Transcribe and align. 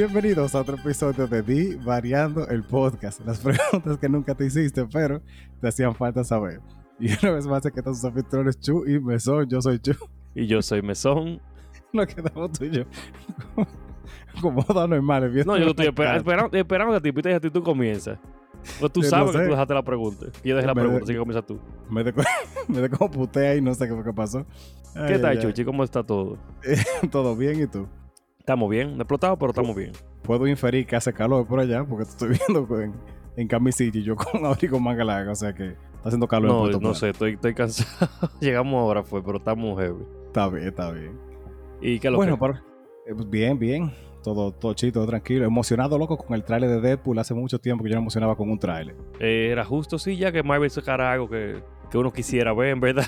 Bienvenidos 0.00 0.54
a 0.54 0.62
otro 0.62 0.76
episodio 0.76 1.26
de 1.26 1.42
Di 1.42 1.74
Variando 1.74 2.48
el 2.48 2.62
Podcast. 2.62 3.20
Las 3.26 3.38
preguntas 3.40 3.98
que 3.98 4.08
nunca 4.08 4.34
te 4.34 4.46
hiciste, 4.46 4.86
pero 4.90 5.20
te 5.60 5.68
hacían 5.68 5.94
falta 5.94 6.24
saber. 6.24 6.62
Y 6.98 7.12
una 7.22 7.32
vez 7.34 7.46
más, 7.46 7.66
aquí 7.66 7.80
están 7.80 7.94
sus 7.94 8.06
anfitriones 8.06 8.58
Chu 8.58 8.86
y 8.86 8.98
Mesón. 8.98 9.46
Yo 9.50 9.60
soy 9.60 9.78
Chu. 9.78 9.92
Y 10.34 10.46
yo 10.46 10.62
soy 10.62 10.80
Mesón. 10.80 11.38
Nos 11.92 12.06
quedamos 12.06 12.50
tú 12.52 12.64
y 12.64 12.70
yo. 12.70 12.84
Como 14.40 14.62
dos 14.62 14.88
normales. 14.88 15.44
No, 15.44 15.58
yo 15.58 15.66
estoy 15.66 15.88
esperando, 15.88 16.56
esperando 16.56 16.94
a 16.94 17.00
ti, 17.02 17.12
Pita, 17.12 17.30
y 17.32 17.34
a 17.34 17.40
ti 17.40 17.50
tú 17.50 17.62
comienzas. 17.62 18.18
Pues 18.80 18.90
tú 18.90 19.02
Yo 19.02 19.06
no 19.06 19.10
sabes 19.10 19.32
sé. 19.32 19.38
que 19.38 19.44
tú 19.44 19.50
dejaste 19.50 19.74
la 19.74 19.82
pregunta. 19.84 20.26
Y 20.42 20.48
yo 20.48 20.56
dejé 20.56 20.66
la 20.66 20.74
Me- 20.74 20.80
pregunta, 20.80 21.04
así 21.04 21.12
que 21.12 21.18
comienza 21.18 21.42
tú. 21.46 21.60
Me 21.90 22.02
de, 22.04 22.14
me 22.68 22.88
putea 22.88 23.54
y 23.54 23.60
no 23.60 23.74
sé 23.74 23.86
qué 23.86 23.92
fue 23.94 24.02
que 24.02 24.14
pasó. 24.14 24.46
Ay, 24.94 25.12
¿Qué 25.12 25.18
tal. 25.18 25.38
Chuchi? 25.40 25.62
¿Cómo 25.62 25.84
está 25.84 26.02
todo? 26.02 26.38
Todo 27.10 27.36
bien, 27.36 27.60
¿y 27.60 27.66
tú? 27.66 27.86
Estamos 28.50 28.68
bien, 28.68 28.96
explotado, 28.96 29.38
pero 29.38 29.50
estamos 29.50 29.76
bien. 29.76 29.92
Puedo 30.24 30.44
inferir 30.48 30.84
que 30.84 30.96
hace 30.96 31.12
calor 31.12 31.46
por 31.46 31.60
allá 31.60 31.84
porque 31.84 32.04
te 32.04 32.10
estoy 32.10 32.30
viendo 32.48 32.80
en, 32.80 32.92
en 33.36 33.46
camisilla 33.46 33.96
y 34.00 34.02
yo 34.02 34.16
con 34.16 34.44
abrigo 34.44 34.80
manga 34.80 35.04
larga. 35.04 35.30
O 35.30 35.36
sea 35.36 35.54
que 35.54 35.68
está 35.68 35.78
haciendo 36.08 36.26
calor 36.26 36.50
en 36.50 36.56
No, 36.56 36.60
Puerto 36.62 36.78
no 36.78 36.82
Plata. 36.88 36.98
sé, 36.98 37.08
estoy, 37.10 37.32
estoy 37.34 37.54
cansado. 37.54 38.08
Llegamos 38.40 38.74
ahora, 38.80 39.04
fue, 39.04 39.22
pero 39.22 39.38
estamos 39.38 39.80
heavy. 39.80 40.02
Está 40.26 40.48
bien, 40.48 40.66
está 40.66 40.90
bien. 40.90 41.12
¿Y 41.80 42.00
qué 42.00 42.10
lo 42.10 42.16
Bueno, 42.16 42.36
que? 42.40 42.44
eh, 42.44 43.14
pues, 43.14 43.30
bien, 43.30 43.56
bien. 43.56 43.92
Todo, 44.24 44.50
todo 44.50 44.74
chido, 44.74 44.94
todo 44.94 45.06
tranquilo. 45.06 45.44
Emocionado, 45.44 45.96
loco, 45.96 46.16
con 46.16 46.34
el 46.34 46.42
tráiler 46.42 46.70
de 46.70 46.80
Deadpool. 46.80 47.20
Hace 47.20 47.34
mucho 47.34 47.60
tiempo 47.60 47.84
que 47.84 47.90
yo 47.90 47.94
no 47.94 48.00
emocionaba 48.00 48.34
con 48.36 48.50
un 48.50 48.58
tráiler. 48.58 48.96
Eh, 49.20 49.50
era 49.52 49.64
justo, 49.64 49.96
sí, 49.96 50.16
ya 50.16 50.32
que 50.32 50.42
Marvel 50.42 50.70
sacara 50.70 51.12
algo 51.12 51.30
que, 51.30 51.62
que 51.88 51.98
uno 51.98 52.12
quisiera 52.12 52.52
ver, 52.52 52.70
en 52.70 52.80
verdad. 52.80 53.06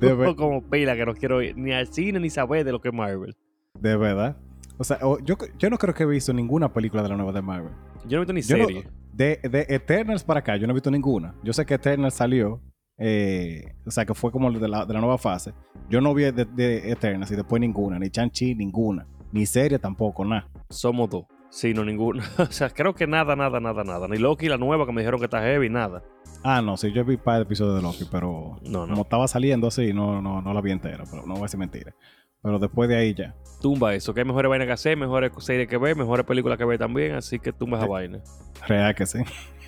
Yo 0.00 0.16
tengo 0.16 0.34
como 0.34 0.68
pila 0.68 0.96
que 0.96 1.06
no 1.06 1.14
quiero 1.14 1.40
ir 1.40 1.56
ni 1.56 1.70
al 1.72 1.86
cine 1.86 2.18
ni 2.18 2.30
saber 2.30 2.64
de 2.64 2.72
lo 2.72 2.80
que 2.80 2.88
es 2.88 2.94
Marvel. 2.94 3.36
De 3.78 3.96
verdad. 3.96 4.36
O 4.78 4.84
sea, 4.84 4.98
yo, 5.24 5.36
yo 5.58 5.70
no 5.70 5.78
creo 5.78 5.94
que 5.94 6.02
he 6.02 6.06
visto 6.06 6.32
ninguna 6.32 6.72
película 6.72 7.02
de 7.02 7.08
la 7.08 7.16
nueva 7.16 7.32
de 7.32 7.42
Marvel. 7.42 7.72
Yo 8.06 8.18
no 8.18 8.24
he 8.24 8.26
visto 8.26 8.32
ni 8.32 8.42
Yo 8.42 8.56
no- 8.58 8.66
serie. 8.66 8.88
De, 9.12 9.40
de 9.50 9.66
Eternals 9.70 10.22
para 10.22 10.40
acá, 10.40 10.56
yo 10.56 10.66
no 10.66 10.72
he 10.72 10.74
visto 10.74 10.90
ninguna. 10.90 11.34
Yo 11.42 11.54
sé 11.54 11.64
que 11.64 11.72
Eternals 11.74 12.12
salió, 12.14 12.60
eh, 12.98 13.74
o 13.86 13.90
sea, 13.90 14.04
que 14.04 14.12
fue 14.14 14.30
como 14.30 14.52
de 14.52 14.68
la, 14.68 14.84
de 14.84 14.92
la 14.92 15.00
nueva 15.00 15.16
fase. 15.16 15.54
Yo 15.88 16.00
no 16.02 16.12
vi 16.12 16.24
de, 16.24 16.44
de 16.44 16.90
Eternals 16.90 17.30
y 17.30 17.36
después 17.36 17.58
ninguna, 17.60 17.98
ni 17.98 18.10
Chanchi, 18.10 18.54
ninguna. 18.54 19.06
Ni 19.32 19.46
serie 19.46 19.78
tampoco, 19.78 20.24
nada. 20.24 20.48
Somos 20.68 21.08
dos. 21.08 21.24
Sí, 21.48 21.72
no 21.72 21.84
ninguna. 21.84 22.24
o 22.38 22.46
sea, 22.52 22.68
creo 22.68 22.94
que 22.94 23.06
nada, 23.06 23.34
nada, 23.36 23.58
nada, 23.60 23.84
nada. 23.84 24.06
Ni 24.08 24.18
Loki, 24.18 24.48
la 24.48 24.58
nueva 24.58 24.84
que 24.84 24.92
me 24.92 25.00
dijeron 25.00 25.18
que 25.18 25.24
está 25.26 25.40
heavy, 25.40 25.70
nada. 25.70 26.02
Ah, 26.42 26.60
no, 26.60 26.76
sí, 26.76 26.92
yo 26.92 27.02
vi 27.04 27.14
un 27.14 27.20
par 27.22 27.36
de 27.36 27.42
episodios 27.44 27.76
de 27.76 27.82
Loki, 27.82 28.04
pero 28.10 28.58
No, 28.68 28.86
como 28.86 29.02
estaba 29.02 29.26
saliendo 29.28 29.66
así, 29.68 29.92
no, 29.94 30.20
no, 30.20 30.42
no 30.42 30.52
la 30.52 30.60
vi 30.60 30.70
entera, 30.72 31.04
pero 31.10 31.22
no 31.26 31.32
voy 31.34 31.40
a 31.40 31.44
decir 31.44 31.58
mentira. 31.58 31.94
Pero 32.42 32.58
después 32.58 32.88
de 32.88 32.96
ahí 32.96 33.14
ya. 33.14 33.34
Tumba 33.60 33.94
eso, 33.94 34.12
que 34.14 34.20
hay 34.20 34.26
mejores 34.26 34.48
vainas 34.48 34.66
que 34.66 34.72
hacer, 34.72 34.96
mejores 34.96 35.32
series 35.38 35.66
que 35.68 35.78
ver, 35.78 35.96
mejores 35.96 36.24
películas 36.26 36.58
que 36.58 36.64
ver 36.64 36.78
también, 36.78 37.14
así 37.14 37.38
que 37.38 37.52
tumba 37.52 37.78
esa 37.78 37.86
Sí. 37.86 37.92
vaina. 37.92 38.20
Real 38.66 38.94
que 38.94 39.06
sí. 39.06 39.18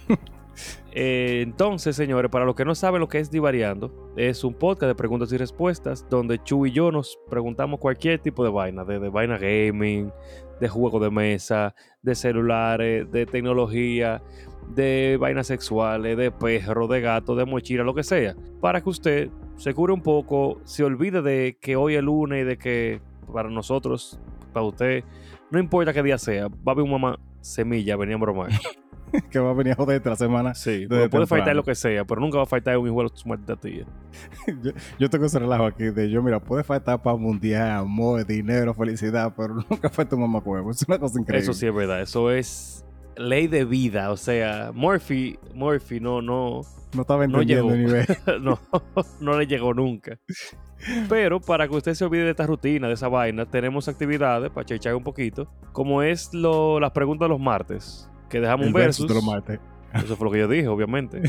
Eh, 0.91 1.43
entonces, 1.43 1.95
señores, 1.95 2.33
para 2.33 2.45
los 2.45 2.57
que 2.57 2.65
no 2.65 2.75
saben 2.75 3.01
lo 3.01 3.09
que 3.09 3.19
es 3.21 3.31
Divariando, 3.31 4.13
es 4.17 4.43
un 4.43 4.55
podcast 4.55 4.89
de 4.89 4.95
preguntas 4.97 5.33
y 5.33 5.37
respuestas 5.37 6.05
donde 6.11 6.43
Chu 6.43 6.67
y 6.67 6.73
yo 6.73 6.91
nos 6.91 7.17
preguntamos 7.31 7.79
cualquier 7.79 8.19
tipo 8.19 8.43
de 8.43 8.51
vaina, 8.51 8.85
de, 8.85 8.99
de 8.99 9.09
vaina 9.09 9.39
gaming, 9.39 10.11
de 10.61 10.69
juego 10.69 10.99
de 10.99 11.11
mesa, 11.13 11.77
de 12.03 12.17
celulares, 12.17 13.09
de 13.13 13.25
tecnología, 13.27 14.21
de 14.75 15.17
vainas 15.21 15.47
sexuales, 15.47 16.17
de 16.17 16.33
perro, 16.33 16.89
de 16.89 17.01
gato, 17.03 17.37
de 17.37 17.45
mochila, 17.45 17.85
lo 17.85 17.95
que 17.95 18.03
sea, 18.03 18.35
para 18.61 18.81
que 18.81 18.89
usted 18.91 19.31
se 19.59 19.75
cure 19.75 19.93
un 19.93 20.03
poco, 20.03 20.61
se 20.65 20.85
olvide 20.85 21.21
de 21.21 21.59
que 21.61 21.77
hoy 21.77 21.97
es 21.97 22.03
lunes 22.03 22.43
y 22.43 22.45
de 22.45 22.57
que 22.57 23.01
para 23.33 23.51
nosotros, 23.51 24.19
para 24.53 24.65
usted, 24.65 25.05
no 25.51 25.59
importa 25.59 25.93
qué 25.93 26.03
día 26.03 26.17
sea, 26.17 26.47
va 26.47 26.55
a 26.69 26.71
haber 26.71 26.85
un 26.85 26.93
mamá 26.93 27.19
semilla, 27.41 27.97
venía 27.97 28.15
a 28.15 28.19
bromar. 28.19 28.51
que 29.31 29.39
va 29.39 29.51
a 29.51 29.55
venir 29.55 29.73
a 29.73 29.77
joderte 29.77 30.09
la 30.09 30.17
semana. 30.17 30.55
Sí, 30.55 30.87
puede 30.87 31.27
faltar 31.27 31.57
lo 31.57 31.65
que 31.65 31.75
sea, 31.75 32.05
pero 32.05 32.21
nunca 32.21 32.37
va 32.37 32.45
a 32.45 32.47
faltar 32.47 32.79
un 32.79 32.85
de 32.85 33.11
su 33.15 33.29
maldita 33.29 33.57
tía. 33.57 33.85
yo, 34.63 34.71
yo 34.99 35.11
tengo 35.11 35.27
ese 35.27 35.41
relajo 35.41 35.65
aquí 35.65 35.85
de 35.85 36.09
yo, 36.09 36.23
mira, 36.23 36.39
puede 36.39 36.63
faltar 36.63 37.03
para 37.03 37.17
mundial, 37.17 37.81
amor, 37.81 38.25
dinero, 38.25 38.73
felicidad, 38.75 39.35
pero 39.37 39.55
nunca 39.71 39.89
falta 39.91 40.15
un 40.15 40.23
mamacuevo. 40.23 40.71
Es 40.71 40.87
una 40.87 40.99
cosa 40.99 41.21
increíble. 41.21 41.43
Eso 41.43 41.53
sí 41.53 41.67
es 41.67 41.75
verdad, 41.75 42.01
eso 42.01 42.31
es 42.31 42.85
ley 43.19 43.47
de 43.49 43.65
vida, 43.65 44.11
o 44.11 44.17
sea, 44.17 44.71
Murphy, 44.75 45.39
Murphy 45.55 46.01
no, 46.01 46.23
no, 46.23 46.63
No 46.95 47.01
estaba 47.03 47.27
No 47.27 47.41
entendiendo 47.43 47.71
llegó. 47.71 47.75
el 47.75 47.85
nivel. 47.85 48.07
no, 48.43 48.59
no 49.21 49.39
le 49.39 49.47
llegó 49.47 49.75
nunca. 49.75 50.19
Pero 51.09 51.41
para 51.41 51.67
que 51.69 51.75
usted 51.77 51.95
se 51.95 52.05
olvide 52.05 52.23
de 52.25 52.31
esta 52.31 52.47
rutina, 52.47 52.87
de 52.87 52.95
esa 52.95 53.09
vaina, 53.09 53.45
tenemos 53.47 53.89
actividades 53.89 54.51
para 54.51 54.65
chechar 54.65 54.95
un 54.95 55.03
poquito, 55.03 55.49
como 55.73 56.03
es 56.03 56.33
lo, 56.33 56.79
las 56.81 56.93
preguntas 56.93 57.27
de 57.27 57.31
los 57.31 57.41
martes, 57.41 58.09
que 58.31 58.41
dejamos 58.41 58.67
El 58.67 58.69
un 58.69 58.73
versus. 58.75 59.07
versus 59.07 59.09
de 59.09 59.15
los 59.15 59.25
martes. 59.25 59.61
Eso 59.93 60.17
fue 60.17 60.27
lo 60.27 60.33
que 60.33 60.39
yo 60.39 60.49
dije, 60.49 60.69
obviamente. 60.69 61.21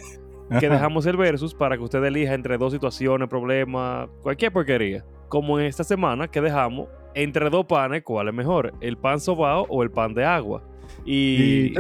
que 0.60 0.70
dejamos 0.70 1.06
el 1.08 1.18
versus 1.18 1.54
para 1.56 1.78
que 1.78 1.84
usted 1.84 2.04
elija 2.04 2.34
entre 2.34 2.58
dos 2.58 2.74
situaciones, 2.74 3.28
problemas, 3.28 4.08
cualquier 4.22 4.52
porquería. 4.52 5.04
Como 5.30 5.60
en 5.60 5.66
esta 5.66 5.84
semana 5.84 6.28
que 6.28 6.42
dejamos 6.42 6.88
entre 7.16 7.50
dos 7.50 7.66
panes, 7.66 8.04
¿cuál 8.04 8.28
es 8.28 8.34
mejor? 8.34 8.74
¿El 8.82 8.98
pan 8.98 9.20
sobao 9.20 9.66
o 9.70 9.82
el 9.84 9.90
pan 9.92 10.14
de 10.14 10.26
agua? 10.26 10.64
Y, 11.06 11.16
Y- 11.16 11.74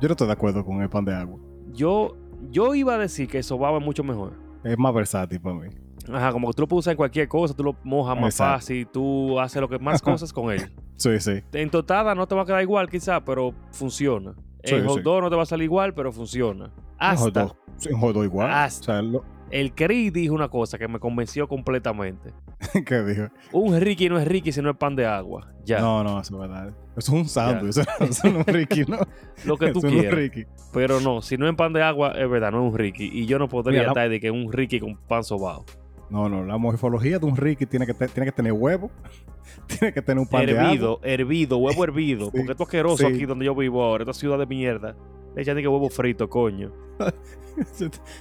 Yo 0.00 0.08
no 0.08 0.10
estoy 0.12 0.26
de 0.26 0.32
acuerdo 0.32 0.64
con 0.64 0.80
el 0.82 0.88
pan 0.88 1.04
de 1.04 1.14
agua. 1.14 1.38
yo, 1.72 2.16
yo 2.50 2.74
iba 2.74 2.94
a 2.94 2.98
decir 2.98 3.28
que 3.28 3.38
el 3.38 3.44
sobao 3.44 3.78
es 3.78 3.84
mucho 3.84 4.04
mejor. 4.04 4.32
Es 4.64 4.78
más 4.78 4.94
versátil 4.94 5.40
para 5.40 5.56
mí. 5.56 5.68
Ajá, 6.12 6.32
como 6.32 6.48
que 6.48 6.54
tú 6.54 6.62
lo 6.62 6.68
puedes 6.68 6.84
usar 6.84 6.92
en 6.92 6.96
cualquier 6.96 7.28
cosa, 7.28 7.54
tú 7.54 7.62
lo 7.64 7.76
mojas 7.84 8.16
más 8.18 8.34
Exacto. 8.34 8.54
fácil, 8.60 8.86
tú 8.86 9.38
haces 9.40 9.60
lo 9.60 9.68
que 9.68 9.78
más 9.78 10.00
cosas 10.02 10.32
con 10.32 10.50
él. 10.52 10.70
Sí, 10.98 11.20
sí. 11.20 11.42
En 11.52 11.70
totada 11.70 12.12
no 12.16 12.26
te 12.26 12.34
va 12.34 12.42
a 12.42 12.44
quedar 12.44 12.60
igual 12.60 12.88
quizá, 12.90 13.24
pero 13.24 13.54
funciona. 13.70 14.34
Sí, 14.64 14.74
En 14.74 14.84
hot 14.84 14.96
sí. 14.96 15.02
dog 15.04 15.22
no 15.22 15.30
te 15.30 15.36
va 15.36 15.44
a 15.44 15.46
salir 15.46 15.62
igual, 15.66 15.94
pero 15.94 16.10
funciona. 16.10 16.64
Un 16.64 17.16
hot 17.16 17.36
Hasta 17.36 17.54
Un 17.92 18.00
hot 18.00 18.14
dog 18.14 18.24
igual. 18.24 18.50
Hasta. 18.50 18.80
O 18.80 18.84
sea, 18.96 19.02
lo, 19.02 19.24
el 19.52 19.72
Cris 19.76 20.12
dijo 20.12 20.34
una 20.34 20.48
cosa 20.48 20.76
que 20.76 20.88
me 20.88 20.98
convenció 20.98 21.46
completamente. 21.46 22.32
¿qué 22.86 23.02
dijo? 23.02 23.28
Un 23.52 23.80
Ricky 23.80 24.08
no 24.08 24.18
es 24.18 24.26
Ricky 24.26 24.52
si 24.52 24.60
no 24.62 24.70
es 24.70 24.76
pan 24.76 24.96
de 24.96 25.06
agua. 25.06 25.52
Ya. 25.64 25.80
No, 25.80 26.02
no, 26.02 26.20
eso 26.20 26.34
es 26.34 26.40
verdad. 26.40 26.68
Eso 26.96 27.12
es 27.12 27.20
un 27.20 27.28
sándwich. 27.28 27.70
Eso, 27.70 27.82
eso 28.00 28.28
no 28.32 28.40
es 28.40 28.46
Ricky, 28.46 28.84
¿no? 28.86 28.98
lo 29.44 29.56
que 29.56 29.70
tú 29.72 29.78
eso 29.78 29.88
no 29.88 29.94
es 29.94 30.00
quieras. 30.00 30.18
Ricky. 30.18 30.44
Pero 30.72 31.00
no, 31.00 31.22
si 31.22 31.36
no 31.36 31.48
es 31.48 31.54
pan 31.54 31.72
de 31.72 31.82
agua, 31.82 32.12
es 32.16 32.28
verdad, 32.28 32.50
no 32.50 32.66
es 32.66 32.72
un 32.72 32.78
Ricky. 32.78 33.08
Y 33.12 33.26
yo 33.26 33.38
no 33.38 33.48
podría 33.48 33.72
Mira, 33.80 33.82
la- 33.84 33.88
estar 33.90 34.08
de 34.08 34.18
que 34.20 34.30
un 34.30 34.52
Ricky 34.52 34.80
con 34.80 34.96
pan 34.96 35.22
sobao. 35.24 35.64
No, 36.10 36.28
no, 36.28 36.42
la 36.44 36.56
morfología 36.56 37.18
de 37.18 37.26
un 37.26 37.36
Ricky 37.36 37.66
tiene 37.66 37.86
que, 37.86 37.92
te- 37.94 38.08
tiene 38.08 38.24
que 38.26 38.32
tener 38.32 38.52
huevo, 38.52 38.90
tiene 39.66 39.92
que 39.92 40.00
tener 40.02 40.18
un 40.20 40.26
pan 40.26 40.46
de 40.46 40.52
agua. 40.58 40.64
Hervido, 40.72 41.00
hervido, 41.02 41.58
huevo 41.58 41.84
hervido. 41.84 42.24
Sí, 42.26 42.30
Porque 42.32 42.52
esto 42.52 42.62
es 42.64 42.68
asqueroso 42.68 42.96
sí. 43.06 43.14
aquí 43.14 43.26
donde 43.26 43.44
yo 43.44 43.54
vivo 43.54 43.84
ahora, 43.84 44.02
esta 44.04 44.14
ciudad 44.14 44.38
de 44.38 44.46
mierda. 44.46 44.96
Le 45.36 45.42
echan 45.42 45.56
que 45.58 45.68
huevo 45.68 45.88
frito, 45.90 46.28
coño. 46.30 46.72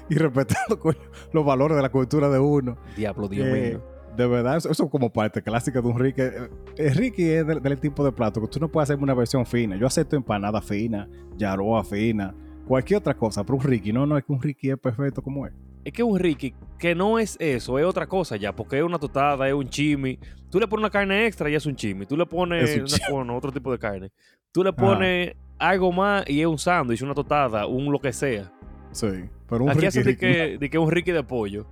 y 0.09 0.15
respetando 0.15 0.77
coño, 0.79 0.97
los 1.31 1.45
valores 1.45 1.77
de 1.77 1.81
la 1.83 1.89
cultura 1.89 2.29
de 2.29 2.39
uno. 2.39 2.77
Diablo, 2.95 3.27
Dios 3.27 3.47
Eh, 3.47 3.69
mío. 3.71 3.96
De 4.17 4.25
verdad, 4.27 4.57
eso, 4.57 4.71
es 4.71 4.81
como 4.89 5.11
parte 5.11 5.41
clásica 5.41 5.79
de 5.81 5.87
un 5.87 5.99
Ricky. 5.99 6.21
Eh, 6.21 6.49
El 6.77 6.95
Ricky 6.95 7.29
es 7.29 7.45
del, 7.45 7.61
del 7.61 7.79
tipo 7.79 8.03
de 8.03 8.11
plato 8.11 8.41
que 8.41 8.47
tú 8.47 8.59
no 8.59 8.67
puedes 8.67 8.89
hacerme 8.89 9.03
una 9.03 9.13
versión 9.13 9.45
fina. 9.45 9.75
Yo 9.77 9.85
acepto 9.87 10.15
empanada 10.15 10.61
fina, 10.61 11.07
yaroa 11.37 11.83
fina, 11.83 12.33
cualquier 12.67 12.97
otra 12.99 13.13
cosa, 13.15 13.43
pero 13.43 13.57
un 13.57 13.63
Ricky, 13.63 13.93
no, 13.93 14.05
no, 14.05 14.17
es 14.17 14.25
que 14.25 14.31
un 14.33 14.41
Ricky 14.41 14.71
es 14.71 14.77
perfecto 14.79 15.21
como 15.21 15.45
es. 15.45 15.53
Es 15.85 15.93
que 15.93 16.03
un 16.03 16.19
Ricky, 16.19 16.53
que 16.77 16.95
no 16.95 17.17
es 17.19 17.37
eso, 17.39 17.79
es 17.79 17.85
otra 17.85 18.07
cosa 18.07 18.35
ya, 18.35 18.53
porque 18.53 18.77
es 18.79 18.83
una 18.83 18.97
totada, 18.99 19.47
es 19.47 19.53
un 19.53 19.69
chimi. 19.69 20.19
Tú 20.49 20.59
le 20.59 20.67
pones 20.67 20.81
una 20.83 20.89
carne 20.89 21.25
extra 21.27 21.49
y 21.49 21.55
es 21.55 21.65
un 21.65 21.75
chimi. 21.75 22.05
Tú 22.05 22.17
le 22.17 22.25
pones 22.25 22.69
Es 22.69 22.75
un 22.77 22.81
una- 22.83 23.15
bueno, 23.17 23.37
otro 23.37 23.51
tipo 23.51 23.71
de 23.71 23.77
carne. 23.79 24.11
Tú 24.51 24.63
le 24.63 24.73
pones 24.73 25.33
algo 25.59 25.91
más 25.91 26.27
y 26.27 26.41
es 26.41 26.47
un 26.47 26.57
sándwich, 26.57 27.01
una 27.03 27.13
totada, 27.13 27.67
un 27.67 27.91
lo 27.91 27.99
que 27.99 28.11
sea. 28.11 28.51
Sí, 28.91 29.07
pero 29.47 29.63
un 29.63 29.69
Aquí 29.69 29.79
Ricky, 29.81 29.87
hacen 29.87 30.03
de 30.03 30.09
Ricky, 30.09 30.19
que, 30.19 30.57
de 30.57 30.69
que 30.69 30.77
un 30.77 30.91
Ricky 30.91 31.11
de 31.11 31.23
pollo. 31.23 31.67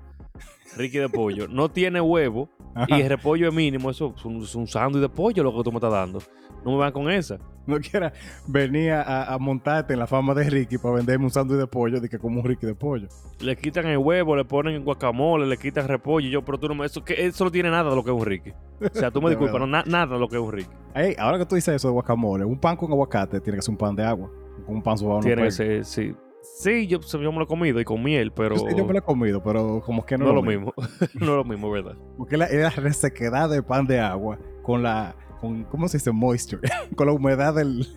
Ricky 0.75 0.97
de 0.99 1.09
pollo. 1.09 1.47
No 1.47 1.69
tiene 1.69 2.01
huevo 2.01 2.49
Ajá. 2.73 2.87
y 2.97 3.01
el 3.01 3.09
repollo 3.09 3.47
es 3.49 3.53
mínimo. 3.53 3.89
Eso 3.89 4.13
es 4.17 4.25
un, 4.25 4.41
es 4.41 4.55
un 4.55 4.67
sándwich 4.67 5.01
de 5.01 5.09
pollo 5.09 5.43
lo 5.43 5.55
que 5.55 5.63
tú 5.63 5.71
me 5.71 5.77
estás 5.77 5.91
dando. 5.91 6.19
No 6.63 6.71
me 6.71 6.77
van 6.77 6.91
con 6.91 7.09
esa. 7.11 7.37
no 7.67 7.79
quiera 7.79 8.11
venir 8.47 8.91
a, 8.91 9.33
a 9.33 9.37
montarte 9.37 9.93
en 9.93 9.99
la 9.99 10.07
fama 10.07 10.33
de 10.33 10.49
Ricky 10.49 10.77
para 10.79 10.95
venderme 10.95 11.25
un 11.25 11.31
sándwich 11.31 11.59
de 11.59 11.67
pollo, 11.67 11.99
de 12.01 12.09
que 12.09 12.17
como 12.19 12.39
un 12.41 12.45
Ricky 12.47 12.65
de 12.65 12.75
pollo. 12.75 13.07
Le 13.39 13.55
quitan 13.55 13.85
el 13.87 13.97
huevo, 13.99 14.35
le 14.35 14.45
ponen 14.45 14.83
guacamole, 14.83 15.45
le 15.45 15.57
quitan 15.57 15.87
repollo. 15.87 16.27
y 16.27 16.31
Yo, 16.31 16.43
pero 16.43 16.57
tú 16.59 16.67
no 16.67 16.75
me. 16.75 16.85
Eso, 16.85 17.03
que, 17.03 17.25
eso 17.25 17.43
no 17.45 17.51
tiene 17.51 17.69
nada 17.69 17.89
de 17.89 17.95
lo 17.95 18.03
que 18.03 18.11
es 18.11 18.17
un 18.17 18.25
Ricky. 18.25 18.51
O 18.81 18.89
sea, 18.97 19.11
tú 19.11 19.21
me 19.21 19.29
disculpas, 19.31 19.59
no, 19.59 19.67
na- 19.67 19.83
nada 19.85 20.13
de 20.15 20.19
lo 20.19 20.27
que 20.27 20.35
es 20.37 20.41
un 20.41 20.51
Ricky. 20.51 20.69
Ey, 20.95 21.15
ahora 21.19 21.37
que 21.37 21.45
tú 21.45 21.55
dices 21.55 21.75
eso 21.75 21.87
de 21.87 21.93
guacamole, 21.93 22.45
un 22.45 22.59
pan 22.59 22.75
con 22.75 22.91
aguacate 22.91 23.39
tiene 23.41 23.57
que 23.57 23.61
ser 23.61 23.71
un 23.71 23.77
pan 23.77 23.95
de 23.95 24.03
agua. 24.03 24.29
Un 24.67 24.81
pan 24.81 24.97
suave 24.97 25.15
no 25.15 25.21
Tiene 25.21 25.43
que 25.43 25.51
ser, 25.51 25.85
sí. 25.85 26.15
Sí, 26.59 26.87
yo, 26.87 26.99
yo 27.01 27.31
me 27.31 27.37
lo 27.39 27.43
he 27.43 27.47
comido 27.47 27.79
y 27.79 27.83
con 27.85 28.01
miel, 28.03 28.31
pero. 28.31 28.55
Yo, 28.55 28.69
yo 28.77 28.85
me 28.85 28.93
lo 28.93 28.99
he 28.99 29.01
comido, 29.01 29.41
pero 29.43 29.81
como 29.85 30.05
que 30.05 30.17
no, 30.17 30.25
no 30.25 30.29
es 30.31 30.35
lo 30.35 30.43
mismo. 30.43 30.73
no 31.15 31.19
es 31.25 31.27
lo 31.27 31.43
mismo, 31.43 31.69
¿verdad? 31.71 31.95
Porque 32.17 32.37
la, 32.37 32.47
la 32.49 32.69
resequedad 32.69 33.49
del 33.49 33.63
pan 33.63 33.85
de 33.87 33.99
agua 33.99 34.37
con 34.63 34.81
la, 34.83 35.15
con, 35.41 35.63
¿cómo 35.65 35.87
se 35.87 35.97
dice? 35.97 36.11
Moisture. 36.11 36.61
con 36.95 37.07
la 37.07 37.13
humedad 37.13 37.53
del, 37.55 37.87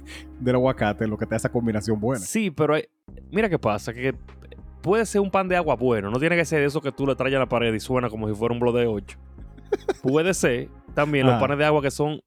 del 0.41 0.55
aguacate, 0.55 1.07
lo 1.07 1.17
que 1.19 1.27
te 1.27 1.31
da 1.31 1.37
esa 1.37 1.51
combinación 1.53 2.01
buena. 2.01 2.25
Sí, 2.25 2.51
pero 2.51 2.75
hay- 2.75 2.85
mira 3.31 3.49
qué 3.49 3.59
pasa, 3.59 3.93
que 3.93 4.15
puede 4.83 5.05
ser 5.07 5.21
un 5.21 5.31
pan 5.31 5.49
de 5.49 5.57
agua 5.57 5.75
bueno, 5.77 6.11
no 6.11 6.19
tiene 6.19 6.37
que 6.37 6.45
ser 6.45 6.63
eso 6.63 6.81
que 6.81 6.93
tú 6.93 7.07
le 7.07 7.15
traes 7.15 7.35
a 7.35 7.39
la 7.41 7.49
pared 7.49 7.73
y 7.75 7.81
suena 7.81 8.09
como 8.09 8.29
si 8.29 8.35
fuera 8.35 8.53
un 8.55 8.61
blog 8.61 8.75
de 8.77 8.87
8. 8.87 9.19
Puede 10.03 10.35
ser. 10.35 10.69
También 10.95 11.27
los 11.27 11.37
Ah. 11.37 11.41
panes 11.41 11.59
de 11.59 11.65
agua 11.65 11.83
que 11.83 11.91
son 11.91 12.21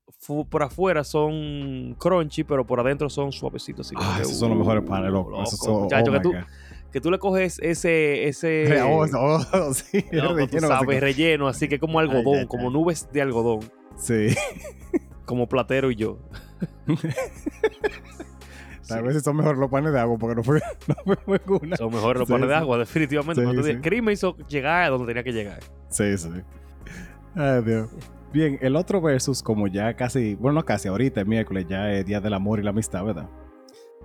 por 0.50 0.62
afuera 0.64 1.04
son 1.04 1.96
crunchy, 1.98 2.44
pero 2.44 2.66
por 2.66 2.80
adentro 2.80 3.10
son 3.10 3.32
suavecitos. 3.32 3.88
así 3.88 3.96
Ah, 4.00 4.14
que, 4.18 4.22
esos 4.24 4.38
son 4.38 4.50
los 4.50 4.60
mejores 4.60 4.84
uh, 4.84 4.88
panes, 4.88 5.12
loco. 5.12 5.42
Esos 5.42 5.54
loco. 5.60 5.66
son, 5.66 5.82
Muchacho, 5.84 6.12
oh 6.12 6.14
que, 6.14 6.20
tú, 6.20 6.32
God. 6.34 6.40
que 6.92 7.02
tú 7.02 7.12
le 7.12 7.18
coges 7.20 7.60
ese, 7.62 8.28
ese 8.28 8.82
Oh, 8.84 9.06
sí, 9.74 10.06
loco, 10.12 10.30
tú 10.30 10.36
relleno, 10.36 10.68
sabes, 10.68 10.72
así 10.82 10.86
que- 10.88 11.00
relleno, 11.00 11.48
así 11.48 11.68
que 11.68 11.80
como 11.80 12.00
algodón, 12.00 12.40
ay, 12.42 12.46
como 12.48 12.70
nubes 12.70 13.10
de 13.12 13.22
algodón, 13.22 13.60
Sí. 13.98 14.28
como 15.26 15.48
platero 15.50 15.90
y 15.92 15.96
yo. 15.96 16.20
A 18.90 19.00
veces 19.02 19.24
son 19.24 19.38
mejores 19.38 19.58
los 19.58 19.70
panes 19.70 19.94
de 19.94 20.00
agua 20.00 20.18
porque 20.18 20.36
no 20.36 20.44
fue, 20.44 20.60
no 20.88 20.96
fue 21.06 21.18
muy 21.26 21.40
una. 21.62 21.78
Son 21.78 21.94
mejores 21.94 22.20
los 22.20 22.28
Sí, 22.28 22.34
panes 22.34 22.50
de 22.50 22.56
sí. 22.56 22.60
agua, 22.62 22.78
definitivamente. 22.78 23.42
Sí, 23.42 23.46
Cuando 23.46 23.62
tú 23.62 23.66
sí. 23.66 23.74
dices, 23.74 23.88
Chris 23.90 24.04
me 24.04 24.12
hizo 24.12 24.36
llegar 24.50 24.84
a 24.84 24.90
donde 24.90 25.08
tenía 25.08 25.24
que 25.24 25.32
llegar. 25.32 25.60
Sí, 25.90 26.18
sí. 26.18 26.30
Ay, 27.36 27.62
Dios. 27.64 27.90
Bien, 28.34 28.58
el 28.62 28.76
otro 28.76 29.02
versus, 29.02 29.44
como 29.44 29.68
ya 29.68 29.94
casi, 29.94 30.36
bueno, 30.36 30.60
no 30.60 30.66
casi, 30.66 30.88
ahorita, 30.88 31.22
el 31.22 31.28
miércoles, 31.28 31.66
ya 31.68 31.92
es 31.92 32.06
Día 32.06 32.22
del 32.22 32.34
Amor 32.34 32.60
y 32.60 32.64
la 32.64 32.70
Amistad, 32.70 33.04
¿verdad? 33.04 33.30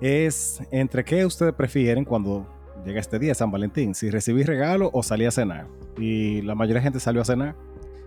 Es 0.00 0.60
entre 0.70 1.04
qué 1.04 1.24
ustedes 1.24 1.54
prefieren 1.54 2.04
cuando 2.04 2.46
llega 2.84 3.00
este 3.00 3.18
día, 3.18 3.34
San 3.34 3.50
Valentín, 3.50 3.94
si 3.94 4.10
recibir 4.10 4.46
regalo 4.46 4.90
o 4.92 5.02
salir 5.02 5.28
a 5.28 5.30
cenar. 5.30 5.66
Y 5.96 6.42
la 6.42 6.54
mayoría 6.54 6.80
de 6.80 6.84
gente 6.84 7.00
salió 7.00 7.22
a 7.22 7.24
cenar. 7.24 7.54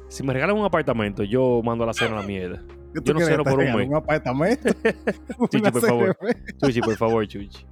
Si 0.09 0.23
me 0.23 0.33
regalan 0.33 0.57
un 0.57 0.65
apartamento, 0.65 1.23
yo 1.23 1.61
mando 1.63 1.83
a 1.83 1.87
la 1.87 1.93
cena 1.93 2.17
a 2.17 2.21
la 2.21 2.27
mierda. 2.27 2.63
¿Qué 2.93 3.01
Yo 3.03 3.13
no 3.13 3.19
ceno 3.21 3.43
por 3.43 3.59
un 3.59 3.75
mes. 3.75 3.87
¿Un 3.87 3.95
apartamento? 3.95 4.69
Chichi, 5.49 5.57
Una 5.57 5.71
por 5.71 5.81
favor. 5.81 6.17
Chuchi, 6.61 6.81
por 6.81 6.97
favor, 6.97 7.27
Chuchi. 7.27 7.65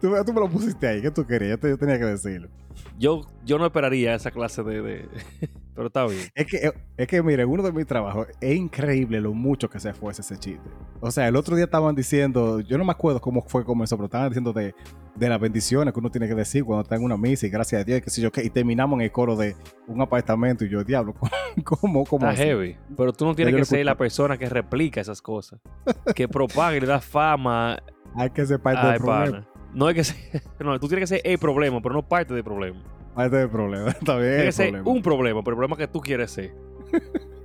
Tú, 0.00 0.10
tú 0.24 0.32
me 0.32 0.40
lo 0.40 0.48
pusiste 0.48 0.86
ahí, 0.86 1.02
¿qué 1.02 1.10
tú 1.10 1.26
querías? 1.26 1.50
Yo, 1.52 1.58
te- 1.58 1.68
yo 1.68 1.78
tenía 1.78 1.98
que 1.98 2.06
decirlo. 2.06 2.48
Yo, 2.98 3.20
yo 3.44 3.58
no 3.58 3.66
esperaría 3.66 4.14
esa 4.14 4.30
clase 4.30 4.62
de... 4.62 4.80
de- 4.82 5.08
Pero 5.74 5.86
está 5.86 6.04
bien. 6.06 6.20
Es 6.34 6.46
que, 6.46 6.72
es 6.96 7.06
que, 7.06 7.22
mire, 7.22 7.44
uno 7.44 7.62
de 7.62 7.72
mis 7.72 7.86
trabajos 7.86 8.26
es 8.40 8.56
increíble 8.56 9.20
lo 9.20 9.32
mucho 9.32 9.70
que 9.70 9.78
se 9.80 9.94
fuese 9.94 10.20
ese 10.20 10.36
chiste. 10.38 10.68
O 11.00 11.10
sea, 11.10 11.26
el 11.28 11.36
otro 11.36 11.56
día 11.56 11.64
estaban 11.64 11.94
diciendo, 11.94 12.60
yo 12.60 12.76
no 12.76 12.84
me 12.84 12.90
acuerdo 12.92 13.20
cómo 13.20 13.40
fue 13.42 13.64
comenzó, 13.64 13.96
pero 13.96 14.06
estaban 14.06 14.28
diciendo 14.28 14.52
de, 14.52 14.74
de 15.14 15.28
las 15.28 15.40
bendiciones 15.40 15.94
que 15.94 16.00
uno 16.00 16.10
tiene 16.10 16.28
que 16.28 16.34
decir 16.34 16.64
cuando 16.64 16.82
está 16.82 16.96
en 16.96 17.04
una 17.04 17.16
misa 17.16 17.46
y 17.46 17.50
gracias 17.50 17.80
a 17.80 17.84
Dios, 17.84 17.98
y 17.98 18.02
qué 18.02 18.10
sé 18.10 18.20
yo 18.20 18.30
qué, 18.30 18.42
y 18.44 18.50
terminamos 18.50 18.98
en 18.98 19.04
el 19.04 19.12
coro 19.12 19.36
de 19.36 19.56
un 19.86 20.02
apartamento 20.02 20.64
y 20.64 20.68
yo, 20.68 20.84
diablo, 20.84 21.14
¿cómo, 21.64 22.04
cómo 22.04 22.26
Está 22.26 22.30
así? 22.30 22.42
heavy. 22.42 22.76
Pero 22.96 23.12
tú 23.14 23.24
no 23.24 23.34
tienes 23.34 23.54
que 23.54 23.64
ser 23.64 23.84
la 23.86 23.96
persona 23.96 24.36
que 24.36 24.48
replica 24.50 25.00
esas 25.00 25.22
cosas. 25.22 25.60
Que 26.14 26.28
propaga 26.28 26.76
y 26.76 26.80
le 26.80 26.86
da 26.86 27.00
fama 27.00 27.78
Hay 28.14 28.30
que 28.30 28.42
Ay, 28.42 28.46
del 28.48 29.00
problema. 29.00 29.46
No 29.74 29.86
hay 29.86 29.94
que 29.94 30.04
ser... 30.04 30.16
No, 30.60 30.78
tú 30.78 30.88
tienes 30.88 31.08
que 31.08 31.16
ser 31.18 31.22
el 31.24 31.38
problema, 31.38 31.80
pero 31.80 31.94
no 31.94 32.06
parte 32.06 32.34
del 32.34 32.44
problema. 32.44 32.82
Parte 33.14 33.36
del 33.36 33.50
problema. 33.50 33.88
Está 34.00 34.16
bien. 34.16 34.28
Tiene 34.28 34.40
el 34.40 34.46
que 34.46 34.52
ser 34.52 34.66
problema. 34.70 34.90
un 34.90 35.02
problema, 35.02 35.42
pero 35.42 35.54
el 35.54 35.56
problema 35.56 35.76
que 35.76 35.88
tú 35.88 36.00
quieres 36.00 36.30
ser. 36.30 36.54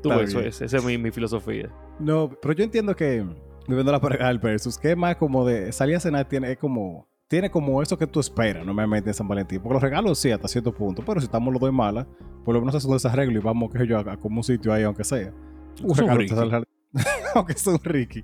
Tú 0.01 0.10
ves, 0.10 0.30
eso 0.30 0.39
bien. 0.39 0.50
es, 0.50 0.62
esa 0.62 0.77
es 0.77 0.86
mi, 0.86 0.98
mi 0.98 1.12
filosofía. 1.12 1.69
No, 2.00 2.30
pero 2.42 2.54
yo 2.54 2.63
entiendo 2.63 2.95
que, 2.95 3.25
viviendo 3.68 3.92
la 3.92 4.00
pareja 4.00 4.27
del 4.27 4.39
versus, 4.39 4.77
que 4.77 4.92
es 4.92 4.98
más 4.98 5.16
como 5.16 5.45
de 5.45 5.72
salir 5.72 5.95
a 5.95 6.00
cenar, 6.00 6.27
tiene, 6.27 6.51
es 6.51 6.57
como, 6.57 7.07
tiene 7.27 7.50
como 7.50 7.81
eso 7.81 7.98
que 7.98 8.06
tú 8.06 8.19
esperas 8.19 8.66
normalmente 8.66 9.10
en 9.10 9.13
San 9.13 9.27
Valentín. 9.27 9.62
Porque 9.62 9.74
los 9.74 9.83
regalos 9.83 10.19
sí, 10.19 10.31
hasta 10.31 10.48
cierto 10.48 10.74
punto, 10.74 11.04
pero 11.06 11.19
si 11.19 11.25
estamos 11.25 11.51
los 11.51 11.60
dos 11.60 11.74
malas, 11.74 12.06
por 12.44 12.54
lo 12.54 12.60
menos 12.60 12.75
hacemos 12.75 12.98
ese 12.98 13.07
arreglo 13.07 13.39
y 13.39 13.42
vamos, 13.42 13.72
qué 13.72 13.80
sé 13.80 13.88
yo, 13.88 13.98
a, 13.98 14.13
a 14.13 14.18
como 14.18 14.38
un 14.38 14.44
sitio 14.44 14.74
ahí, 14.74 14.83
aunque 14.83 15.04
sea. 15.04 15.33
Un 15.81 15.95
regalo 15.95 16.66
aunque 17.36 17.54
sea 17.54 17.74
un 17.74 17.83
Ricky. 17.83 18.24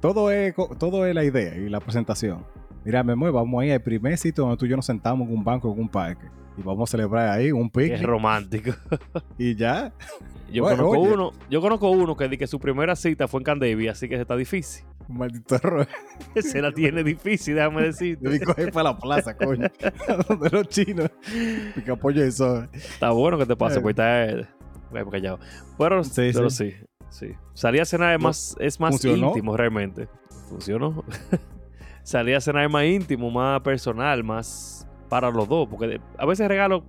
Todo 0.00 0.30
es, 0.30 0.54
todo 0.78 1.06
es 1.06 1.14
la 1.14 1.24
idea 1.24 1.54
y 1.54 1.68
la 1.68 1.80
presentación. 1.80 2.46
Mira, 2.84 3.02
mi 3.02 3.12
amor, 3.12 3.32
vamos 3.32 3.62
ahí 3.62 3.70
al 3.70 3.82
primer 3.82 4.16
sitio 4.16 4.44
donde 4.44 4.56
tú 4.56 4.66
y 4.66 4.68
yo 4.70 4.76
nos 4.76 4.86
sentamos 4.86 5.28
en 5.28 5.34
un 5.34 5.44
banco, 5.44 5.72
en 5.72 5.80
un 5.80 5.88
parque. 5.88 6.26
Y 6.56 6.62
vamos 6.62 6.88
a 6.88 6.90
celebrar 6.90 7.28
ahí 7.28 7.52
un 7.52 7.70
Qué 7.70 7.80
picnic. 7.88 8.02
romántico. 8.06 8.72
Y 9.38 9.54
ya. 9.54 9.92
Yo 10.52 10.64
Bueno, 10.64 10.78
conozco 10.84 11.00
oye. 11.02 11.14
uno, 11.14 11.32
yo 11.48 11.60
conozco 11.60 11.90
uno 11.90 12.16
que, 12.16 12.28
di 12.28 12.36
que 12.36 12.46
su 12.46 12.58
primera 12.58 12.96
cita 12.96 13.28
fue 13.28 13.40
en 13.40 13.44
Candevi, 13.44 13.88
así 13.88 14.08
que 14.08 14.16
está 14.20 14.36
difícil. 14.36 14.84
Maldito 15.08 15.56
error. 15.56 15.86
Se 16.42 16.60
la 16.60 16.72
tiene 16.72 17.02
difícil, 17.04 17.54
déjame 17.54 17.82
decirte. 17.82 18.28
Debí 18.28 18.40
coger 18.44 18.72
para 18.72 18.90
la 18.90 18.98
plaza, 18.98 19.36
coño. 19.36 19.68
Donde 20.28 20.50
los 20.50 20.68
chinos. 20.68 21.10
Pica 21.74 21.96
pollo 21.96 22.24
y. 22.24 22.28
Está 22.28 23.10
bueno 23.10 23.38
que 23.38 23.46
te 23.46 23.56
pase, 23.56 23.78
Eh. 23.78 23.82
pues 23.82 23.92
está 23.92 24.24
eh, 24.26 24.46
callado. 25.10 25.38
Pero, 25.78 26.02
Sí, 26.04 26.30
pero 26.34 26.50
sí. 26.50 26.74
sí, 27.10 27.28
Salir 27.54 27.80
a 27.82 27.84
cenar 27.84 28.14
es 28.16 28.20
más, 28.22 28.56
es 28.58 28.78
más 28.80 28.90
¿Funcionó? 28.92 29.28
íntimo 29.28 29.56
realmente. 29.56 30.08
Funcionó. 30.48 31.04
Salir 32.02 32.36
a 32.36 32.40
cenar 32.40 32.68
más 32.68 32.84
íntimo, 32.84 33.30
más 33.30 33.60
personal, 33.60 34.24
más 34.24 34.86
para 35.08 35.30
los 35.30 35.48
dos. 35.48 35.68
Porque 35.68 36.00
a 36.18 36.26
veces 36.26 36.44
el 36.44 36.48
regalo, 36.48 36.84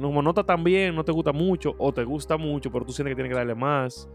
como 0.00 0.22
no 0.22 0.30
está 0.30 0.44
tan 0.44 0.64
bien, 0.64 0.94
no 0.94 1.04
te 1.04 1.12
gusta 1.12 1.32
mucho, 1.32 1.74
o 1.78 1.92
te 1.92 2.04
gusta 2.04 2.36
mucho, 2.36 2.70
pero 2.70 2.84
tú 2.84 2.92
sientes 2.92 3.12
que 3.12 3.16
tienes 3.16 3.32
que 3.32 3.38
darle 3.38 3.54
más. 3.54 4.08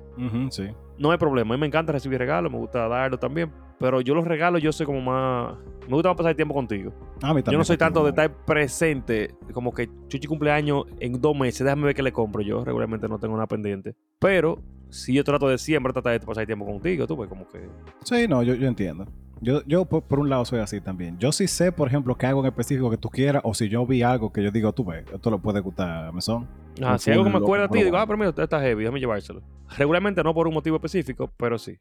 Sí. 0.50 0.68
No 0.98 1.12
hay 1.12 1.18
problema. 1.18 1.54
A 1.54 1.58
mí 1.58 1.62
me 1.62 1.68
encanta 1.68 1.92
recibir 1.92 2.20
regalos, 2.20 2.52
me 2.52 2.58
gusta 2.58 2.88
darlo 2.88 3.18
también. 3.18 3.52
Pero 3.80 4.02
yo 4.02 4.14
los 4.14 4.26
regalos, 4.26 4.62
yo 4.62 4.72
soy 4.72 4.86
como 4.86 5.02
más. 5.02 5.56
Me 5.88 5.96
gusta 5.96 6.14
pasar 6.16 6.36
tiempo 6.36 6.54
contigo. 6.54 6.94
A 7.24 7.34
mí 7.34 7.42
también. 7.42 7.54
Yo 7.54 7.58
no 7.58 7.64
soy 7.64 7.78
tanto 7.78 8.04
de 8.04 8.10
estar 8.10 8.32
presente, 8.46 9.34
como 9.54 9.74
que 9.74 9.90
Chuchi 10.08 10.28
cumpleaños 10.28 10.86
en 11.00 11.20
dos 11.20 11.36
meses, 11.36 11.64
déjame 11.64 11.86
ver 11.86 11.96
qué 11.96 12.04
le 12.04 12.12
compro. 12.12 12.44
Yo 12.44 12.64
regularmente 12.64 13.08
no 13.08 13.18
tengo 13.18 13.34
nada 13.34 13.48
pendiente. 13.48 13.96
Pero 14.20 14.62
si 14.90 15.14
yo 15.14 15.24
trato 15.24 15.48
de 15.48 15.58
siempre 15.58 15.92
tratar 15.94 16.20
de 16.20 16.26
pasar 16.26 16.46
tiempo 16.46 16.66
contigo, 16.66 17.08
tú 17.08 17.18
ves 17.18 17.28
como 17.28 17.48
que. 17.48 17.68
Sí, 18.04 18.28
no, 18.28 18.44
yo, 18.44 18.54
yo 18.54 18.68
entiendo. 18.68 19.06
Yo, 19.42 19.64
yo 19.66 19.86
por, 19.86 20.04
por 20.04 20.20
un 20.20 20.30
lado 20.30 20.46
soy 20.46 20.60
así 20.60 20.80
también. 20.82 21.18
Yo 21.18 21.32
sí 21.32 21.48
sé, 21.48 21.72
por 21.72 21.88
ejemplo, 21.88 22.16
que 22.16 22.28
algo 22.28 22.42
en 22.42 22.48
específico 22.48 22.90
que 22.92 22.98
tú 22.98 23.10
quieras, 23.10 23.42
o 23.44 23.54
si 23.54 23.70
yo 23.70 23.86
vi 23.86 24.04
algo 24.04 24.32
que 24.32 24.44
yo 24.44 24.52
digo, 24.52 24.72
tú 24.72 24.86
ves, 24.86 25.04
esto 25.12 25.32
le 25.32 25.38
puede 25.40 25.60
gustar 25.60 26.06
a 26.06 26.12
Mesón. 26.12 26.48
Ah, 26.82 26.98
si 26.98 27.12
algo 27.12 27.24
que 27.24 27.32
me 27.32 27.38
acuerda 27.38 27.66
a 27.66 27.68
ti, 27.68 27.84
digo, 27.84 27.98
ah, 27.98 28.06
pero 28.06 28.18
mira, 28.18 28.30
usted 28.30 28.44
está 28.44 28.62
heavy, 28.62 28.84
déjame 28.84 29.00
llevárselo. 29.00 29.42
Regularmente 29.78 30.24
no 30.24 30.34
por 30.34 30.48
un 30.48 30.54
motivo 30.54 30.76
específico, 30.76 31.32
pero 31.38 31.58
sí. 31.58 31.78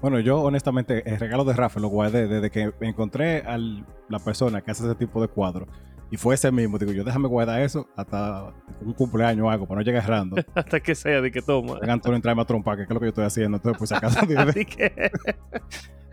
Bueno, 0.00 0.18
yo 0.20 0.40
honestamente, 0.40 1.08
el 1.08 1.20
regalo 1.20 1.44
de 1.44 1.52
Rafa 1.52 1.78
lo 1.78 1.88
guardé 1.88 2.26
desde 2.26 2.50
que 2.50 2.72
encontré 2.80 3.38
a 3.38 3.56
la 3.56 4.18
persona 4.18 4.60
que 4.60 4.70
hace 4.70 4.84
ese 4.84 4.94
tipo 4.96 5.20
de 5.20 5.28
cuadros. 5.28 5.68
Y 6.12 6.18
fue 6.18 6.34
ese 6.34 6.52
mismo. 6.52 6.78
Digo, 6.78 6.92
yo 6.92 7.04
déjame 7.04 7.26
guardar 7.26 7.62
eso 7.62 7.88
hasta 7.96 8.52
un 8.82 8.92
cumpleaños 8.92 9.46
o 9.46 9.50
algo, 9.50 9.66
para 9.66 9.80
no 9.80 9.84
llegar 9.84 10.04
errando. 10.04 10.36
Hasta 10.54 10.78
que 10.78 10.94
sea 10.94 11.22
de 11.22 11.32
que 11.32 11.40
toma. 11.40 11.78
Antonio, 11.88 12.16
entrarme 12.16 12.42
a 12.42 12.44
trompar, 12.44 12.76
que 12.76 12.82
es 12.82 12.90
lo 12.90 13.00
que 13.00 13.06
yo 13.06 13.08
estoy 13.08 13.24
haciendo. 13.24 13.56
Entonces, 13.56 13.78
pues 13.78 13.92
acaso. 13.92 14.20
Así 14.36 14.66
que. 14.66 15.10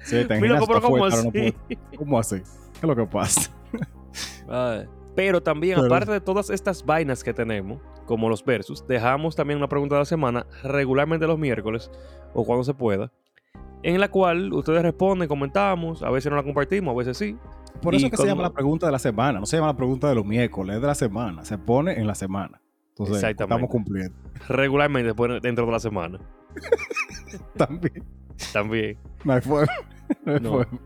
Sí, 0.03 0.25
te 0.25 0.35
Mira, 0.39 0.57
imaginas, 0.57 0.61
está 0.61 0.81
¿cómo 0.81 0.97
no 0.97 1.05
así? 1.05 1.55
¿Cómo 1.97 2.19
así? 2.19 2.35
¿Qué 2.37 2.79
es 2.81 2.83
lo 2.83 2.95
que 2.95 3.05
pasa? 3.05 3.51
Pero 5.15 5.41
también, 5.43 5.75
Pero- 5.75 5.87
aparte 5.87 6.11
de 6.11 6.21
todas 6.21 6.49
estas 6.49 6.85
vainas 6.85 7.23
que 7.23 7.33
tenemos, 7.33 7.79
como 8.05 8.29
los 8.29 8.43
versus, 8.43 8.85
dejamos 8.87 9.35
también 9.35 9.57
una 9.57 9.67
pregunta 9.67 9.95
de 9.95 9.99
la 10.01 10.05
semana, 10.05 10.45
regularmente 10.63 11.27
los 11.27 11.37
miércoles, 11.37 11.91
o 12.33 12.45
cuando 12.45 12.63
se 12.63 12.73
pueda, 12.73 13.11
en 13.83 13.99
la 13.99 14.09
cual 14.09 14.53
ustedes 14.53 14.81
responden, 14.81 15.27
comentamos, 15.27 16.03
a 16.03 16.09
veces 16.09 16.29
no 16.29 16.35
la 16.37 16.43
compartimos, 16.43 16.93
a 16.93 16.97
veces 16.97 17.17
sí. 17.17 17.37
Por 17.81 17.95
eso 17.95 18.07
es 18.07 18.11
que 18.11 18.17
se 18.17 18.25
llama 18.25 18.43
la 18.43 18.51
pregunta 18.53 18.85
de 18.87 18.91
la 18.91 18.99
semana. 18.99 19.39
No 19.39 19.45
se 19.45 19.55
llama 19.57 19.69
la 19.69 19.77
pregunta 19.77 20.09
de 20.09 20.15
los 20.15 20.25
miércoles, 20.25 20.75
es 20.75 20.81
de 20.81 20.87
la 20.87 20.95
semana. 20.95 21.45
Se 21.45 21.57
pone 21.57 21.93
en 21.93 22.07
la 22.07 22.15
semana. 22.15 22.61
Entonces, 22.89 23.17
Exactamente. 23.17 23.55
estamos 23.55 23.69
cumpliendo. 23.69 24.17
Regularmente 24.49 25.13
dentro 25.41 25.65
de 25.65 25.71
la 25.71 25.79
semana. 25.79 26.19
También. 27.57 28.03
También. 28.53 28.97
No 29.23 29.33
hay 29.33 29.41
forma. 29.41 29.71
No 30.25 30.33
hay 30.33 30.39
No. 30.39 30.49
forma. 30.51 30.79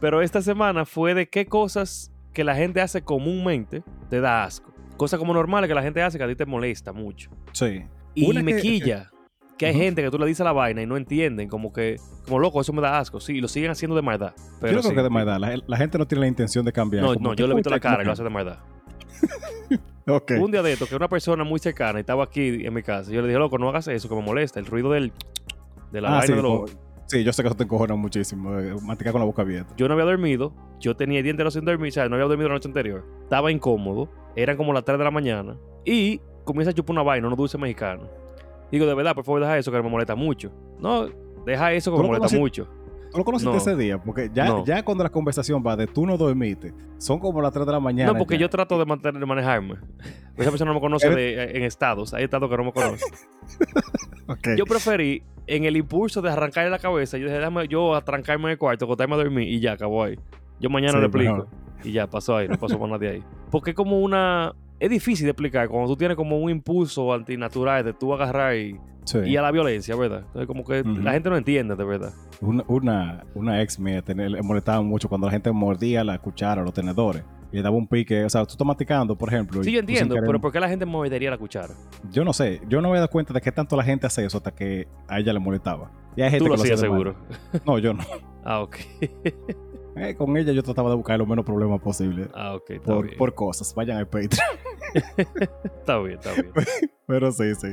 Pero 0.00 0.20
esta 0.22 0.42
semana 0.42 0.84
fue 0.84 1.14
de 1.14 1.28
qué 1.28 1.46
cosas 1.46 2.12
que 2.32 2.44
la 2.44 2.54
gente 2.54 2.80
hace 2.80 3.02
comúnmente 3.02 3.82
te 4.10 4.20
da 4.20 4.44
asco. 4.44 4.72
Cosas 4.96 5.18
como 5.18 5.32
normales 5.34 5.68
que 5.68 5.74
la 5.74 5.82
gente 5.82 6.02
hace 6.02 6.18
que 6.18 6.24
a 6.24 6.28
ti 6.28 6.34
te 6.36 6.44
molesta 6.46 6.92
mucho. 6.92 7.30
Sí. 7.52 7.82
Y 8.14 8.30
Una 8.30 8.42
me 8.42 8.54
que- 8.56 8.60
quilla 8.62 9.10
que 9.58 9.64
hay 9.66 9.74
gente 9.74 10.02
que 10.02 10.10
tú 10.10 10.18
le 10.18 10.26
dices 10.26 10.44
la 10.44 10.52
vaina 10.52 10.82
y 10.82 10.86
no 10.86 10.98
entienden, 10.98 11.48
como 11.48 11.72
que, 11.72 11.96
como 12.26 12.38
loco, 12.38 12.60
eso 12.60 12.74
me 12.74 12.82
da 12.82 12.98
asco. 12.98 13.20
Sí, 13.20 13.36
y 13.36 13.40
lo 13.40 13.48
siguen 13.48 13.70
haciendo 13.70 13.96
de 13.96 14.02
maldad. 14.02 14.34
Pero 14.60 14.74
yo 14.74 14.80
creo 14.80 14.90
sí. 14.90 14.96
que 14.96 15.02
de 15.02 15.08
maldad. 15.10 15.38
La, 15.40 15.58
la 15.66 15.76
gente 15.78 15.96
no 15.96 16.06
tiene 16.06 16.20
la 16.20 16.26
intención 16.28 16.62
de 16.66 16.72
cambiar. 16.72 17.02
No, 17.04 17.14
Como 17.14 17.30
no, 17.30 17.34
que, 17.34 17.40
yo 17.40 17.46
le 17.46 17.52
he 17.54 17.56
visto 17.56 17.70
la 17.70 17.80
cara 17.80 18.02
y 18.02 18.06
lo 18.06 18.12
hace 18.12 18.22
de 18.22 18.28
maldad. 18.30 18.58
que- 19.70 19.78
Ok. 20.12 20.32
Un 20.40 20.50
día 20.52 20.62
de 20.62 20.72
esto, 20.74 20.86
que 20.86 20.94
una 20.94 21.08
persona 21.08 21.42
muy 21.42 21.58
cercana 21.58 21.98
y 21.98 22.00
estaba 22.00 22.24
aquí 22.24 22.64
en 22.66 22.72
mi 22.74 22.82
casa, 22.82 23.10
yo 23.10 23.22
le 23.22 23.28
dije, 23.28 23.38
loco, 23.38 23.56
no 23.58 23.68
hagas 23.70 23.88
eso, 23.88 24.08
que 24.08 24.14
me 24.14 24.22
molesta. 24.22 24.60
El 24.60 24.66
ruido 24.66 24.90
del, 24.92 25.10
de 25.90 26.00
la 26.00 26.08
Ah, 26.08 26.10
vaina 26.18 26.26
sí, 26.26 26.32
de 26.34 26.42
los... 26.42 26.76
sí, 27.06 27.24
yo 27.24 27.32
sé 27.32 27.42
que 27.42 27.48
eso 27.48 27.56
te 27.56 27.64
encojona 27.64 27.94
muchísimo. 27.96 28.58
eh, 28.58 28.74
Masticar 28.82 29.12
con 29.12 29.20
la 29.20 29.26
boca 29.26 29.42
abierta. 29.42 29.74
Yo 29.76 29.88
no 29.88 29.94
había 29.94 30.04
dormido, 30.06 30.52
yo 30.80 30.96
tenía 30.96 31.22
dientes 31.22 31.52
sin 31.54 31.64
dormir, 31.64 31.88
o 31.88 31.92
sea, 31.92 32.08
no 32.08 32.16
había 32.16 32.26
dormido 32.26 32.48
la 32.48 32.54
noche 32.54 32.68
anterior. 32.68 33.04
Estaba 33.22 33.50
incómodo, 33.50 34.08
eran 34.34 34.56
como 34.56 34.72
las 34.72 34.84
3 34.84 34.98
de 34.98 35.04
la 35.04 35.10
mañana 35.10 35.56
y 35.84 36.20
comienza 36.44 36.70
a 36.70 36.74
chupar 36.74 36.92
una 36.92 37.02
vaina, 37.02 37.26
unos 37.26 37.36
dulces 37.38 37.60
mexicanos. 37.60 38.08
Digo, 38.70 38.86
de 38.86 38.94
verdad, 38.94 39.14
por 39.14 39.24
favor, 39.24 39.40
deja 39.40 39.58
eso 39.58 39.70
que 39.72 39.80
me 39.82 39.88
molesta 39.88 40.14
mucho. 40.14 40.50
No, 40.80 41.08
deja 41.44 41.72
eso 41.72 41.90
que 41.92 41.96
¿Tú 41.96 42.02
me 42.02 42.08
molesta 42.08 42.28
conocí- 42.36 42.38
mucho. 42.40 42.68
¿Tú 43.16 43.20
lo 43.20 43.24
conociste 43.24 43.50
No. 43.50 43.56
ese 43.56 43.74
día? 43.76 43.96
Porque 43.98 44.30
ya, 44.34 44.44
No. 44.44 44.64
ya 44.64 44.82
cuando 44.84 45.02
la 45.02 45.08
conversación 45.10 45.62
va 45.66 45.74
de 45.74 45.86
tú 45.86 46.04
no 46.06 46.18
dormiste, 46.18 46.74
son 46.98 47.18
como 47.18 47.40
las 47.40 47.50
3 47.50 47.64
de 47.64 47.72
la 47.72 47.80
mañana. 47.80 48.12
No, 48.12 48.18
porque 48.18 48.34
ya. 48.34 48.42
yo 48.42 48.50
trato 48.50 48.78
de, 48.78 48.84
mantener, 48.84 49.18
de 49.18 49.24
manejarme. 49.26 49.76
Esa 50.36 50.50
persona 50.50 50.70
no 50.70 50.74
me 50.74 50.80
conoce 50.80 51.08
de- 51.08 51.56
en 51.56 51.62
estados, 51.62 52.12
hay 52.12 52.24
estados 52.24 52.50
que 52.50 52.56
no 52.58 52.64
me 52.64 52.72
conoce. 52.72 53.04
Ok. 54.28 54.48
Yo 54.56 54.64
preferí, 54.64 55.22
en 55.46 55.64
el 55.64 55.76
impulso 55.76 56.20
de 56.20 56.28
arrancarle 56.30 56.68
la 56.68 56.80
cabeza, 56.80 57.16
yo 57.16 57.26
dije, 57.26 57.38
déjame 57.38 57.68
yo 57.68 57.94
atrancarme 57.94 58.44
en 58.46 58.50
el 58.50 58.58
cuarto, 58.58 58.84
acostarme 58.84 59.14
a 59.14 59.18
dormir 59.18 59.48
y 59.48 59.60
ya, 59.60 59.72
acabó 59.72 60.02
ahí. 60.02 60.18
Yo 60.60 60.68
mañana 60.68 60.94
Sí, 60.94 60.98
le 60.98 61.04
explico. 61.06 61.32
mejor. 61.32 61.48
Y 61.84 61.92
ya, 61.92 62.06
pasó 62.08 62.36
ahí, 62.36 62.48
no 62.48 62.56
pasó 62.58 62.76
más 62.78 62.90
nadie 62.90 63.08
ahí. 63.10 63.22
Porque 63.52 63.70
es 63.70 63.76
como 63.76 64.00
una 64.00 64.52
es 64.80 64.90
difícil 64.90 65.24
de 65.26 65.30
explicar 65.30 65.68
cuando 65.68 65.88
tú 65.88 65.96
tienes 65.96 66.16
como 66.16 66.38
un 66.38 66.50
impulso 66.50 67.12
antinatural 67.12 67.84
de 67.84 67.92
tú 67.92 68.12
agarrar 68.14 68.56
y, 68.56 68.78
Sí. 69.04 69.18
y 69.24 69.36
a 69.36 69.42
la 69.42 69.52
violencia, 69.52 69.94
¿verdad? 69.94 70.24
Entonces, 70.26 70.46
como 70.48 70.64
que 70.64 70.82
la 70.82 71.12
gente 71.12 71.30
no 71.30 71.36
entiende, 71.36 71.76
de 71.76 71.84
verdad. 71.84 72.12
Una, 72.40 72.64
una, 72.66 73.24
una 73.34 73.62
ex 73.62 73.78
mía 73.78 74.02
le 74.06 74.42
molestaba 74.42 74.82
mucho 74.82 75.08
cuando 75.08 75.28
la 75.28 75.30
gente 75.32 75.50
mordía 75.52 76.02
la 76.02 76.18
cuchara, 76.18 76.62
los 76.62 76.74
tenedores. 76.74 77.22
Y 77.52 77.56
le 77.58 77.62
daba 77.62 77.76
un 77.76 77.86
pique. 77.86 78.24
O 78.24 78.28
sea, 78.28 78.44
tú 78.44 78.50
estás 78.54 78.66
masticando, 78.66 79.16
por 79.16 79.28
ejemplo. 79.32 79.62
Sí, 79.62 79.70
yo 79.70 79.78
entiendo, 79.78 80.16
querer- 80.16 80.26
pero 80.26 80.40
¿por 80.40 80.50
qué 80.50 80.58
la 80.58 80.68
gente 80.68 80.84
mordería 80.84 81.30
la 81.30 81.38
cuchara? 81.38 81.72
Yo 82.10 82.24
no 82.24 82.32
sé. 82.32 82.60
Yo 82.68 82.80
no 82.82 82.88
me 82.88 82.94
he 82.96 82.98
dado 82.98 83.08
cuenta 83.08 83.32
de 83.32 83.40
qué 83.40 83.52
tanto 83.52 83.76
la 83.76 83.84
gente 83.84 84.08
hace 84.08 84.24
eso 84.24 84.38
hasta 84.38 84.50
que 84.52 84.88
a 85.06 85.20
ella 85.20 85.32
le 85.32 85.38
molestaba. 85.38 85.88
Y 86.16 86.22
hay 86.22 86.30
gente 86.30 86.44
Tú 86.44 86.50
lo 86.50 86.56
que 86.56 86.62
hacía 86.62 86.76
seguro. 86.76 87.14
mal. 87.52 87.62
No, 87.64 87.78
yo 87.78 87.94
no. 87.94 88.02
Ah, 88.48 88.60
ok. 88.60 88.76
Eh, 89.96 90.14
con 90.14 90.36
ella 90.36 90.52
yo 90.52 90.62
trataba 90.62 90.90
de 90.90 90.96
buscar 90.96 91.18
los 91.18 91.26
menos 91.26 91.44
problemas 91.44 91.80
posibles. 91.80 92.28
Ah, 92.34 92.54
ok, 92.54 92.70
está 92.70 92.94
Por, 92.94 93.06
bien. 93.06 93.18
por 93.18 93.34
cosas. 93.34 93.74
Vayan 93.74 93.96
al 93.98 94.06
Patreon. 94.06 94.30
Está 95.64 95.98
bien, 95.98 96.18
está 96.18 96.32
bien. 96.32 96.52
pero 97.06 97.32
sí, 97.32 97.54
sí. 97.54 97.68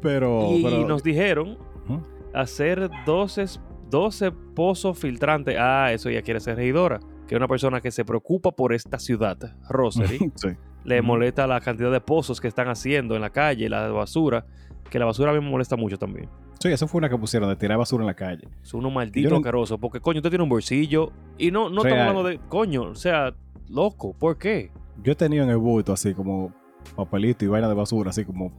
Pero. 0.00 0.48
y 0.52 0.62
pero- 0.62 0.86
nos 0.88 1.02
dijeron 1.02 1.58
hacer 2.32 2.90
12, 3.06 3.46
12 3.90 4.32
pozos 4.54 4.98
filtrantes. 4.98 5.56
Ah, 5.58 5.92
eso 5.92 6.10
ya 6.10 6.22
quiere 6.22 6.40
ser 6.40 6.56
regidora. 6.56 7.00
Que 7.26 7.34
es 7.34 7.38
una 7.38 7.48
persona 7.48 7.80
que 7.80 7.90
se 7.90 8.04
preocupa 8.04 8.50
por 8.52 8.72
esta 8.74 8.98
ciudad, 8.98 9.38
Rosary. 9.68 10.18
sí. 10.34 10.48
le 10.84 11.00
molesta 11.00 11.46
la 11.46 11.60
cantidad 11.60 11.90
de 11.90 12.00
pozos 12.00 12.40
que 12.40 12.48
están 12.48 12.68
haciendo 12.68 13.14
en 13.14 13.22
la 13.22 13.30
calle, 13.30 13.68
la 13.68 13.88
basura. 13.88 14.44
Que 14.90 14.98
la 14.98 15.06
basura 15.06 15.30
a 15.30 15.34
mí 15.34 15.40
me 15.40 15.50
molesta 15.50 15.76
mucho 15.76 15.96
también. 15.98 16.28
Sí, 16.60 16.68
eso 16.68 16.88
fue 16.88 16.98
una 16.98 17.08
que 17.08 17.18
pusieron 17.18 17.48
de 17.48 17.56
tirar 17.56 17.76
basura 17.78 18.02
en 18.02 18.06
la 18.06 18.14
calle. 18.14 18.48
Son 18.62 18.80
unos 18.80 18.90
Yo 18.92 18.94
malditos 18.94 19.30
no- 19.32 19.36
asquerosos. 19.38 19.78
Porque, 19.78 20.00
coño, 20.00 20.18
usted 20.18 20.30
tiene 20.30 20.42
un 20.42 20.48
bolsillo. 20.48 21.12
Y 21.38 21.50
no, 21.50 21.68
no 21.68 21.82
estamos 21.82 21.98
hablando 21.98 22.22
de. 22.22 22.38
Coño, 22.48 22.82
o 22.84 22.94
sea, 22.94 23.34
loco, 23.68 24.14
¿por 24.18 24.38
qué? 24.38 24.70
Yo 25.02 25.12
he 25.12 25.16
tenido 25.16 25.44
en 25.44 25.50
el 25.50 25.56
bulto 25.58 25.92
así 25.92 26.14
como 26.14 26.52
papelito 26.96 27.44
y 27.44 27.48
vaina 27.48 27.66
de 27.68 27.74
basura, 27.74 28.10
así 28.10 28.24
como 28.24 28.52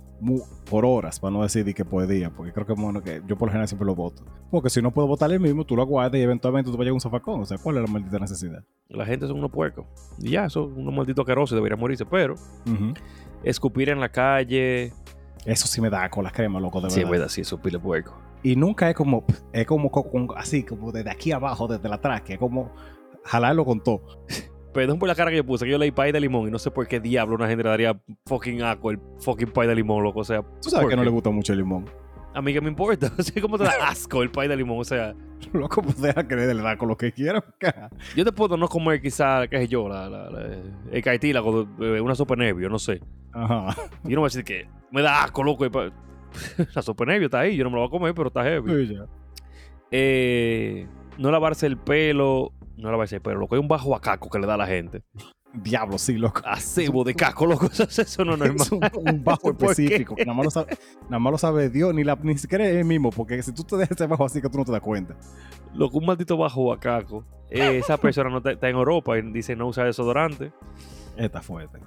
por 0.70 0.84
horas, 0.86 1.20
para 1.20 1.32
no 1.32 1.44
decir 1.44 1.64
de 1.64 1.74
que 1.74 1.86
por 1.86 2.08
día, 2.08 2.32
porque 2.32 2.52
creo 2.52 2.66
que, 2.66 2.74
bueno, 2.74 3.02
que 3.04 3.22
yo 3.28 3.38
por 3.38 3.48
lo 3.48 3.52
general 3.52 3.68
siempre 3.68 3.86
lo 3.86 3.94
voto. 3.96 4.24
Porque 4.50 4.70
si 4.70 4.82
no 4.82 4.92
puedo 4.92 5.08
votar 5.08 5.32
el 5.32 5.40
mismo, 5.40 5.64
tú 5.66 5.76
lo 5.76 5.86
guardas 5.86 6.20
y 6.20 6.24
eventualmente 6.24 6.72
tú 6.72 6.78
vas 6.78 6.88
a 6.88 6.94
un 6.94 7.00
zafacón. 7.02 7.42
O 7.42 7.46
sea, 7.46 7.58
¿cuál 7.58 7.78
es 7.78 7.84
la 7.84 7.88
maldita 7.88 8.18
necesidad? 8.20 8.64
La 8.90 9.06
gente 9.06 9.28
son 9.28 9.38
unos 9.38 9.52
puercos. 9.52 9.86
Y 10.20 10.32
ya, 10.32 10.50
son 10.50 10.74
unos 10.78 10.94
malditos 10.94 11.26
y 11.52 11.56
deberían 11.56 11.80
morirse. 11.80 12.06
Pero 12.06 12.36
escupir 13.44 13.90
en 13.90 14.00
la 14.00 14.10
calle. 14.10 14.94
Eso 15.46 15.68
sí 15.68 15.80
me 15.80 15.90
da 15.90 16.10
con 16.10 16.24
las 16.24 16.34
cremas, 16.34 16.62
loco, 16.62 16.82
de 16.82 16.90
Sí, 16.90 16.96
es 17.02 17.06
verdad. 17.06 17.12
verdad, 17.12 17.28
sí, 17.30 17.42
eso 17.42 17.58
pile 17.62 17.80
puerco. 17.80 18.18
Y 18.44 18.56
nunca 18.56 18.90
es 18.90 18.96
como, 18.96 19.24
es 19.54 19.66
como 19.66 19.90
co- 19.92 20.10
con- 20.10 20.28
así, 20.36 20.64
como 20.64 20.92
desde 20.92 21.10
aquí 21.12 21.32
abajo, 21.32 21.68
desde 21.68 21.88
la 21.88 22.00
tráquea, 22.02 22.36
es 22.36 22.40
como 22.40 22.72
jalarlo 23.24 23.64
con 23.66 23.82
todo. 23.82 24.02
Perdón 24.74 25.00
por 25.00 25.08
la 25.08 25.16
cara 25.16 25.32
que 25.32 25.38
yo 25.38 25.46
puse, 25.46 25.64
que 25.66 25.72
yo 25.72 25.78
leí 25.78 25.92
pay 25.92 26.12
de 26.12 26.20
limón 26.20 26.48
y 26.48 26.52
no 26.52 26.60
sé 26.60 26.70
por 26.70 26.86
qué 26.88 27.00
diablo 27.00 27.36
una 27.36 27.48
gente 27.48 27.64
le 27.64 27.70
daría 27.70 27.98
fucking 28.26 28.62
asco 28.62 28.92
el 28.92 29.00
fucking 29.20 29.52
pay 29.52 29.68
de 29.68 29.76
limón, 29.76 30.04
loco. 30.04 30.20
O 30.20 30.24
sea, 30.26 30.42
Tú 30.62 30.70
sabes 30.70 30.84
¿por 30.84 30.90
que 30.90 30.98
no 30.98 31.04
le 31.04 31.10
gusta 31.12 31.30
mucho 31.30 31.54
el 31.54 31.60
limón. 31.60 31.86
A 32.36 32.42
mí 32.42 32.54
que 32.54 32.62
me 32.62 32.70
importa. 32.70 33.12
O 33.18 33.24
sea, 33.24 33.42
¿cómo 33.42 33.58
te 33.58 33.64
da 33.64 33.72
asco 33.88 34.22
el 34.22 34.30
pay 34.30 34.48
de 34.48 34.56
limón? 34.58 34.80
O 34.80 34.84
sea, 34.84 35.16
Loco, 35.54 35.82
pues 35.82 36.02
deja 36.02 36.28
que 36.28 36.36
le 36.36 36.54
da 36.54 36.78
con 36.78 36.90
lo 36.90 36.98
que 36.98 37.12
quiera. 37.12 37.44
yo 38.16 38.26
te 38.26 38.32
puedo 38.32 38.58
no 38.58 38.68
comer 38.68 39.02
quizá, 39.02 39.48
qué 39.48 39.58
sé 39.60 39.68
yo, 39.68 39.88
la, 39.88 40.10
la- 40.10 40.30
la- 40.30 40.58
el 40.92 41.02
cartílago, 41.04 41.68
eh, 41.80 42.02
una 42.02 42.14
sopa 42.16 42.36
de 42.36 42.46
nervio, 42.46 42.70
no 42.70 42.78
sé. 42.80 43.02
Ajá. 43.32 43.76
Yo 44.04 44.16
no 44.16 44.22
voy 44.22 44.28
a 44.28 44.30
decir 44.30 44.44
que 44.44 44.68
me 44.92 45.02
da 45.02 45.24
asco, 45.24 45.44
loco. 45.44 45.66
La 46.74 46.82
sopa 46.82 47.06
de 47.06 47.12
nervio 47.14 47.28
está 47.28 47.40
ahí, 47.40 47.56
yo 47.56 47.64
no 47.64 47.70
me 47.70 47.76
la 47.78 47.82
voy 47.82 47.88
a 47.88 47.92
comer, 47.92 48.14
pero 48.14 48.28
está 48.28 48.44
heavy. 48.44 48.86
Sí, 48.88 48.96
ya. 48.96 49.06
Eh, 49.92 50.88
no 51.18 51.32
lavarse 51.32 51.68
el 51.68 51.78
pelo, 51.78 52.52
no 52.78 52.92
lavarse 52.92 53.16
el 53.18 53.22
pelo, 53.22 53.40
loco. 53.40 53.56
Hay 53.56 53.62
un 53.62 53.68
bajo 53.68 53.96
a 53.96 54.02
caco 54.02 54.30
que 54.30 54.40
le 54.40 54.48
da 54.48 54.56
a 54.56 54.58
la 54.58 54.68
gente. 54.68 55.04
Diablo, 55.56 55.98
sí, 55.98 56.18
loco. 56.18 56.42
Acebo 56.46 57.04
de 57.04 57.14
caco, 57.14 57.46
loco. 57.46 57.68
Eso, 57.72 58.26
no 58.26 58.36
es 58.36 58.42
Es 58.42 58.72
normal. 58.72 58.92
un, 58.94 59.10
un 59.10 59.24
bajo 59.24 59.52
específico. 59.58 60.16
que 60.16 60.26
Nada 60.26 60.36
más, 60.36 60.46
lo 60.46 60.52
sabe, 60.52 60.78
nada 61.04 61.20
más 61.20 61.32
lo 61.32 61.38
sabe 61.38 61.70
Dios, 61.70 61.94
ni, 61.94 62.04
la, 62.04 62.18
ni 62.22 62.38
siquiera 62.38 62.68
él 62.68 62.86
mismo. 62.86 63.10
Porque 63.12 63.42
si 63.42 63.54
tú 63.54 63.64
te 63.64 63.78
dejas 63.78 63.92
ese 63.92 64.08
bajo 64.08 64.26
así 64.26 64.42
que 64.42 64.50
tú 64.50 64.58
no 64.58 64.66
te 64.66 64.72
das 64.72 64.82
cuenta. 64.82 65.16
Loco, 65.74 65.98
un 65.98 66.06
maldito 66.06 66.38
bajo 66.38 66.72
a 66.74 66.80
caco. 66.80 67.24
Eh, 67.50 67.78
esa 67.78 67.98
persona 68.02 68.30
no 68.30 68.38
está, 68.38 68.70
en 68.70 68.76
Europa 68.76 69.18
y 69.18 69.22
dice 69.32 69.56
no 69.56 69.68
usar 69.68 69.86
desodorante. 69.86 70.52
Está 71.18 71.42
fuerte. 71.42 71.80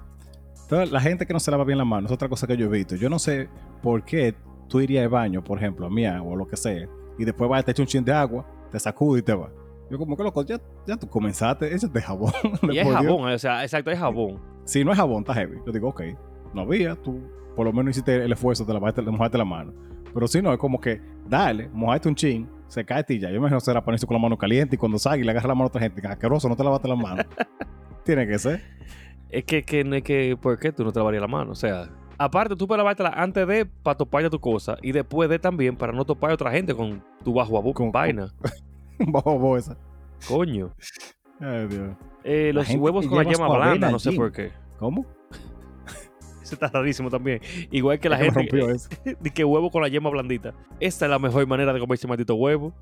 Entonces, 0.63 0.91
la 0.91 1.01
gente 1.01 1.25
que 1.25 1.33
no 1.33 1.39
se 1.39 1.49
lava 1.51 1.63
bien 1.63 1.77
las 1.77 1.87
manos 1.87 2.11
es 2.11 2.15
otra 2.15 2.29
cosa 2.29 2.45
que 2.45 2.55
yo 2.55 2.67
he 2.67 2.69
visto. 2.69 2.95
Yo 2.95 3.09
no 3.09 3.17
sé 3.19 3.49
por 3.81 4.03
qué 4.03 4.35
tú 4.67 4.79
irías 4.79 5.03
al 5.03 5.09
baño, 5.09 5.43
por 5.43 5.57
ejemplo, 5.57 5.87
a 5.87 5.89
mi 5.89 6.05
agua 6.05 6.33
o 6.33 6.35
lo 6.35 6.47
que 6.47 6.55
sea, 6.57 6.87
y 7.17 7.25
después 7.25 7.49
vas 7.49 7.61
a 7.61 7.63
te 7.63 7.71
echar 7.71 7.83
un 7.83 7.87
chin 7.87 8.05
de 8.05 8.13
agua, 8.13 8.45
te 8.71 8.79
sacudes 8.79 9.21
y 9.23 9.25
te 9.25 9.33
vas. 9.33 9.49
Yo 9.89 9.97
como 9.97 10.15
que 10.15 10.23
loco, 10.23 10.43
ya, 10.43 10.59
ya 10.85 10.97
tú 10.97 11.07
comenzaste, 11.07 11.73
échate 11.73 12.01
jabón. 12.01 12.31
Y 12.71 12.77
es 12.77 12.85
Dios. 12.85 12.95
jabón, 12.95 13.31
o 13.31 13.39
sea, 13.39 13.63
exacto, 13.63 13.91
es 13.91 13.99
jabón. 13.99 14.39
Si 14.65 14.83
no 14.83 14.91
es 14.91 14.97
jabón, 14.97 15.21
está 15.21 15.33
heavy. 15.33 15.57
Yo 15.65 15.71
digo, 15.71 15.89
ok, 15.89 16.01
no 16.53 16.61
había, 16.61 16.95
tú 16.95 17.19
por 17.55 17.65
lo 17.65 17.73
menos 17.73 17.91
hiciste 17.91 18.23
el 18.23 18.31
esfuerzo 18.31 18.63
de, 18.63 18.73
lavarte, 18.73 19.01
de 19.01 19.11
mojarte 19.11 19.37
la 19.37 19.45
mano. 19.45 19.73
Pero 20.13 20.27
si 20.27 20.41
no, 20.41 20.53
es 20.53 20.59
como 20.59 20.79
que, 20.79 21.01
dale, 21.27 21.69
mojate 21.73 22.07
un 22.07 22.15
chin, 22.15 22.49
se 22.67 22.85
cae 22.85 23.03
y 23.09 23.19
ya. 23.19 23.27
Yo 23.27 23.33
me 23.33 23.39
imagino 23.39 23.59
será 23.59 23.83
ponerse 23.83 24.07
con 24.07 24.15
la 24.15 24.21
mano 24.21 24.37
caliente 24.37 24.75
y 24.75 24.79
cuando 24.79 24.97
salga 24.97 25.17
y 25.17 25.23
le 25.23 25.31
agarra 25.31 25.49
la 25.49 25.55
mano 25.55 25.65
a 25.65 25.67
otra 25.67 25.81
gente, 25.81 26.01
que 26.01 26.07
asqueroso, 26.07 26.47
no 26.47 26.55
te 26.55 26.63
lavaste 26.63 26.87
la 26.87 26.95
mano. 26.95 27.23
Tiene 28.05 28.27
que 28.27 28.39
ser. 28.39 28.63
Es 29.29 29.43
que, 29.43 29.63
que 29.63 29.83
no 29.83 29.95
es 29.95 30.03
que, 30.03 30.37
¿por 30.39 30.57
qué 30.57 30.71
tú 30.71 30.83
no 30.83 30.91
te 30.91 30.99
lavarías 30.99 31.21
la 31.21 31.27
mano? 31.27 31.51
O 31.51 31.55
sea, 31.55 31.89
aparte 32.17 32.55
tú 32.55 32.67
puedes 32.67 32.79
lavártela 32.79 33.09
antes 33.09 33.47
de 33.47 33.65
para 33.65 33.97
topar 33.97 34.29
tu 34.29 34.39
cosa 34.39 34.77
y 34.81 34.91
después 34.91 35.29
de 35.29 35.37
también 35.39 35.75
para 35.75 35.93
no 35.93 36.05
topar 36.05 36.31
a 36.31 36.33
otra 36.35 36.51
gente 36.51 36.73
con 36.73 37.03
tu 37.23 37.33
bajo 37.33 37.57
a 37.57 37.73
con 37.73 37.91
vaina. 37.91 38.33
Bajo 39.07 39.37
bolsa. 39.39 39.77
Coño. 40.27 40.71
Ay, 41.39 41.67
Dios. 41.67 41.95
Eh, 42.23 42.51
los 42.53 42.69
huevos 42.75 43.07
con 43.07 43.17
la 43.17 43.23
yema 43.23 43.47
blanda, 43.47 43.89
no 43.91 43.99
sé 43.99 44.11
por 44.11 44.31
qué. 44.31 44.51
¿Cómo? 44.77 45.05
Eso 46.43 46.55
está 46.55 46.67
rarísimo 46.67 47.09
también. 47.09 47.39
Igual 47.71 47.99
que 47.99 48.09
la 48.09 48.17
gente 48.17 48.39
rompió 48.39 48.69
eso. 48.71 48.89
que 49.33 49.43
huevo 49.45 49.69
con 49.69 49.81
la 49.83 49.87
yema 49.87 50.09
blandita. 50.09 50.53
Esta 50.79 51.05
es 51.05 51.11
la 51.11 51.19
mejor 51.19 51.45
manera 51.47 51.71
de 51.73 51.79
comerse 51.79 52.07
maldito 52.07 52.33
huevo. 52.35 52.73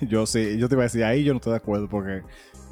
Yo 0.00 0.26
sí, 0.26 0.58
yo 0.58 0.68
te 0.68 0.74
iba 0.74 0.82
a 0.82 0.86
decir, 0.86 1.04
ahí 1.04 1.22
yo 1.22 1.32
no 1.32 1.36
estoy 1.36 1.52
de 1.52 1.58
acuerdo 1.58 1.88
porque 1.88 2.22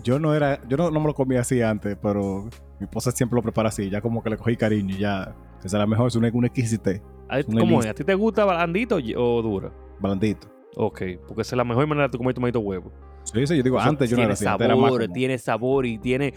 yo 0.03 0.19
no 0.19 0.35
era, 0.35 0.61
yo 0.69 0.77
no, 0.77 0.91
no 0.91 0.99
me 0.99 1.07
lo 1.07 1.15
comía 1.15 1.41
así 1.41 1.63
antes, 1.63 1.97
pero 2.03 2.49
mi 2.81 2.85
esposa 2.85 3.13
siempre 3.13 3.37
lo 3.37 3.43
prepara 3.43 3.69
así, 3.69 3.89
ya 3.91 4.01
como 4.01 4.23
que 4.23 4.31
le 4.31 4.37
cogí 4.39 4.57
cariño 4.57 4.97
ya, 4.97 5.37
esa 5.59 5.67
es 5.67 5.73
la 5.75 5.87
mejor, 5.87 6.09
es 6.09 6.17
una, 6.17 6.31
una 6.33 6.47
exquisitez, 6.49 7.01
¿Cómo 7.47 7.81
es? 7.81 7.87
¿A 7.87 7.95
ti 7.95 8.03
te 8.03 8.15
gusta 8.15 8.45
blandito 8.45 8.97
o- 8.97 9.37
o 9.39 9.43
dura? 9.43 9.71
blandito. 10.01 10.49
Ok, 10.77 11.03
porque 11.27 11.43
esa 11.43 11.55
es 11.55 11.57
la 11.57 11.65
mejor 11.65 11.87
manera 11.87 12.09
de 12.09 12.17
comer 12.17 12.35
tu 12.35 12.41
maldito 12.41 12.61
huevo. 12.61 12.93
Sí, 13.25 13.47
sí, 13.47 13.57
yo 13.57 13.63
digo, 13.63 13.77
O 13.77 13.81
sea, 13.81 13.89
antes 13.91 14.09
yo 14.09 14.17
no 14.17 14.23
era 14.23 14.33
así, 14.33 14.47
antes 14.47 14.65
era 14.65 14.75
más 14.75 14.85
sabor, 14.87 15.01
como- 15.03 15.13
tiene 15.13 15.39
sabor 15.39 15.87
y 15.87 15.99
tiene 15.99 16.33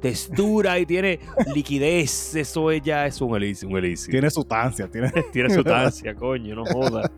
textura 0.00 0.78
y 0.78 0.86
tiene 0.86 1.18
liquidez. 1.54 2.34
Eso 2.36 2.70
es 2.70 2.82
ya 2.82 3.06
es 3.06 3.20
un 3.20 3.34
elixir, 3.36 3.68
un 3.68 3.76
elixir. 3.76 4.10
tiene 4.12 4.30
sustancia, 4.30 4.88
tiene... 4.88 5.10
Tiene 5.32 5.50
sustancia, 5.50 6.14
coño, 6.16 6.54
no 6.54 6.64
jodas. 6.64 7.10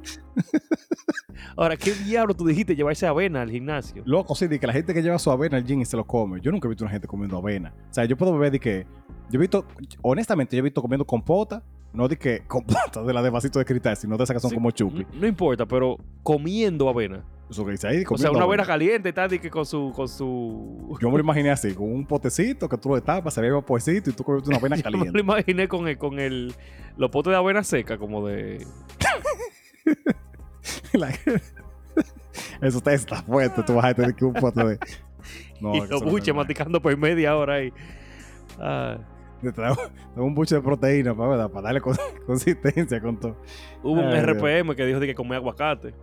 Ahora, 1.57 1.77
¿qué 1.77 1.93
diablo 1.93 2.35
tú 2.35 2.47
dijiste 2.47 2.75
llevarse 2.75 3.07
avena 3.07 3.43
al 3.43 3.51
gimnasio? 3.51 4.03
Loco, 4.07 4.35
sí, 4.35 4.47
de 4.47 4.59
que 4.59 4.67
la 4.67 4.73
gente 4.73 4.95
que 4.95 5.03
lleva 5.03 5.19
su 5.19 5.31
avena 5.31 5.57
al 5.59 5.65
gym 5.65 5.81
y 5.81 5.85
se 5.85 5.97
lo 5.97 6.07
come. 6.07 6.41
Yo 6.41 6.51
nunca 6.51 6.67
he 6.67 6.71
visto 6.71 6.85
una 6.85 6.91
gente 6.93 7.07
comiendo 7.07 7.37
avena. 7.37 7.75
O 7.91 7.95
sea, 7.95 8.05
yo 8.05 8.17
puedo 8.17 8.33
beber 8.33 8.51
de 8.53 8.61
que. 8.61 8.87
Yo 9.31 9.39
he 9.39 9.41
visto, 9.41 9.67
honestamente, 10.03 10.57
yo 10.57 10.61
he 10.61 10.63
visto 10.63 10.81
comiendo 10.83 11.07
compota, 11.07 11.63
no 11.93 12.09
de 12.09 12.17
que 12.17 12.43
compota 12.47 13.03
de 13.03 13.13
la 13.13 13.23
de 13.23 13.31
vasito 13.31 13.59
de 13.59 13.65
cristal, 13.65 13.97
sino 13.97 14.17
de 14.17 14.25
esas 14.25 14.35
que 14.35 14.41
son 14.41 14.51
Sí, 14.51 14.57
como 14.57 14.71
chupi. 14.71 15.07
No, 15.15 15.27
importa, 15.27 15.67
pero 15.67 15.97
comiendo 16.23 16.89
avena. 16.89 17.25
Eso 17.51 17.65
que 17.67 17.73
dice 17.73 17.87
ahí, 17.87 18.03
O 18.09 18.17
sea, 18.17 18.31
una 18.31 18.41
avena 18.45 18.63
avena. 18.63 18.67
caliente 18.67 19.09
y 19.11 19.13
tal, 19.13 19.31
y 19.35 19.39
que 19.39 19.51
con 19.51 19.67
su, 19.67 19.93
con 19.95 20.09
su... 20.09 20.97
Yo 21.03 21.11
me 21.11 21.19
lo 21.19 21.23
imaginé 21.23 21.51
así, 21.51 21.75
con 21.75 21.93
un 21.93 22.07
potecito 22.07 22.67
que 22.67 22.79
tú 22.79 22.89
lo 22.89 22.95
destapas, 22.95 23.35
se 23.35 23.43
ve 23.43 23.51
vaporcito 23.51 24.09
y 24.09 24.13
tú 24.15 24.25
comes 24.25 24.47
una 24.49 24.57
avena 24.57 24.77
Yo 24.77 24.83
me 24.85 24.91
lo 24.91 24.99
caliente. 24.99 25.21
imaginé 25.21 25.69
con 25.69 25.87
el, 25.87 25.99
con 25.99 26.19
el, 26.19 26.55
los 26.97 27.11
potes 27.11 27.31
de 27.33 27.37
avena 27.37 27.63
seca, 27.63 27.99
como 27.99 28.27
de... 28.27 28.65
La- 30.95 31.11
Eso 32.61 32.79
está, 32.79 32.93
está 32.95 33.23
fuerte, 33.23 33.63
tú 33.65 33.75
vas 33.75 33.85
a 33.87 33.95
tener 33.95 34.15
que 34.15 34.25
un 34.25 34.35
pote 34.35 34.65
de. 34.65 34.79
No, 35.61 35.75
y 35.77 35.79
es 35.79 35.89
verdad. 35.91 36.35
masticando 36.35 36.83
por 36.83 36.97
media 36.97 37.37
hora 37.37 37.55
ahí. 37.55 37.73
Ah, 38.59 38.99
Te 39.43 40.21
un 40.21 40.35
buche 40.35 40.55
de 40.55 40.61
proteína 40.63 41.15
para, 41.17 41.31
¿verdad? 41.31 41.51
para 41.51 41.63
darle 41.65 41.81
con- 41.81 41.97
consistencia 42.27 43.01
con 43.01 43.19
todo. 43.19 43.37
hubo 43.83 44.01
un 44.01 44.11
Dios. 44.11 44.23
RPM 44.25 44.75
que 44.77 44.87
dijo 44.87 45.01
de 45.01 45.07
que 45.09 45.15
comía 45.15 45.37
aguacate. 45.39 45.95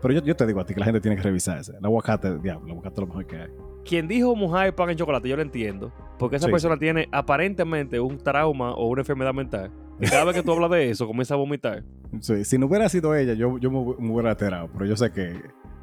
Pero 0.00 0.14
yo, 0.14 0.22
yo 0.24 0.34
te 0.34 0.46
digo 0.46 0.60
a 0.60 0.64
ti 0.66 0.74
que 0.74 0.80
la 0.80 0.86
gente 0.86 1.00
tiene 1.00 1.16
que 1.16 1.22
revisarse. 1.22 1.72
El 1.78 1.84
aguacate, 1.84 2.38
diablo, 2.38 2.66
el 2.66 2.70
aguacate 2.72 2.94
es 2.94 3.00
lo 3.00 3.06
mejor 3.06 3.26
que 3.26 3.36
hay. 3.36 3.48
Quien 3.84 4.08
dijo 4.08 4.34
mojar 4.36 4.74
pan 4.74 4.90
en 4.90 4.96
chocolate, 4.96 5.28
yo 5.28 5.36
lo 5.36 5.42
entiendo. 5.42 5.92
Porque 6.18 6.36
esa 6.36 6.46
Sí, 6.46 6.52
persona 6.52 6.76
tiene 6.76 7.08
aparentemente 7.12 7.98
un 8.00 8.18
trauma 8.18 8.72
o 8.74 8.88
una 8.88 9.02
enfermedad 9.02 9.32
mental. 9.34 9.70
Y 10.00 10.06
cada 10.08 10.24
vez 10.24 10.34
que 10.36 10.42
tú 10.42 10.52
hablas 10.52 10.70
de 10.70 10.90
eso, 10.90 11.06
comienza 11.06 11.34
a 11.34 11.36
vomitar. 11.36 11.82
Sí, 12.20 12.44
si 12.44 12.58
no 12.58 12.66
hubiera 12.66 12.88
sido 12.90 13.14
ella, 13.16 13.32
yo, 13.32 13.56
yo 13.58 13.70
me 13.70 13.78
hubiera 14.12 14.30
alterado. 14.30 14.68
Pero 14.74 14.84
yo 14.84 14.96
sé 14.96 15.10
que 15.12 15.34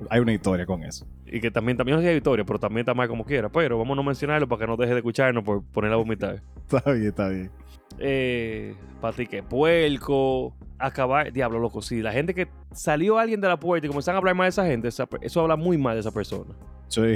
hay 0.10 0.20
una 0.20 0.34
historia 0.34 0.66
con 0.66 0.84
eso. 0.84 1.08
Y 1.26 1.40
que 1.40 1.52
también, 1.52 1.78
también 1.78 1.98
no 1.98 2.04
sea 2.04 2.14
victoria, 2.14 2.46
pero 2.46 2.60
también 2.60 2.82
está 2.82 2.94
mal 2.94 3.08
como 3.08 3.26
quiera. 3.26 3.50
Pero 3.50 3.78
vamos 3.78 3.94
a 3.94 3.96
no 3.98 4.04
mencionarlo 4.04 4.48
para 4.48 4.60
que 4.62 4.68
no 4.68 4.78
deje 4.78 4.92
de 4.94 4.98
escucharnos 5.00 5.44
por 5.44 5.64
ponerla 5.64 5.96
a 5.96 6.00
vomitar. 6.00 6.42
Está 6.70 6.92
bien, 6.92 7.08
está 7.08 7.30
bien. 7.30 7.52
Eh, 7.98 8.76
patique 9.02 9.42
puerco, 9.42 10.56
acabar. 10.78 11.32
Diablo, 11.34 11.60
loco, 11.60 11.82
sí. 11.82 12.02
La 12.02 12.12
gente 12.12 12.34
que 12.34 12.48
salió 12.72 13.18
alguien 13.18 13.42
de 13.42 13.48
la 13.48 13.60
puerta 13.60 13.88
y 13.88 13.90
comenzaron 13.90 14.16
a 14.16 14.20
hablar 14.20 14.36
mal 14.36 14.46
de 14.46 14.50
esa 14.50 14.66
gente, 14.66 14.88
esa 14.88 15.08
eso 15.22 15.42
habla 15.42 15.56
muy 15.56 15.78
mal 15.78 15.96
de 15.96 16.02
esa 16.02 16.12
persona. 16.12 16.54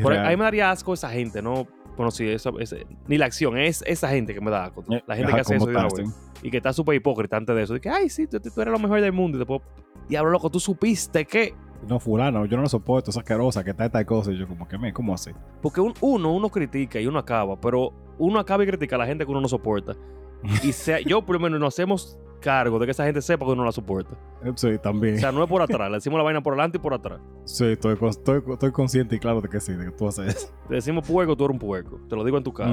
Por- 0.01 0.11
real. 0.11 0.25
a 0.25 0.29
mí 0.29 0.37
me 0.37 0.43
daría 0.43 0.71
asco 0.71 0.93
esa 0.93 1.09
gente, 1.09 1.41
¿no? 1.41 1.67
Bueno, 1.95 2.09
sí, 2.09 2.25
ni 3.07 3.17
la 3.19 3.25
acción, 3.27 3.57
es 3.57 3.83
esa 3.85 4.09
gente 4.09 4.33
que 4.33 4.41
me 4.41 4.49
da 4.49 4.65
asco. 4.65 4.83
La 5.05 5.15
gente 5.15 5.31
Ajá, 5.31 5.35
que 5.35 5.41
hace 5.41 5.55
eso 5.55 5.65
de 5.67 5.71
una 5.71 5.81
Tarzan. 5.81 6.05
vez. 6.05 6.15
Y 6.41 6.49
que 6.49 6.57
está 6.57 6.73
súper 6.73 6.95
hipócrita 6.95 7.37
antes 7.37 7.55
de 7.55 7.61
eso. 7.61 7.73
De 7.75 7.79
que, 7.79 7.89
ay, 7.89 8.09
sí, 8.09 8.25
tú, 8.27 8.39
tú 8.39 8.61
eres 8.61 8.71
lo 8.71 8.79
mejor 8.79 8.99
del 8.99 9.13
mundo. 9.13 9.37
Y 9.37 9.39
después, 9.39 9.61
diablo 10.07 10.31
loco, 10.31 10.49
tú 10.49 10.59
supiste 10.59 11.25
que. 11.25 11.53
No, 11.87 11.99
fulano, 11.99 12.45
yo 12.45 12.55
no 12.55 12.63
lo 12.63 12.69
soporto, 12.69 13.11
esa 13.11 13.19
asquerosa, 13.19 13.63
que 13.63 13.71
está 13.71 13.85
esta 13.85 14.05
cosa. 14.05 14.31
Y 14.31 14.37
yo 14.37 14.47
como 14.47 14.67
que, 14.67 14.77
me, 14.77 14.93
¿cómo 14.93 15.13
así? 15.13 15.31
Porque 15.61 15.81
un- 15.81 15.93
uno, 16.01 16.31
uno 16.31 16.49
critica 16.49 16.99
y 16.99 17.07
uno 17.07 17.19
acaba, 17.19 17.59
pero 17.59 17.91
uno 18.17 18.39
acaba 18.39 18.63
y 18.63 18.67
critica 18.67 18.95
a 18.95 18.99
la 18.99 19.05
gente 19.05 19.25
que 19.25 19.31
uno 19.31 19.41
no 19.41 19.47
soporta. 19.49 19.93
Y 20.63 20.71
sea, 20.71 20.99
yo, 21.01 21.21
por 21.25 21.35
lo 21.35 21.39
menos, 21.41 21.59
nos 21.59 21.73
hacemos 21.73 22.17
cargo 22.39 22.77
de 22.79 22.85
que 22.85 22.91
esa 22.91 23.05
gente 23.05 23.21
sepa 23.21 23.45
que 23.45 23.51
uno 23.51 23.63
la 23.65 23.71
soporta. 23.71 24.15
Sí, 24.55 24.77
también. 24.81 25.15
O 25.15 25.19
sea, 25.19 25.31
no 25.31 25.43
es 25.43 25.49
por 25.49 25.61
atrás, 25.61 25.89
le 25.89 25.95
decimos 25.97 26.17
la 26.17 26.23
vaina 26.23 26.41
por 26.43 26.53
adelante 26.53 26.77
y 26.77 26.81
por 26.81 26.93
atrás. 26.93 27.19
sí, 27.45 27.65
estoy, 27.65 27.97
estoy, 28.01 28.41
estoy 28.49 28.71
consciente 28.71 29.15
y 29.15 29.19
claro 29.19 29.39
de 29.41 29.47
que 29.49 29.59
sí, 29.61 29.73
de 29.73 29.85
que 29.85 29.91
tú 29.91 30.07
haces 30.07 30.35
eso. 30.35 30.47
Te 30.69 30.75
decimos 30.75 31.05
puerco, 31.07 31.35
tú 31.37 31.45
eres 31.45 31.53
un 31.53 31.59
puerco. 31.59 31.99
Te 32.09 32.15
lo 32.15 32.23
digo 32.23 32.37
en 32.37 32.43
tu 32.43 32.53
cara. 32.53 32.71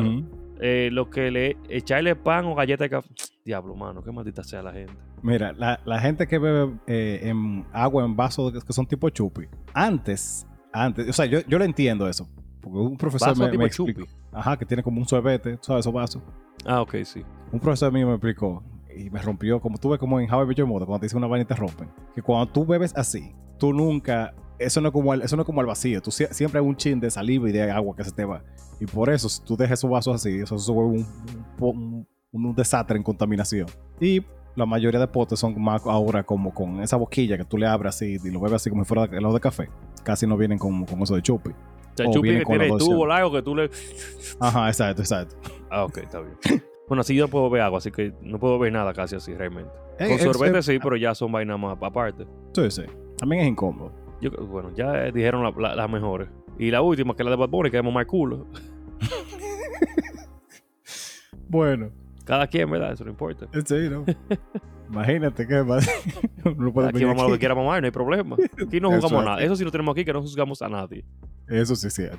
Eh, 0.62 0.90
lo 0.92 1.08
que 1.08 1.30
le 1.30 1.56
echarle 1.68 2.14
pan 2.14 2.44
o 2.46 2.54
galleta 2.54 2.84
de 2.84 2.90
café. 2.90 3.08
Diablo, 3.44 3.74
mano, 3.74 4.02
qué 4.02 4.12
maldita 4.12 4.44
sea 4.44 4.62
la 4.62 4.72
gente. 4.72 4.92
Mira, 5.22 5.52
la, 5.52 5.80
la 5.84 5.98
gente 5.98 6.26
que 6.26 6.38
bebe 6.38 6.74
eh, 6.86 7.20
en 7.22 7.64
agua 7.72 8.04
en 8.04 8.14
vasos 8.14 8.64
que 8.64 8.72
son 8.72 8.86
tipo 8.86 9.08
chupi, 9.10 9.46
antes, 9.72 10.46
antes, 10.72 11.08
o 11.08 11.12
sea, 11.12 11.26
yo, 11.26 11.40
yo 11.46 11.58
lo 11.58 11.64
entiendo 11.64 12.08
eso. 12.08 12.28
Porque 12.60 12.78
un 12.78 12.96
profesor 12.98 13.28
Vaso 13.30 13.42
me, 13.42 13.48
tipo 13.50 13.60
me 13.60 13.66
explicó. 13.66 14.02
chupi. 14.02 14.12
Ajá, 14.32 14.56
que 14.58 14.66
tiene 14.66 14.82
como 14.82 15.00
un 15.00 15.08
suebete, 15.08 15.58
¿sabes 15.62 15.80
esos 15.80 15.92
vasos? 15.92 16.22
Ah, 16.66 16.82
ok, 16.82 16.96
sí. 17.04 17.24
Un 17.50 17.58
profesor 17.58 17.90
mío 17.90 18.06
me 18.06 18.12
explicó 18.14 18.62
y 18.94 19.08
me 19.08 19.20
rompió, 19.22 19.60
como 19.60 19.78
tú 19.78 19.88
ves 19.88 19.98
como 19.98 20.20
en 20.20 20.30
How 20.30 20.44
I 20.44 20.46
Met 20.46 20.58
Your 20.58 20.68
Mother, 20.68 20.86
cuando 20.86 21.00
te 21.00 21.06
dicen 21.06 21.18
una 21.18 21.26
vaina 21.26 21.44
y 21.44 21.46
te 21.46 21.54
rompen. 21.54 21.88
Que 22.14 22.20
cuando 22.20 22.52
tú 22.52 22.66
bebes 22.66 22.94
así, 22.96 23.34
tú 23.58 23.72
nunca, 23.72 24.34
eso 24.60 24.80
no 24.80 24.88
es 24.88 24.92
como 24.92 25.12
el, 25.14 25.22
eso 25.22 25.36
no 25.36 25.42
es 25.42 25.46
como 25.46 25.60
el 25.60 25.66
vacío, 25.66 26.00
tú 26.00 26.10
sie- 26.10 26.30
siempre 26.32 26.60
hay 26.60 26.66
un 26.66 26.76
chin 26.76 27.00
de 27.00 27.10
saliva 27.10 27.48
y 27.48 27.52
de 27.52 27.70
agua 27.70 27.94
que 27.96 28.04
se 28.04 28.12
te 28.12 28.24
va. 28.24 28.42
Y 28.78 28.86
por 28.86 29.10
eso, 29.10 29.28
si 29.28 29.42
tú 29.42 29.56
dejas 29.56 29.78
esos 29.80 29.90
vasos 29.90 30.14
así, 30.14 30.38
eso 30.40 30.56
se 30.58 30.70
vuelve 30.72 31.04
un, 31.60 32.06
un, 32.32 32.42
un 32.46 32.54
desastre 32.54 32.96
en 32.96 33.02
contaminación. 33.02 33.66
Y 34.00 34.22
la 34.56 34.66
mayoría 34.66 34.98
de 35.00 35.06
potes 35.08 35.38
son 35.38 35.60
más 35.60 35.84
ahora 35.86 36.22
como 36.22 36.52
con 36.54 36.80
esa 36.80 36.96
boquilla 36.96 37.36
que 37.36 37.44
tú 37.44 37.56
le 37.58 37.66
abres 37.66 37.96
así 37.96 38.16
y 38.22 38.30
lo 38.30 38.40
bebes 38.40 38.56
así 38.56 38.70
como 38.70 38.84
si 38.84 38.88
fuera 38.88 39.04
helado 39.16 39.34
de 39.34 39.40
café. 39.40 39.68
Casi 40.02 40.26
no 40.26 40.36
vienen 40.36 40.58
con, 40.58 40.84
con 40.86 41.00
eso 41.02 41.14
de 41.14 41.22
chupi. 41.22 41.50
O 41.50 41.54
sea, 41.96 42.06
O 42.08 42.12
chupi 42.12 42.28
que 42.38 42.44
tiene 42.44 42.68
tubo 42.78 43.06
largo 43.06 43.32
que 43.32 43.42
tú 43.42 43.54
le. 43.54 43.70
Ajá, 44.40 44.68
exacto, 44.68 45.02
exacto. 45.02 45.36
Ah, 45.70 45.84
ok, 45.84 45.98
está 45.98 46.20
bien. 46.20 46.36
Bueno, 46.88 47.02
así 47.02 47.14
yo 47.14 47.24
no 47.24 47.28
puedo 47.30 47.48
beber 47.50 47.64
agua, 47.66 47.78
así 47.78 47.90
que 47.92 48.12
no 48.22 48.38
puedo 48.40 48.58
beber 48.58 48.72
nada 48.72 48.92
casi 48.92 49.14
así, 49.16 49.32
realmente. 49.34 49.70
Eh, 49.98 50.08
Con 50.08 50.18
sorbete 50.18 50.58
eh, 50.58 50.62
sí, 50.62 50.78
pero 50.82 50.96
ya 50.96 51.14
son 51.14 51.30
vainas 51.30 51.58
más 51.58 51.76
aparte. 51.80 52.26
Sí, 52.54 52.70
sí. 52.70 52.82
También 53.18 53.42
es 53.42 53.48
incómodo. 53.48 53.92
Yo, 54.20 54.30
bueno, 54.46 54.70
ya 54.74 55.06
eh, 55.06 55.12
dijeron 55.12 55.42
la- 55.42 55.50
la- 55.56 55.74
las 55.74 55.90
mejores. 55.90 56.28
Y 56.58 56.70
la 56.70 56.82
última, 56.82 57.14
que 57.14 57.22
es 57.22 57.24
la 57.24 57.30
de 57.30 57.36
Bad 57.36 57.48
Bunny, 57.48 57.70
que 57.70 57.78
es 57.78 57.84
más 57.84 58.06
culo. 58.06 58.46
Bueno. 61.48 61.90
Cada 62.24 62.46
quien, 62.46 62.70
¿verdad? 62.70 62.92
Eso 62.92 63.04
no 63.04 63.10
importa. 63.10 63.48
Sí, 63.64 63.88
¿no? 63.90 64.04
Imagínate 64.88 65.46
que 65.46 65.62
más. 65.64 65.88
no 66.56 66.72
puede 66.72 66.88
Aquí 66.90 67.04
vamos 67.04 67.22
a 67.22 67.24
lo 67.24 67.28
que 67.30 67.34
aquí. 67.34 67.40
quiera 67.40 67.54
mamar, 67.54 67.80
no 67.80 67.86
hay 67.86 67.90
problema. 67.90 68.36
Aquí 68.64 68.78
no 68.80 68.92
Eso 68.92 69.18
a 69.18 69.24
nada. 69.24 69.42
Eso 69.42 69.56
sí 69.56 69.64
lo 69.64 69.70
tenemos 69.72 69.92
aquí, 69.92 70.04
que 70.04 70.12
no 70.12 70.20
juzgamos 70.20 70.62
a 70.62 70.68
nadie. 70.68 71.04
Eso 71.48 71.74
sí 71.74 71.88
es 71.88 71.94
cierto. 71.94 72.18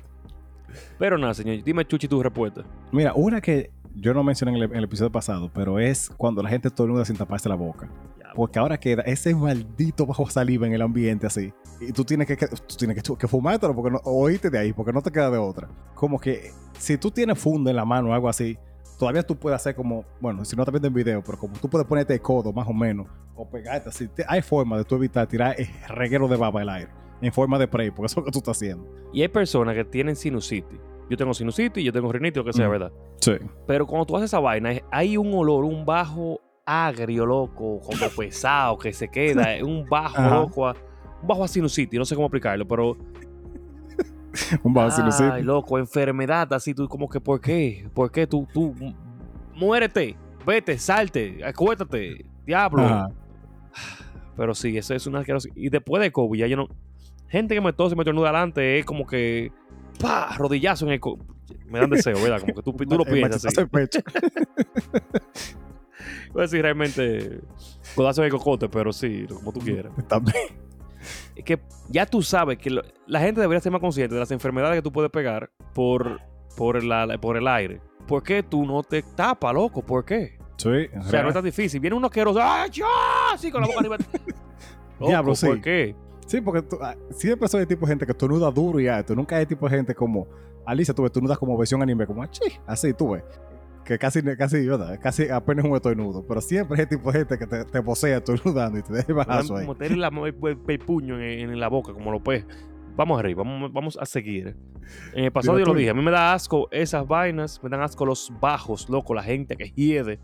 Pero 0.98 1.16
nada, 1.16 1.32
señor. 1.34 1.62
Dime, 1.64 1.84
Chuchi, 1.86 2.08
tu 2.08 2.22
respuesta. 2.22 2.62
Mira, 2.90 3.12
una 3.14 3.40
que 3.40 3.70
yo 3.94 4.14
no 4.14 4.22
mencioné 4.24 4.56
en 4.56 4.62
el, 4.62 4.70
en 4.70 4.76
el 4.76 4.84
episodio 4.84 5.10
pasado, 5.12 5.50
pero 5.54 5.78
es 5.78 6.08
cuando 6.16 6.42
la 6.42 6.48
gente 6.48 6.68
estornuda 6.68 7.04
sin 7.04 7.16
taparse 7.16 7.48
la 7.48 7.54
boca. 7.54 7.88
Porque 8.34 8.58
ahora 8.58 8.78
queda 8.80 9.02
ese 9.02 9.34
maldito 9.34 10.06
bajo 10.06 10.28
saliva 10.30 10.66
en 10.66 10.72
el 10.72 10.80
ambiente 10.80 11.26
así. 11.26 11.52
Y 11.80 11.92
tú 11.92 12.02
tienes 12.04 12.26
que, 12.26 12.36
tú 12.36 12.76
tienes 12.78 13.02
que, 13.02 13.16
que 13.16 13.28
fumártelo 13.28 13.74
porque 13.74 13.90
no, 13.90 13.98
o 14.04 14.22
oírte 14.22 14.48
de 14.48 14.58
ahí, 14.58 14.72
porque 14.72 14.92
no 14.92 15.02
te 15.02 15.10
queda 15.10 15.30
de 15.30 15.36
otra. 15.38 15.68
Como 15.94 16.18
que 16.18 16.50
si 16.78 16.96
tú 16.96 17.10
tienes 17.10 17.38
funda 17.38 17.70
en 17.70 17.76
la 17.76 17.84
mano 17.84 18.08
o 18.08 18.12
algo 18.14 18.28
así, 18.30 18.56
todavía 18.98 19.22
tú 19.22 19.36
puedes 19.36 19.56
hacer 19.56 19.74
como, 19.74 20.04
bueno, 20.20 20.44
si 20.46 20.56
no 20.56 20.62
estás 20.62 20.72
viendo 20.72 20.88
en 20.88 20.94
video, 20.94 21.22
pero 21.22 21.36
como 21.38 21.54
tú 21.58 21.68
puedes 21.68 21.86
ponerte 21.86 22.14
el 22.14 22.22
codo 22.22 22.52
más 22.54 22.66
o 22.66 22.72
menos, 22.72 23.06
o 23.34 23.46
pegarte 23.46 23.90
así. 23.90 24.08
Te- 24.08 24.24
hay 24.26 24.40
forma 24.40 24.78
de 24.78 24.84
tú 24.84 24.94
evitar 24.94 25.26
tirar 25.26 25.54
el 25.58 25.68
reguero 25.88 26.26
de 26.26 26.36
baba 26.36 26.62
al 26.62 26.68
aire, 26.70 26.90
en 27.20 27.32
forma 27.32 27.58
de 27.58 27.66
spray, 27.66 27.90
porque 27.90 28.06
eso 28.06 28.14
es 28.14 28.16
lo 28.18 28.24
que 28.24 28.30
tú 28.32 28.38
estás 28.38 28.56
haciendo. 28.56 28.86
Y 29.12 29.20
hay 29.20 29.28
personas 29.28 29.74
que 29.74 29.84
tienen 29.84 30.16
sinusitis. 30.16 30.78
Yo 31.12 31.16
tengo 31.18 31.34
sinusitis, 31.34 31.84
yo 31.84 31.92
tengo 31.92 32.10
rinitis, 32.10 32.38
lo 32.38 32.44
que 32.44 32.54
sea, 32.54 32.68
Mm. 32.68 32.70
¿verdad? 32.70 32.92
Sí. 33.20 33.32
Pero 33.66 33.86
cuando 33.86 34.06
tú 34.06 34.16
haces 34.16 34.30
esa 34.30 34.40
vaina, 34.40 34.70
hay 34.90 35.18
un 35.18 35.30
olor, 35.34 35.64
un 35.66 35.84
bajo 35.84 36.40
agrio, 36.64 37.26
loco, 37.26 37.80
como 37.80 37.90
pesado, 38.16 38.78
que 38.78 38.94
se 38.94 39.08
queda. 39.08 39.48
Un 39.62 39.86
bajo, 39.86 40.16
Ajá. 40.18 40.34
loco. 40.36 40.66
a- 40.68 40.74
Un 41.20 41.28
bajo 41.28 41.44
a 41.44 41.48
sinusitis, 41.48 41.98
no 41.98 42.06
sé 42.06 42.14
cómo 42.14 42.28
explicarlo, 42.28 42.66
pero. 42.66 42.96
Un 44.64 44.72
bajo 44.72 44.86
Ay, 44.88 44.96
sinusitis. 44.96 45.44
loco, 45.44 45.78
enfermedad, 45.78 46.50
así 46.54 46.72
tú, 46.72 46.88
como 46.88 47.08
que, 47.10 47.20
¿por 47.20 47.40
qué? 47.40 47.86
¿Por 47.92 48.10
qué 48.10 48.26
tú, 48.26 48.48
tú, 48.54 48.74
muérete, 49.54 50.16
vete, 50.46 50.78
salte, 50.78 51.44
acuéstate, 51.44 52.24
diablo? 52.46 52.82
Ajá. 52.82 53.08
Pero 54.36 54.54
sí, 54.54 54.76
eso 54.78 54.94
es 54.94 55.06
una 55.06 55.18
asquerosidad. 55.20 55.54
Y 55.56 55.68
después 55.68 56.02
de 56.02 56.10
COVID, 56.10 56.40
ya 56.40 56.46
yo 56.46 56.56
no. 56.56 56.68
Gente 57.28 57.54
que 57.54 57.60
me 57.60 57.72
tose 57.74 57.94
y 57.94 57.98
me 57.98 58.04
tornuda 58.04 58.30
adelante 58.30 58.78
es 58.78 58.84
como 58.86 59.06
que. 59.06 59.52
¡Pah! 60.02 60.34
Rodillazo 60.36 60.84
en 60.86 60.92
el. 60.92 61.00
co- 61.00 61.18
Me 61.66 61.78
dan 61.78 61.88
deseo, 61.90 62.20
¿verdad? 62.20 62.40
Como 62.40 62.54
que 62.54 62.62
tú, 62.62 62.72
tú 62.72 62.98
lo 62.98 63.04
piensas 63.10 63.46
así. 63.46 63.64
pecho. 63.66 64.00
Voy 66.32 66.40
a 66.40 66.42
decir 66.42 66.62
realmente 66.62 67.40
codazo 67.94 68.22
en 68.22 68.26
el 68.26 68.32
cocote, 68.32 68.68
pero 68.68 68.92
sí, 68.92 69.26
como 69.28 69.52
tú 69.52 69.60
quieras. 69.60 69.92
También. 70.08 70.36
Es 71.36 71.44
que 71.44 71.60
ya 71.88 72.06
tú 72.06 72.22
sabes 72.22 72.58
que 72.58 72.70
lo- 72.70 72.82
la 73.06 73.20
gente 73.20 73.40
debería 73.40 73.60
ser 73.60 73.72
más 73.72 73.80
consciente 73.80 74.14
de 74.14 74.20
las 74.20 74.30
enfermedades 74.30 74.76
que 74.78 74.82
tú 74.82 74.92
puedes 74.92 75.10
pegar 75.10 75.50
por, 75.74 76.20
por, 76.56 76.82
la- 76.82 77.18
por 77.18 77.36
el 77.36 77.46
aire. 77.48 77.80
¿Por 78.06 78.22
qué 78.22 78.42
tú 78.42 78.64
no 78.66 78.82
te 78.82 79.02
tapas, 79.02 79.54
loco? 79.54 79.82
¿Por 79.82 80.04
qué? 80.04 80.38
Sí, 80.56 80.68
O 80.98 81.02
sea, 81.04 81.22
no 81.22 81.28
es 81.28 81.34
tan 81.34 81.44
difícil. 81.44 81.80
Viene 81.80 81.96
uno 81.96 82.06
asqueroso, 82.06 82.40
¡ay, 82.42 82.70
ya! 82.70 82.84
Así 83.34 83.50
con 83.50 83.60
la 83.62 83.66
boca 83.66 83.80
arriba. 83.80 83.96
Loco, 85.00 85.08
Diablo, 85.08 85.34
sí. 85.34 85.46
¿Por 85.46 85.60
qué? 85.60 85.94
Sí, 86.32 86.40
porque 86.40 86.62
tú- 86.62 86.78
ah, 86.80 86.96
siempre 87.10 87.46
soy 87.46 87.60
el 87.60 87.66
tipo 87.68 87.84
de 87.84 87.90
gente 87.92 88.06
que 88.06 88.12
estornuda 88.12 88.50
duro 88.50 88.80
y 88.80 88.88
alto. 88.88 89.14
Nunca 89.14 89.36
hay 89.36 89.44
tipo 89.44 89.68
de 89.68 89.76
gente 89.76 89.94
como 89.94 90.26
Alicia, 90.64 90.94
tú 90.94 91.02
ves, 91.02 91.10
estornudas 91.10 91.36
como 91.38 91.58
versión 91.58 91.82
anime, 91.82 92.06
como 92.06 92.22
"Achí", 92.22 92.40
así, 92.66 92.94
tú 92.94 93.10
ves. 93.10 93.22
Que 93.84 93.98
casi, 93.98 94.22
casi, 94.36 94.66
¿verdad? 94.66 94.98
casi 95.02 95.28
apenas 95.28 95.64
un 95.66 95.74
estornudo. 95.74 96.24
Pero 96.26 96.40
siempre 96.40 96.80
hay 96.80 96.86
tipo 96.86 97.12
de 97.12 97.18
gente 97.18 97.38
que 97.38 97.46
te, 97.46 97.64
te 97.66 97.82
posee 97.82 98.16
estornudando 98.16 98.78
y 98.78 98.82
te 98.82 98.92
deja 98.94 99.06
el 99.08 99.14
bajazo 99.14 99.56
ahí. 99.56 99.66
Como 99.66 99.76
tener 99.76 99.98
la- 99.98 100.08
el, 100.08 100.34
el- 100.42 100.58
el 100.68 100.78
puño 100.78 101.16
en, 101.20 101.50
en 101.50 101.60
la 101.60 101.68
boca, 101.68 101.92
como 101.92 102.10
lo 102.12 102.22
peces. 102.22 102.46
Vamos 102.96 103.18
arriba, 103.18 103.42
vamos, 103.42 103.72
vamos 103.72 103.98
a 104.00 104.06
seguir. 104.06 104.56
En 105.14 105.24
el 105.24 105.32
pasado 105.32 105.58
yo 105.58 105.64
lo 105.66 105.72
tú. 105.72 105.78
dije, 105.78 105.90
a 105.90 105.94
mí 105.94 106.02
me 106.02 106.10
da 106.10 106.32
asco 106.32 106.68
esas 106.70 107.06
vainas, 107.06 107.62
me 107.62 107.68
dan 107.70 107.82
asco 107.82 108.06
los 108.06 108.32
bajos, 108.40 108.88
loco, 108.88 109.14
la 109.14 109.22
gente 109.22 109.56
que 109.56 109.70
hiede. 109.74 110.18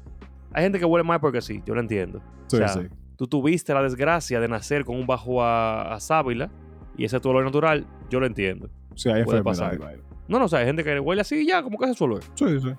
Hay 0.52 0.62
gente 0.64 0.78
que 0.78 0.84
huele 0.86 1.04
mal 1.04 1.20
porque 1.20 1.40
sí, 1.42 1.62
yo 1.66 1.74
lo 1.74 1.80
entiendo. 1.80 2.20
Sí, 2.46 2.56
o 2.56 2.58
sea, 2.58 2.68
sí. 2.68 2.80
Tú 3.18 3.26
tuviste 3.26 3.74
la 3.74 3.82
desgracia 3.82 4.38
de 4.38 4.46
nacer 4.46 4.84
con 4.84 4.94
un 4.94 5.04
bajo 5.04 5.42
a, 5.42 5.92
a 5.92 5.98
sábila 5.98 6.52
y 6.96 7.04
ese 7.04 7.16
es 7.16 7.22
tu 7.22 7.28
olor 7.30 7.44
natural, 7.44 7.84
yo 8.08 8.20
lo 8.20 8.26
entiendo. 8.26 8.70
Sí, 8.94 9.10
hay 9.10 9.24
puede 9.24 9.42
pasar. 9.42 9.76
No, 10.28 10.38
no, 10.38 10.44
o 10.44 10.48
sea, 10.48 10.60
hay 10.60 10.66
gente 10.66 10.84
que 10.84 11.00
huele 11.00 11.22
así 11.22 11.36
y 11.40 11.46
ya, 11.48 11.60
como 11.60 11.78
que 11.78 11.86
ese 11.86 11.92
es 11.92 11.98
su 11.98 12.04
olor. 12.04 12.22
Sí, 12.34 12.60
sí. 12.60 12.70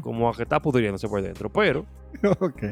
Como 0.00 0.30
a 0.30 0.32
que 0.32 0.44
está 0.44 0.62
pudriéndose 0.62 1.06
por 1.08 1.20
dentro. 1.20 1.50
Pero 1.50 1.84
ok. 2.40 2.62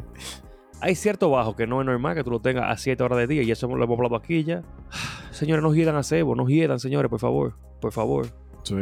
hay 0.81 0.95
cierto 0.95 1.29
bajo 1.29 1.55
que 1.55 1.67
no 1.67 1.83
es 1.83 1.87
normal 1.87 2.15
que 2.15 2.25
tú 2.25 2.31
lo 2.31 2.41
tengas 2.41 2.71
a 2.71 2.79
7 2.79 3.03
horas 3.03 3.19
de 3.19 3.27
día 3.27 3.43
y 3.43 3.51
eso 3.51 3.69
lo 3.69 3.85
hemos 3.85 3.99
hablado 3.99 4.17
aquí 4.17 4.43
ya. 4.43 4.63
Señores, 5.31 5.63
no 5.63 5.75
hiedan 5.75 5.97
a 5.97 6.03
cebo, 6.03 6.35
no 6.35 6.47
hiedan, 6.47 6.81
señores, 6.81 7.11
por 7.11 7.21
favor, 7.21 7.55
por 7.83 7.93
favor. 7.93 8.29
Sí. 8.63 8.77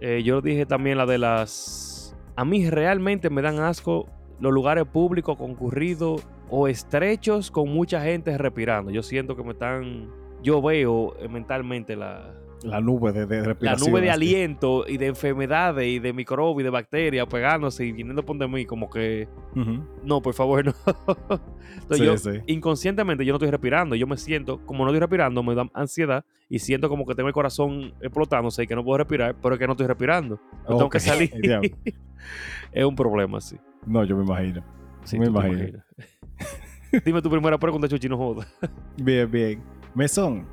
Eh, 0.00 0.24
yo 0.24 0.40
dije 0.40 0.66
también 0.66 0.98
la 0.98 1.06
de 1.06 1.18
las... 1.18 2.16
A 2.34 2.44
mí 2.44 2.68
realmente 2.68 3.30
me 3.30 3.40
dan 3.40 3.60
asco 3.60 4.08
los 4.40 4.52
lugares 4.52 4.84
públicos 4.84 5.36
concurridos 5.36 6.26
o 6.50 6.68
estrechos 6.68 7.50
con 7.50 7.68
mucha 7.70 8.00
gente 8.02 8.36
respirando. 8.38 8.90
Yo 8.90 9.02
siento 9.02 9.36
que 9.36 9.42
me 9.44 9.52
están... 9.52 10.10
Yo 10.42 10.60
veo 10.60 11.16
eh, 11.20 11.28
mentalmente 11.28 11.96
la, 11.96 12.34
La 12.62 12.80
nube 12.80 13.12
de, 13.12 13.24
de 13.26 13.38
la 13.40 13.44
respiración. 13.44 13.90
nube 13.90 14.00
de 14.02 14.10
aliento 14.10 14.84
y 14.86 14.98
de 14.98 15.06
enfermedades 15.06 15.86
y 15.88 15.98
de 16.00 16.12
microbios 16.12 16.60
y 16.60 16.64
de 16.64 16.70
bacterias 16.70 17.26
pegándose 17.28 17.86
y 17.86 17.92
viniendo 17.92 18.24
por 18.24 18.36
de 18.36 18.46
mí 18.46 18.66
como 18.66 18.90
que... 18.90 19.26
No, 20.04 20.20
por 20.20 20.34
favor, 20.34 20.64
no. 20.66 20.72
Entonces 21.80 21.98
Sí, 21.98 22.04
yo, 22.04 22.16
sí. 22.18 22.30
inconscientemente 22.46 23.24
yo 23.24 23.32
no 23.32 23.36
estoy 23.36 23.50
respirando. 23.50 23.94
Yo 23.96 24.06
me 24.06 24.16
siento, 24.18 24.60
como 24.66 24.84
no 24.84 24.90
estoy 24.90 25.00
respirando, 25.00 25.42
me 25.42 25.54
da 25.54 25.66
ansiedad 25.72 26.24
y 26.50 26.58
siento 26.58 26.90
como 26.90 27.06
que 27.06 27.14
tengo 27.14 27.28
el 27.28 27.34
corazón 27.34 27.94
explotándose 28.02 28.62
y 28.62 28.66
que 28.66 28.74
no 28.76 28.84
puedo 28.84 28.98
respirar, 28.98 29.34
pero 29.42 29.54
es 29.54 29.58
que 29.58 29.66
no 29.66 29.72
estoy 29.72 29.86
respirando. 29.86 30.38
No 30.68 30.76
tengo 30.76 30.90
que 30.90 31.00
salir. 31.00 31.30
es 32.72 32.84
un 32.84 32.94
problema, 32.94 33.40
sí. 33.40 33.56
No, 33.86 34.04
yo 34.04 34.16
me 34.16 34.24
imagino. 34.24 34.62
Sí, 35.04 35.18
Me 35.18 35.26
imagino. 35.26 35.82
Dime 37.04 37.20
tu 37.20 37.30
primera 37.30 37.58
pregunta, 37.58 37.88
Chuchi, 37.88 38.08
no 38.08 38.16
jodas. 38.16 38.46
Bien, 38.96 39.30
bien. 39.30 39.62
Mesón, 39.94 40.46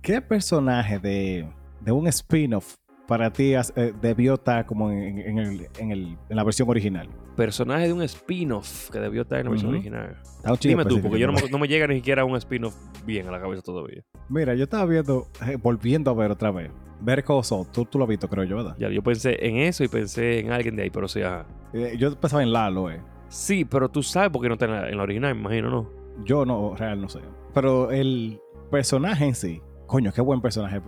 ¿qué 0.00 0.20
personaje 0.20 0.98
de, 0.98 1.48
de 1.80 1.92
un 1.92 2.06
spin-off 2.08 2.76
para 3.08 3.32
ti 3.32 3.54
eh, 3.54 3.92
debió 4.00 4.34
estar 4.34 4.66
como 4.66 4.90
en, 4.90 5.18
en 5.18 5.38
el- 5.38 5.68
en 5.78 5.90
el- 5.90 6.18
en 6.28 6.36
la 6.36 6.44
versión 6.44 6.68
original? 6.68 7.08
Personaje 7.36 7.86
de 7.86 7.92
un 7.92 8.02
spin-off 8.02 8.90
que 8.90 8.98
debió 9.00 9.22
estar 9.22 9.38
en 9.40 9.44
la 9.46 9.50
versión 9.50 9.72
original. 9.72 10.16
Dime 10.62 10.84
tú, 10.84 11.00
porque 11.02 11.18
yo 11.18 11.26
no 11.26 11.32
me, 11.32 11.36
específico. 11.38 11.58
no 11.58 11.60
me 11.60 11.68
llega 11.68 11.86
ni 11.88 11.96
siquiera 11.96 12.24
un 12.24 12.36
spin-off 12.36 12.74
bien 13.04 13.26
a 13.28 13.30
la 13.32 13.40
cabeza 13.40 13.62
todavía. 13.62 14.02
Mira, 14.28 14.54
yo 14.54 14.64
estaba 14.64 14.86
viendo, 14.86 15.26
eh, 15.46 15.56
volviendo 15.60 16.10
a 16.10 16.14
ver 16.14 16.30
otra 16.30 16.50
vez. 16.50 16.70
Ver 17.00 17.24
Saul, 17.42 17.66
tú, 17.72 17.84
tú 17.84 17.98
lo 17.98 18.04
has 18.04 18.08
visto, 18.08 18.26
creo 18.28 18.44
yo, 18.44 18.56
¿verdad? 18.56 18.74
Ya, 18.78 18.88
yo 18.88 19.02
pensé 19.02 19.36
en 19.46 19.58
eso 19.58 19.84
y 19.84 19.88
pensé 19.88 20.38
en 20.40 20.50
alguien 20.52 20.76
de 20.76 20.84
ahí, 20.84 20.90
pero 20.90 21.06
sí, 21.08 21.20
ajá. 21.22 21.44
Eh, 21.74 21.94
yo 21.98 22.14
pensaba 22.18 22.42
en 22.42 22.52
Lalo, 22.52 22.90
eh. 22.90 23.00
Sí, 23.28 23.64
pero 23.64 23.88
tú 23.88 24.02
sabes 24.02 24.30
por 24.30 24.42
qué 24.42 24.48
no 24.48 24.54
está 24.54 24.66
en 24.66 24.72
la, 24.72 24.88
en 24.88 24.96
la 24.96 25.02
original, 25.02 25.34
me 25.34 25.40
imagino, 25.40 25.70
¿no? 25.70 25.90
Yo 26.24 26.44
no, 26.44 26.74
real, 26.74 27.00
no 27.00 27.08
sé. 27.08 27.20
Pero 27.52 27.90
el 27.90 28.40
personaje 28.70 29.24
en 29.26 29.34
sí, 29.34 29.60
coño, 29.86 30.12
qué 30.12 30.20
buen 30.20 30.40
personaje. 30.40 30.80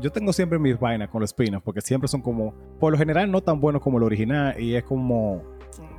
Yo 0.00 0.10
tengo 0.10 0.32
siempre 0.32 0.58
mis 0.58 0.78
vainas 0.78 1.08
con 1.08 1.20
los 1.20 1.30
spin-offs 1.30 1.64
porque 1.64 1.80
siempre 1.80 2.08
son 2.08 2.20
como, 2.22 2.54
por 2.80 2.92
lo 2.92 2.98
general, 2.98 3.30
no 3.30 3.40
tan 3.42 3.60
buenos 3.60 3.82
como 3.82 3.98
el 3.98 4.04
original 4.04 4.58
y 4.60 4.74
es 4.74 4.84
como, 4.84 5.42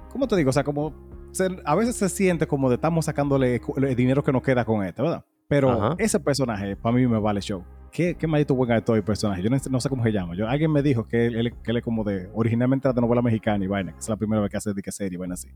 ¿cómo 0.09 0.27
te 0.27 0.35
digo? 0.35 0.49
O 0.49 0.53
sea, 0.53 0.63
como, 0.63 0.93
se- 1.31 1.59
a 1.65 1.75
veces 1.75 1.95
se 1.95 2.09
siente 2.09 2.47
como 2.47 2.69
de 2.69 2.75
estamos 2.75 3.05
sacándole 3.05 3.61
el 3.77 3.95
dinero 3.95 4.23
que 4.23 4.31
nos 4.31 4.41
queda 4.43 4.65
con 4.65 4.83
este, 4.83 5.01
¿verdad? 5.01 5.23
Pero 5.47 5.71
Ajá. 5.71 5.95
ese 5.99 6.19
personaje, 6.19 6.75
para 6.75 6.95
mí 6.95 7.05
me 7.07 7.19
vale 7.19 7.41
show. 7.41 7.63
Qué, 7.93 8.15
qué 8.15 8.25
maldito 8.25 8.55
buen 8.55 8.71
actor 8.71 8.97
y 8.97 9.01
personaje. 9.01 9.43
Yo 9.43 9.49
no, 9.51 9.59
sé- 9.59 9.69
no 9.69 9.79
sé 9.79 9.87
cómo 9.87 10.03
se 10.03 10.11
llama. 10.11 10.35
Yo, 10.35 10.47
alguien 10.49 10.71
me 10.71 10.81
dijo 10.81 11.07
que 11.07 11.27
él, 11.27 11.53
que 11.63 11.69
él 11.71 11.77
es 11.77 11.83
como 11.83 12.03
de, 12.03 12.27
originalmente 12.33 12.87
era 12.87 12.93
de 12.93 13.01
novela 13.01 13.21
mexicana 13.21 13.63
y 13.63 13.67
vaina, 13.67 13.91
que 13.93 13.99
es 13.99 14.09
la 14.09 14.15
primera 14.15 14.41
vez 14.41 14.49
que 14.49 14.57
hace 14.57 14.73
de 14.73 14.81
que 14.81 14.91
serie 14.91 15.15
y 15.15 15.17
vaina 15.19 15.35
así. 15.35 15.47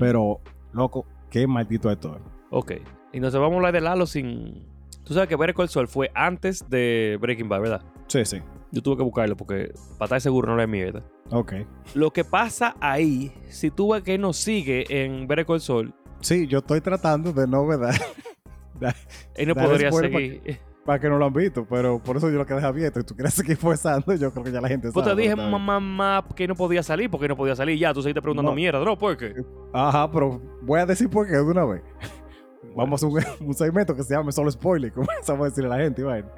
Pero, 0.00 0.40
loco, 0.72 1.06
qué 1.30 1.46
maldito 1.46 1.90
actor. 1.90 2.20
Ok. 2.50 2.72
Entonces 3.12 3.38
vamos 3.38 3.52
a 3.52 3.56
hablar 3.56 3.74
de 3.74 3.80
Lalo 3.82 4.06
sin... 4.06 4.64
Tú 5.04 5.12
sabes 5.12 5.28
que 5.28 5.36
Better 5.36 5.54
Call 5.54 5.68
Saul 5.68 5.86
fue 5.86 6.10
antes 6.14 6.64
de 6.70 7.18
Breaking 7.20 7.48
Bad, 7.48 7.60
¿verdad? 7.60 7.82
Sí, 8.06 8.24
sí. 8.24 8.38
Yo 8.70 8.82
tuve 8.82 8.96
que 8.96 9.02
buscarlo 9.02 9.36
porque 9.36 9.72
para 9.98 10.06
estar 10.06 10.20
seguro 10.22 10.48
no 10.48 10.56
le 10.56 10.66
mierda. 10.66 11.02
Ok. 11.30 11.54
Lo 11.94 12.10
que 12.10 12.24
pasa 12.24 12.74
ahí, 12.80 13.32
si 13.50 13.70
tú 13.70 13.92
ves 13.92 14.02
que 14.02 14.16
nos 14.16 14.38
sigue 14.38 14.86
en 15.04 15.26
Better 15.28 15.44
Call 15.44 15.60
Saul, 15.60 15.92
Sí, 16.20 16.46
yo 16.46 16.60
estoy 16.60 16.80
tratando 16.80 17.32
de 17.32 17.46
no 17.48 17.66
verdad 17.66 17.94
él 19.34 19.48
no 19.48 19.54
podría 19.54 19.90
seguir. 19.92 20.40
para 20.40 20.71
que 21.00 21.08
no 21.08 21.16
lo 21.18 21.26
han 21.26 21.32
visto, 21.32 21.64
pero 21.68 22.00
por 22.02 22.16
eso 22.16 22.28
yo 22.30 22.38
lo 22.38 22.46
que 22.46 22.54
dejo 22.54 22.66
abierto. 22.66 23.00
Y 23.00 23.04
tú 23.04 23.14
quieres 23.14 23.34
seguir 23.34 23.56
forzando, 23.56 24.14
yo 24.14 24.30
creo 24.32 24.44
que 24.44 24.52
ya 24.52 24.60
la 24.60 24.68
gente 24.68 24.90
Pues 24.92 25.04
sabe. 25.04 25.16
te 25.16 25.22
dije, 25.22 25.36
mamá, 25.36 25.58
mamá, 25.58 26.26
que 26.34 26.46
no 26.48 26.54
podía 26.54 26.82
salir, 26.82 27.08
porque 27.10 27.28
no 27.28 27.36
podía 27.36 27.54
salir. 27.56 27.78
Ya, 27.78 27.94
tú 27.94 28.02
seguiste 28.02 28.20
preguntando 28.20 28.50
No. 28.50 28.56
mierda, 28.56 28.84
¿no? 28.84 28.98
¿Por 28.98 29.16
qué? 29.16 29.34
Ajá, 29.72 30.10
pero 30.10 30.40
voy 30.62 30.80
a 30.80 30.86
decir 30.86 31.08
por 31.08 31.26
qué 31.26 31.34
de 31.34 31.42
una 31.42 31.64
vez. 31.64 31.82
Vamos 32.76 33.02
a 33.02 33.06
un, 33.06 33.20
un 33.40 33.54
segmento 33.54 33.94
que 33.94 34.02
se 34.02 34.14
llame 34.14 34.32
solo 34.32 34.50
spoiler. 34.50 34.92
Comenzamos 34.92 35.42
a 35.46 35.48
decirle 35.50 35.72
a 35.72 35.76
la 35.76 35.82
gente, 35.84 36.02
vaina. 36.02 36.28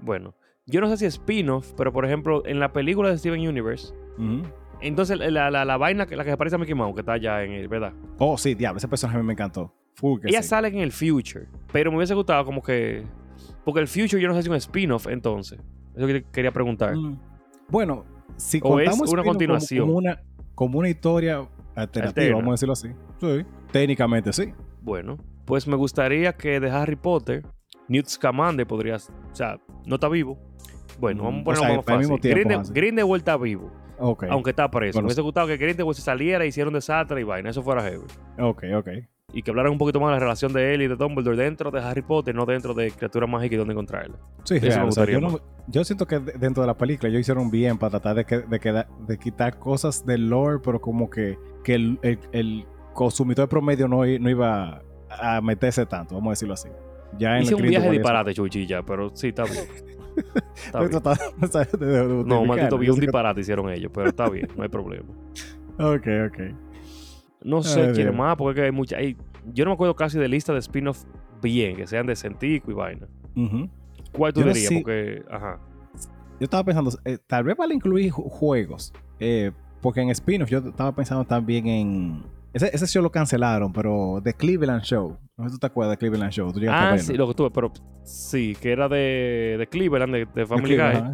Bueno, 0.00 0.34
yo 0.66 0.80
no 0.80 0.88
sé 0.88 0.96
si 0.96 1.04
es 1.06 1.14
spin-off, 1.14 1.72
pero 1.76 1.92
por 1.92 2.04
ejemplo, 2.06 2.42
en 2.46 2.58
la 2.60 2.72
película 2.72 3.10
de 3.10 3.18
Steven 3.18 3.46
Universe, 3.46 3.92
entonces 4.80 5.18
la, 5.18 5.50
la, 5.50 5.64
la 5.64 5.76
vaina, 5.76 6.06
la 6.10 6.24
que 6.24 6.30
se 6.30 6.36
parece 6.36 6.56
a 6.56 6.58
Mickey 6.58 6.74
Mouse, 6.74 6.94
que 6.94 7.00
está 7.00 7.12
allá 7.14 7.42
en 7.44 7.52
el, 7.52 7.68
¿verdad? 7.68 7.92
Oh, 8.18 8.38
sí, 8.38 8.54
diablo, 8.54 8.78
ese 8.78 8.88
personaje 8.88 9.22
me 9.22 9.32
encantó. 9.32 9.74
Full 9.94 10.20
que 10.20 10.28
Ella 10.28 10.42
sí. 10.42 10.48
sale 10.48 10.68
en 10.68 10.78
el 10.78 10.92
future, 10.92 11.48
pero 11.72 11.90
me 11.90 11.98
hubiese 11.98 12.14
gustado 12.14 12.44
como 12.44 12.62
que... 12.62 13.04
Porque 13.64 13.80
el 13.80 13.88
future 13.88 14.20
yo 14.20 14.28
no 14.28 14.34
sé 14.34 14.42
si 14.42 14.46
es 14.46 14.50
un 14.50 14.56
spin-off, 14.56 15.06
entonces. 15.08 15.60
Eso 15.94 16.06
que 16.06 16.24
quería 16.32 16.52
preguntar. 16.52 16.96
Mm. 16.96 17.18
Bueno, 17.68 18.04
si 18.36 18.58
O 18.62 18.78
es 18.80 18.88
contamos 18.90 18.98
una 19.12 19.22
spin-off 19.22 19.24
como- 19.24 19.30
continuación. 19.32 19.86
Como, 19.86 19.98
una, 19.98 20.20
como 20.54 20.78
una 20.78 20.88
historia 20.88 21.46
alternativa, 21.74 22.08
Alterna. 22.24 22.36
vamos 22.36 22.48
a 22.48 22.52
decirlo 22.54 22.72
así. 22.72 22.88
Sí, 23.20 23.46
técnicamente 23.72 24.32
sí. 24.32 24.52
Bueno, 24.82 25.18
pues 25.44 25.66
me 25.66 25.76
gustaría 25.76 26.32
que 26.34 26.58
de 26.60 26.70
Harry 26.70 26.96
Potter, 26.96 27.44
Newt 27.88 28.06
Scamander 28.06 28.66
podría... 28.66 28.96
O 28.96 29.34
sea, 29.34 29.58
no 29.86 29.96
está 29.96 30.08
vivo. 30.08 30.38
Bueno, 30.98 31.22
Mm, 31.22 31.24
vamos 31.24 31.38
a 31.38 31.40
o 31.40 31.44
ponerlo 31.44 31.82
sea, 31.82 31.94
más 31.94 31.98
mismo 31.98 32.16
fácil. 32.18 32.34
tiempo. 32.46 32.62
Grindelwald 32.72 33.20
está 33.20 33.36
vivo, 33.36 33.70
Ok. 33.98 34.24
aunque 34.30 34.50
está 34.50 34.70
preso. 34.70 34.96
Bueno, 34.96 35.04
me 35.04 35.08
hubiese 35.08 35.22
gustado 35.22 35.46
que 35.46 35.56
Grindelwald 35.56 35.96
se 35.96 36.02
saliera, 36.02 36.44
hiciera 36.44 36.68
un 36.68 36.74
desastre 36.74 37.20
y 37.20 37.24
vaina. 37.24 37.50
Eso 37.50 37.62
fuera 37.62 37.82
heavy. 37.82 38.04
Ok, 38.38 38.64
ok. 38.76 38.88
Y 39.32 39.42
que 39.42 39.50
hablaran 39.50 39.72
un 39.72 39.78
poquito 39.78 40.00
más 40.00 40.08
de 40.10 40.14
la 40.14 40.20
relación 40.20 40.52
de 40.52 40.74
él 40.74 40.82
y 40.82 40.88
de 40.88 40.96
Dumbledore 40.96 41.36
dentro 41.36 41.70
de 41.70 41.80
Harry 41.80 42.02
Potter, 42.02 42.34
no 42.34 42.46
dentro 42.46 42.74
de 42.74 42.90
Criatura 42.90 43.26
Mágica 43.26 43.54
y 43.54 43.58
dónde 43.58 43.72
encontrarla. 43.72 44.16
Sí, 44.44 44.58
real, 44.58 44.70
o 44.88 44.92
sea, 44.92 45.04
gustaría 45.04 45.14
yo, 45.14 45.20
no- 45.20 45.40
yo 45.68 45.84
siento 45.84 46.06
que 46.06 46.18
de- 46.18 46.32
dentro 46.32 46.62
de 46.62 46.66
la 46.66 46.74
película 46.76 47.08
ellos 47.08 47.20
hicieron 47.20 47.50
bien 47.50 47.78
para 47.78 47.90
tratar 48.00 48.16
de, 48.16 48.24
que- 48.24 48.40
de, 48.40 49.18
quitar 49.18 49.58
cosas 49.58 50.04
del 50.04 50.28
lore, 50.28 50.58
pero 50.64 50.80
como 50.80 51.08
que, 51.10 51.38
que 51.64 51.74
el, 51.74 51.98
el- 52.02 52.18
el 52.32 52.64
consumidor 52.94 53.48
promedio 53.48 53.86
no, 53.88 54.04
iba 54.06 54.82
a 55.08 55.40
meterse 55.40 55.86
tanto, 55.86 56.14
vamos 56.14 56.28
a 56.28 56.32
decirlo 56.32 56.54
así. 56.54 56.68
Ya 57.18 57.36
en 57.36 57.42
Hice 57.42 57.54
el 57.54 57.62
un 57.62 57.68
viaje 57.68 57.86
de 57.86 57.92
disparate, 57.92 58.34
Chuchilla, 58.34 58.82
pero 58.82 59.10
sí, 59.14 59.28
está 59.28 59.44
bien. 59.44 59.64
Está 60.66 60.80
bien. 60.80 60.90
No, 62.26 62.44
maldito, 62.44 62.76
vi 62.78 62.88
un 62.90 63.00
disparate 63.00 63.40
hicieron 63.40 63.70
ellos, 63.70 63.90
pero 63.94 64.08
está 64.08 64.28
bien, 64.28 64.48
no 64.56 64.62
hay 64.62 64.68
problema. 64.68 65.08
Ok, 65.78 66.06
ok. 66.26 66.40
No 67.42 67.62
sé 67.62 67.80
Ay, 67.88 67.92
quién 67.94 68.16
más, 68.16 68.36
porque 68.36 68.62
hay 68.62 68.70
mucha. 68.72 68.96
hay- 68.96 69.16
yo 69.54 69.64
no 69.64 69.70
me 69.70 69.74
acuerdo 69.74 69.96
casi 69.96 70.18
de 70.18 70.28
lista 70.28 70.52
de 70.52 70.58
spin-off 70.58 71.04
bien, 71.42 71.76
que 71.76 71.86
sean 71.86 72.06
de 72.06 72.14
Centico 72.16 72.70
y 72.70 72.74
vaina. 72.74 73.06
¿Cuál 74.12 74.32
tú 74.32 74.40
Yo 74.40 74.46
no 74.46 74.52
dirías? 74.52 74.68
sé- 74.68 74.74
Porque, 74.80 75.22
ajá. 75.30 75.58
Yo 76.38 76.44
estaba 76.44 76.64
pensando, 76.64 76.90
eh, 77.04 77.18
tal 77.26 77.44
vez 77.44 77.56
vale 77.56 77.74
incluir 77.74 78.10
ju- 78.12 78.28
juegos, 78.28 78.92
eh, 79.18 79.52
porque 79.80 80.00
en 80.00 80.10
spin-off 80.10 80.48
yo 80.50 80.58
estaba 80.58 80.92
pensando 80.94 81.24
también 81.24 81.66
en... 81.66 82.22
Ese, 82.52 82.68
ese 82.74 82.86
show 82.86 83.02
lo 83.02 83.10
cancelaron, 83.12 83.72
pero 83.72 84.20
The 84.24 84.34
Cleveland 84.34 84.82
Show. 84.82 85.16
No 85.36 85.44
sé 85.44 85.50
si 85.50 85.54
tú 85.56 85.60
te 85.60 85.66
acuerdas 85.68 85.92
de 85.92 85.98
Cleveland 85.98 86.32
Show. 86.32 86.52
Tú 86.52 86.58
llegaste 86.60 86.84
a 86.84 86.92
Ah, 86.92 86.98
sí, 86.98 87.14
lo 87.14 87.28
que 87.28 87.34
tuve, 87.34 87.50
pero 87.50 87.72
sí, 88.02 88.56
que 88.60 88.72
era 88.72 88.88
de, 88.88 89.56
de 89.58 89.66
Cleveland, 89.68 90.12
de, 90.12 90.26
de 90.34 90.46
Family 90.46 90.74
Guy, 90.74 90.82
ajá. 90.82 91.12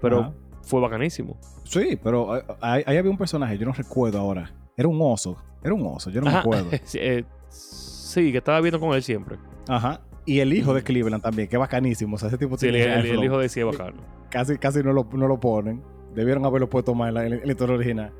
pero 0.00 0.20
Ajá. 0.20 0.32
fue 0.62 0.80
bacanísimo. 0.80 1.38
Sí, 1.64 1.98
pero 2.02 2.38
eh, 2.38 2.42
ahí 2.60 2.96
había 2.96 3.10
un 3.10 3.18
personaje, 3.18 3.58
yo 3.58 3.66
no 3.66 3.72
recuerdo 3.72 4.18
ahora. 4.18 4.50
Era 4.78 4.88
un 4.88 4.98
oso. 5.02 5.36
Era 5.62 5.74
un 5.74 5.84
oso, 5.84 6.08
yo 6.08 6.20
no 6.22 6.30
me 6.30 6.36
acuerdo. 6.38 6.70
sí, 6.84 6.98
eh, 7.02 7.24
sí, 7.50 8.32
que 8.32 8.38
estaba 8.38 8.60
viendo 8.62 8.80
con 8.80 8.94
él 8.94 9.02
siempre. 9.02 9.36
Ajá. 9.68 10.00
Y 10.24 10.38
el 10.40 10.52
hijo 10.52 10.72
de 10.72 10.82
Cleveland 10.82 11.22
también, 11.22 11.48
que 11.48 11.56
bacanísimo. 11.56 12.16
O 12.16 12.18
sea, 12.18 12.28
ese 12.28 12.38
tipo 12.38 12.56
Sí, 12.56 12.68
tiene 12.70 12.84
el- 12.84 13.06
el 13.06 13.24
hijo 13.24 13.38
de 13.38 13.48
sí 13.50 13.60
es 13.60 13.66
bacano. 13.66 14.00
Casi, 14.30 14.56
casi 14.56 14.82
no 14.82 14.92
lo, 14.92 15.06
no 15.12 15.26
lo 15.28 15.40
ponen. 15.40 15.82
Debieron 16.14 16.44
haberlo 16.46 16.68
puesto 16.70 16.94
más 16.94 17.08
en 17.08 17.14
la, 17.14 17.26
en 17.26 17.40
la 17.44 17.50
historia 17.50 17.74
original. 17.76 18.12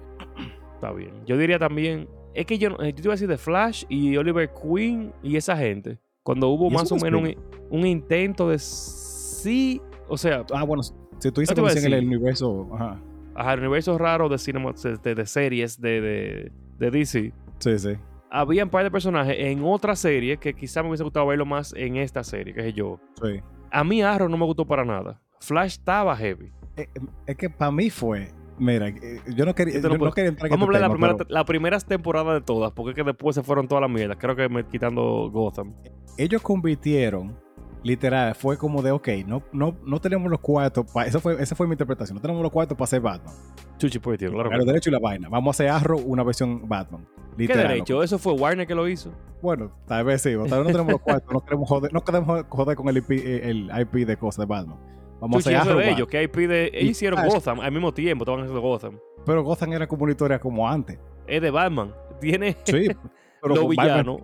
Está 0.74 0.90
bien. 0.92 1.12
Yo 1.26 1.36
diría 1.38 1.58
también. 1.58 2.08
Es 2.34 2.44
que 2.46 2.58
yo, 2.58 2.70
no- 2.70 2.82
eh, 2.82 2.88
yo 2.88 2.96
te 2.96 3.02
iba 3.02 3.12
a 3.12 3.16
decir 3.16 3.28
de 3.28 3.38
Flash 3.38 3.84
y 3.88 4.16
Oliver 4.16 4.50
Queen 4.52 5.12
y 5.22 5.36
esa 5.36 5.56
gente. 5.56 5.98
Cuando 6.22 6.48
hubo 6.48 6.64
¿Y 6.70 6.74
eso 6.74 6.76
más 6.76 6.92
o 6.92 6.96
menos 7.04 7.22
un, 7.70 7.80
un 7.80 7.86
intento 7.86 8.48
de 8.48 8.58
sí. 8.58 9.80
O 10.08 10.16
sea, 10.16 10.44
Ah, 10.52 10.64
bueno, 10.64 10.82
si 10.82 10.92
tú 11.30 11.40
dices 11.40 11.54
que 11.54 11.86
en 11.86 11.92
el 11.92 12.06
universo... 12.06 12.68
Ajá. 12.74 13.00
Ajá, 13.38 13.55
el 13.55 13.61
universo 13.61 13.96
raro 13.98 14.29
de, 14.29 14.38
cinema, 14.38 14.72
de, 15.03 15.14
de 15.14 15.27
series 15.27 15.81
de, 15.81 16.01
de, 16.01 16.53
de 16.79 16.90
DC. 16.90 17.33
Sí, 17.59 17.79
sí. 17.79 17.90
Había 18.31 18.64
un 18.64 18.70
par 18.70 18.85
de 18.85 18.90
personajes 18.90 19.37
en 19.38 19.62
otra 19.64 19.96
serie 19.96 20.37
que 20.37 20.53
quizá 20.55 20.83
me 20.83 20.90
hubiese 20.90 21.05
gustado 21.05 21.27
verlo 21.27 21.46
más 21.46 21.72
en 21.74 21.96
esta 21.96 22.22
serie, 22.24 22.53
que 22.53 22.68
es 22.68 22.74
yo. 22.74 23.01
Sí. 23.22 23.40
A 23.70 23.85
mí 23.85 24.03
Arrow 24.03 24.29
no 24.29 24.37
me 24.37 24.44
gustó 24.44 24.66
para 24.66 24.85
nada. 24.85 25.20
Flash 25.40 25.72
estaba 25.74 26.16
heavy. 26.16 26.53
Eh, 26.77 26.88
eh, 26.94 27.01
Es 27.27 27.37
que 27.37 27.48
para 27.48 27.70
mí 27.70 27.90
fue... 27.90 28.29
Mira, 28.59 28.88
eh, 28.88 29.20
yo 29.37 29.44
no 29.46 29.55
quería, 29.55 29.81
Yo 29.81 29.88
no 29.88 30.11
quería 30.11 30.31
entrar 30.31 30.46
en 30.46 30.59
Vamos 30.59 30.68
a 30.68 30.72
este 30.72 30.77
hablar 30.77 30.83
de 30.83 30.88
la 30.88 30.90
primera, 30.92 31.16
pero 31.16 31.31
la 31.31 31.44
primeras 31.44 31.85
temporadas 31.87 32.35
de 32.35 32.40
todas, 32.40 32.72
porque 32.72 32.90
es 32.90 32.96
que 32.96 33.05
después 33.05 33.37
se 33.37 33.42
fueron 33.44 33.68
todas 33.68 33.83
las 33.83 33.90
mierdas. 33.90 34.18
Creo 34.20 34.35
que 34.35 34.48
me, 34.48 34.66
quitando 34.66 35.31
Gotham. 35.31 35.74
ellos 36.16 36.42
convirtieron, 36.42 37.38
literal, 37.82 38.34
fue 38.34 38.56
como 38.56 38.82
de, 38.82 38.90
ok, 38.90 39.08
no, 39.26 39.42
no, 39.52 39.76
no 39.84 40.00
tenemos 40.00 40.30
los 40.30 40.40
cuartos, 40.40 40.86
esa, 41.06 41.20
fue, 41.20 41.40
esa 41.42 41.54
fue 41.54 41.66
mi 41.66 41.72
interpretación, 41.72 42.16
no 42.16 42.22
tenemos 42.22 42.42
los 42.42 42.52
cuartos 42.52 42.76
para 42.76 42.84
hacer 42.84 43.00
Batman. 43.00 43.34
Chuchi, 43.78 43.98
pues, 43.98 44.18
tío, 44.18 44.32
claro. 44.32 44.50
Que 44.50 44.56
los 44.56 44.66
derechos 44.66 44.88
y 44.88 44.90
la 44.90 44.98
vaina. 44.98 45.28
Vamos 45.28 45.48
a 45.48 45.64
hacer 45.64 45.68
Arrow 45.68 46.00
una 46.00 46.22
versión 46.24 46.68
Batman. 46.68 47.06
¿Qué 47.36 47.44
Literal. 47.44 47.68
derecho? 47.68 47.94
loco. 47.94 48.04
Eso 48.04 48.18
fue 48.18 48.32
Warner 48.32 48.66
que 48.66 48.74
lo 48.74 48.88
hizo. 48.88 49.12
Bueno, 49.40 49.70
tal 49.86 50.04
vez 50.04 50.22
sí, 50.22 50.32
tal 50.32 50.42
vez 50.42 50.50
no 50.50 50.64
tenemos 50.64 50.92
los 50.92 51.00
cuartos, 51.00 51.32
no 51.32 51.40
queremos 51.40 51.68
joder, 51.68 51.92
no 51.92 52.02
queremos 52.02 52.44
joder 52.48 52.76
con 52.76 52.88
el 52.88 52.96
IP, 52.96 53.10
eh, 53.12 53.48
el 53.48 53.70
IP 53.80 54.04
de 54.06 54.16
cosas 54.16 54.46
de 54.46 54.46
Batman. 54.46 54.76
Vamos 55.20 55.44
Chuchi, 55.44 55.54
a 55.54 55.60
hacer 55.60 55.72
Arrow. 55.72 55.80
de 55.82 55.90
ellos, 55.90 56.08
que 56.08 56.18
hay 56.18 56.28
pide. 56.28 56.76
Ellos 56.76 56.90
hicieron. 56.90 57.24
Gotham 57.26 57.60
al 57.60 57.70
mismo 57.70 57.94
tiempo, 57.94 58.24
estaban 58.24 58.40
haciendo 58.40 58.60
Gotham. 58.60 58.98
Pero 59.24 59.44
Gotham 59.44 59.72
era 59.72 59.86
como 59.86 60.02
una 60.02 60.12
historia 60.12 60.40
como 60.40 60.68
antes. 60.68 60.98
Es 61.26 61.40
de 61.40 61.50
Batman. 61.50 61.94
Tiene. 62.20 62.56
Sí, 62.64 62.88
pero 63.42 63.54
Los 63.54 63.64
con 63.64 63.76
Batman-. 63.76 64.18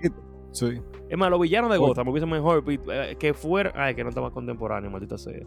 Sí, 0.55 0.81
Es 1.11 1.19
más, 1.19 1.31
los 1.31 1.41
villanos 1.41 1.71
de. 1.71 1.79
Gotham 1.79 2.07
me 2.07 2.13
hubiesen 2.13 2.31
mejor 2.31 2.65
eh, 2.67 3.17
que 3.19 3.35
fuera. 3.35 3.73
Ay, 3.75 3.95
que 3.95 4.03
no 4.05 4.09
estaba 4.09 4.31
contemporáneo, 4.31 4.91
maldita 4.91 5.19
sea. 5.19 5.43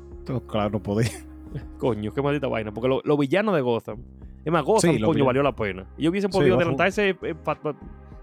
Claro, 0.48 0.70
no 0.70 0.84
podía. 0.84 1.10
Coño, 1.80 2.12
qué 2.14 2.22
maldita 2.22 2.48
vaina. 2.48 2.74
Porque 2.74 2.90
lo- 2.90 3.02
los 3.04 3.18
villanos 3.18 3.56
de 3.56 3.62
Gotham. 3.62 4.04
Es 4.44 4.52
más, 4.52 4.64
Gotham, 4.64 4.96
Sí, 4.96 5.02
coño, 5.02 5.26
valió 5.26 5.42
la 5.44 5.56
pena. 5.56 5.86
Y 5.98 6.08
hubiesen 6.08 6.32
Sí, 6.32 6.38
podido 6.38 6.56
Gotham- 6.56 6.62
adelantarse, 6.62 7.10
eh, 7.22 7.36
pa- 7.36 7.56
pa- 7.56 7.76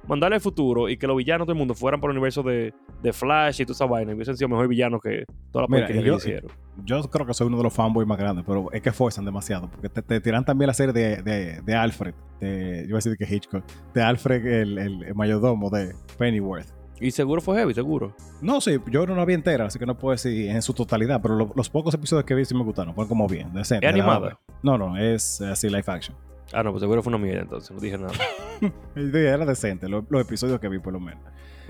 mandarle 0.08 0.36
al 0.36 0.40
futuro 0.40 0.88
y 0.88 0.96
que 0.96 1.06
los 1.06 1.16
villanos 1.16 1.46
del 1.46 1.56
mundo 1.56 1.74
fueran 1.74 2.00
por 2.00 2.10
el 2.10 2.16
universo 2.16 2.42
de, 2.42 2.72
de 3.02 3.12
Flash 3.12 3.60
y 3.60 3.64
toda 3.64 3.74
esa 3.74 3.86
vaina. 3.86 4.14
Hubiesen 4.14 4.36
sido 4.36 4.48
mejor 4.48 4.68
villanos 4.68 5.00
que 5.02 5.24
toda 5.52 5.62
la 5.62 5.68
Mira, 5.68 5.86
porquería 5.86 6.00
y 6.00 6.04
que 6.04 6.08
yo- 6.10 6.16
hicieron. 6.16 6.50
Yo 6.84 7.00
creo 7.10 7.24
que 7.26 7.34
soy 7.34 7.46
uno 7.46 7.56
de 7.58 7.62
los 7.62 7.72
fanboys 7.72 8.06
más 8.08 8.18
grandes, 8.18 8.44
pero 8.46 8.70
es 8.72 8.82
que 8.82 8.90
forzan 8.92 9.24
demasiado. 9.24 9.68
Porque 9.70 9.88
te, 9.88 10.02
te 10.02 10.20
tiran 10.20 10.44
también 10.44 10.66
la 10.66 10.74
serie 10.74 10.92
de, 10.92 11.22
de, 11.22 11.60
de 11.62 11.74
Alfred. 11.74 12.14
De, 12.40 12.80
yo 12.82 12.88
iba 12.88 12.96
a 12.96 13.00
decir 13.00 13.16
que 13.16 13.32
Hitchcock. 13.32 13.64
De 13.94 14.02
Alfred, 14.02 14.44
el, 14.44 14.78
el, 14.78 15.02
el 15.04 15.14
mayordomo 15.14 15.70
de 15.70 15.94
Pennyworth. 16.18 16.66
Y 17.00 17.10
seguro 17.10 17.40
fue 17.40 17.56
heavy, 17.58 17.74
seguro. 17.74 18.14
No, 18.40 18.60
sí, 18.60 18.78
yo 18.90 19.04
no 19.06 19.14
la 19.16 19.24
vi 19.24 19.34
entera, 19.34 19.66
así 19.66 19.78
que 19.80 19.86
no 19.86 19.96
puedo 19.98 20.12
decir 20.12 20.48
en 20.48 20.62
su 20.62 20.72
totalidad, 20.74 21.20
pero 21.20 21.34
lo- 21.34 21.52
los 21.54 21.68
pocos 21.68 21.92
episodios 21.94 22.24
que 22.24 22.34
vi 22.34 22.44
sí 22.44 22.54
me 22.54 22.62
gustaron, 22.62 22.94
fueron 22.94 23.08
como 23.08 23.26
bien, 23.26 23.52
decentes. 23.52 23.88
¿Es 23.88 23.94
animada? 23.94 24.38
No, 24.62 24.78
no, 24.78 24.96
es 24.96 25.40
así 25.40 25.68
live 25.68 25.82
action. 25.86 26.16
Ah, 26.52 26.62
no, 26.62 26.70
pues 26.70 26.80
seguro 26.82 27.02
fue 27.02 27.10
una 27.12 27.22
mierda 27.24 27.42
entonces, 27.42 27.70
no 27.70 27.80
dije 27.80 27.98
nada. 27.98 28.12
Era 28.94 29.44
decente, 29.46 29.88
lo- 29.88 30.04
los 30.08 30.22
episodios 30.22 30.60
que 30.60 30.68
vi 30.68 30.78
por 30.78 30.92
lo 30.92 31.00
menos. 31.00 31.22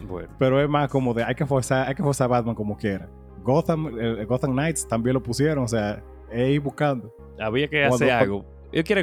Bueno, 0.09 0.29
Pero 0.39 0.61
es 0.61 0.69
más 0.69 0.89
como 0.91 1.15
de 1.15 1.23
hay 1.25 1.35
que 1.35 1.47
forzar, 1.47 1.89
hay 1.89 1.95
que 1.95 2.03
forzar 2.03 2.27
a 2.27 2.29
Batman 2.29 2.55
como 2.55 2.77
quiera. 2.77 3.09
Gotham, 3.43 3.97
eh, 4.01 4.25
Gotham 4.25 4.53
Knights 4.53 4.87
también 4.89 5.15
lo 5.15 5.23
pusieron, 5.23 5.65
o 5.65 5.69
sea, 5.69 6.03
es 6.31 6.49
ir 6.51 6.61
buscando. 6.61 7.15
había 7.39 7.69
que 7.69 7.79
Cuando- 7.81 7.97
hacer 7.97 8.11
algo. 8.11 8.45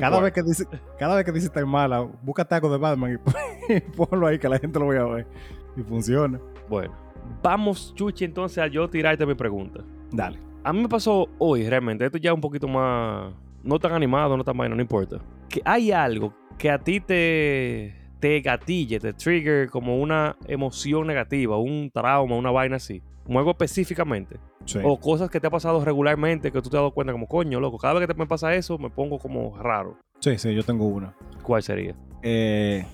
Cada 0.01 0.19
vez 0.19 0.33
que 0.33 0.43
dice, 0.43 0.65
cada 0.99 1.15
vez 1.15 1.23
que 1.23 1.31
dice 1.31 1.47
tan 1.47 1.65
mala, 1.69 2.01
búscate 2.21 2.55
algo 2.55 2.69
de 2.69 2.77
Batman 2.77 3.17
y, 3.69 3.73
y 3.73 3.79
ponlo 3.79 4.27
ahí 4.27 4.37
que 4.37 4.49
la 4.49 4.59
gente 4.59 4.77
lo 4.77 4.87
vaya 4.87 5.01
a 5.01 5.05
ver. 5.05 5.27
Y 5.77 5.81
funciona. 5.81 6.39
Bueno, 6.67 6.93
vamos, 7.41 7.93
Chuchi, 7.95 8.25
entonces 8.25 8.57
a 8.57 8.67
yo 8.67 8.89
tirarte 8.89 9.25
mi 9.25 9.33
pregunta. 9.33 9.79
Dale. 10.11 10.39
A 10.65 10.73
mí 10.73 10.81
me 10.81 10.89
pasó 10.89 11.27
hoy 11.39 11.67
realmente, 11.69 12.05
esto 12.05 12.17
ya 12.17 12.31
es 12.31 12.35
un 12.35 12.41
poquito 12.41 12.67
más, 12.67 13.33
no 13.63 13.79
tan 13.79 13.93
animado, 13.93 14.35
no 14.37 14.43
tan 14.43 14.57
vaina, 14.57 14.75
no 14.75 14.81
importa. 14.81 15.17
Que 15.49 15.61
hay 15.65 15.91
algo 15.91 16.33
que 16.57 16.69
a 16.69 16.79
ti 16.79 16.99
te, 16.99 17.95
te 18.19 18.39
gatille, 18.41 18.99
te 18.99 19.13
trigger 19.13 19.69
como 19.69 19.97
una 19.99 20.35
emoción 20.47 21.07
negativa, 21.07 21.57
un 21.57 21.89
trauma, 21.91 22.35
una 22.35 22.51
vaina 22.51 22.77
así. 22.77 23.01
Como 23.25 23.39
algo 23.39 23.51
específicamente. 23.51 24.37
Sí. 24.65 24.79
O 24.83 24.99
cosas 24.99 25.29
que 25.29 25.39
te 25.39 25.47
ha 25.47 25.49
pasado 25.51 25.83
regularmente 25.83 26.51
que 26.51 26.61
tú 26.61 26.69
te 26.69 26.77
has 26.77 26.81
dado 26.81 26.91
cuenta 26.91 27.13
como, 27.13 27.27
coño, 27.27 27.59
loco, 27.59 27.77
cada 27.77 27.93
vez 27.95 28.07
que 28.07 28.13
te 28.13 28.19
me 28.19 28.27
pasa 28.27 28.53
eso 28.55 28.77
me 28.77 28.89
pongo 28.89 29.17
como 29.19 29.57
raro. 29.57 29.97
sí, 30.19 30.37
sí, 30.37 30.53
yo 30.53 30.63
tengo 30.63 30.85
una. 30.85 31.13
¿Cuál 31.43 31.63
sería? 31.63 31.95
Eh, 32.23 32.85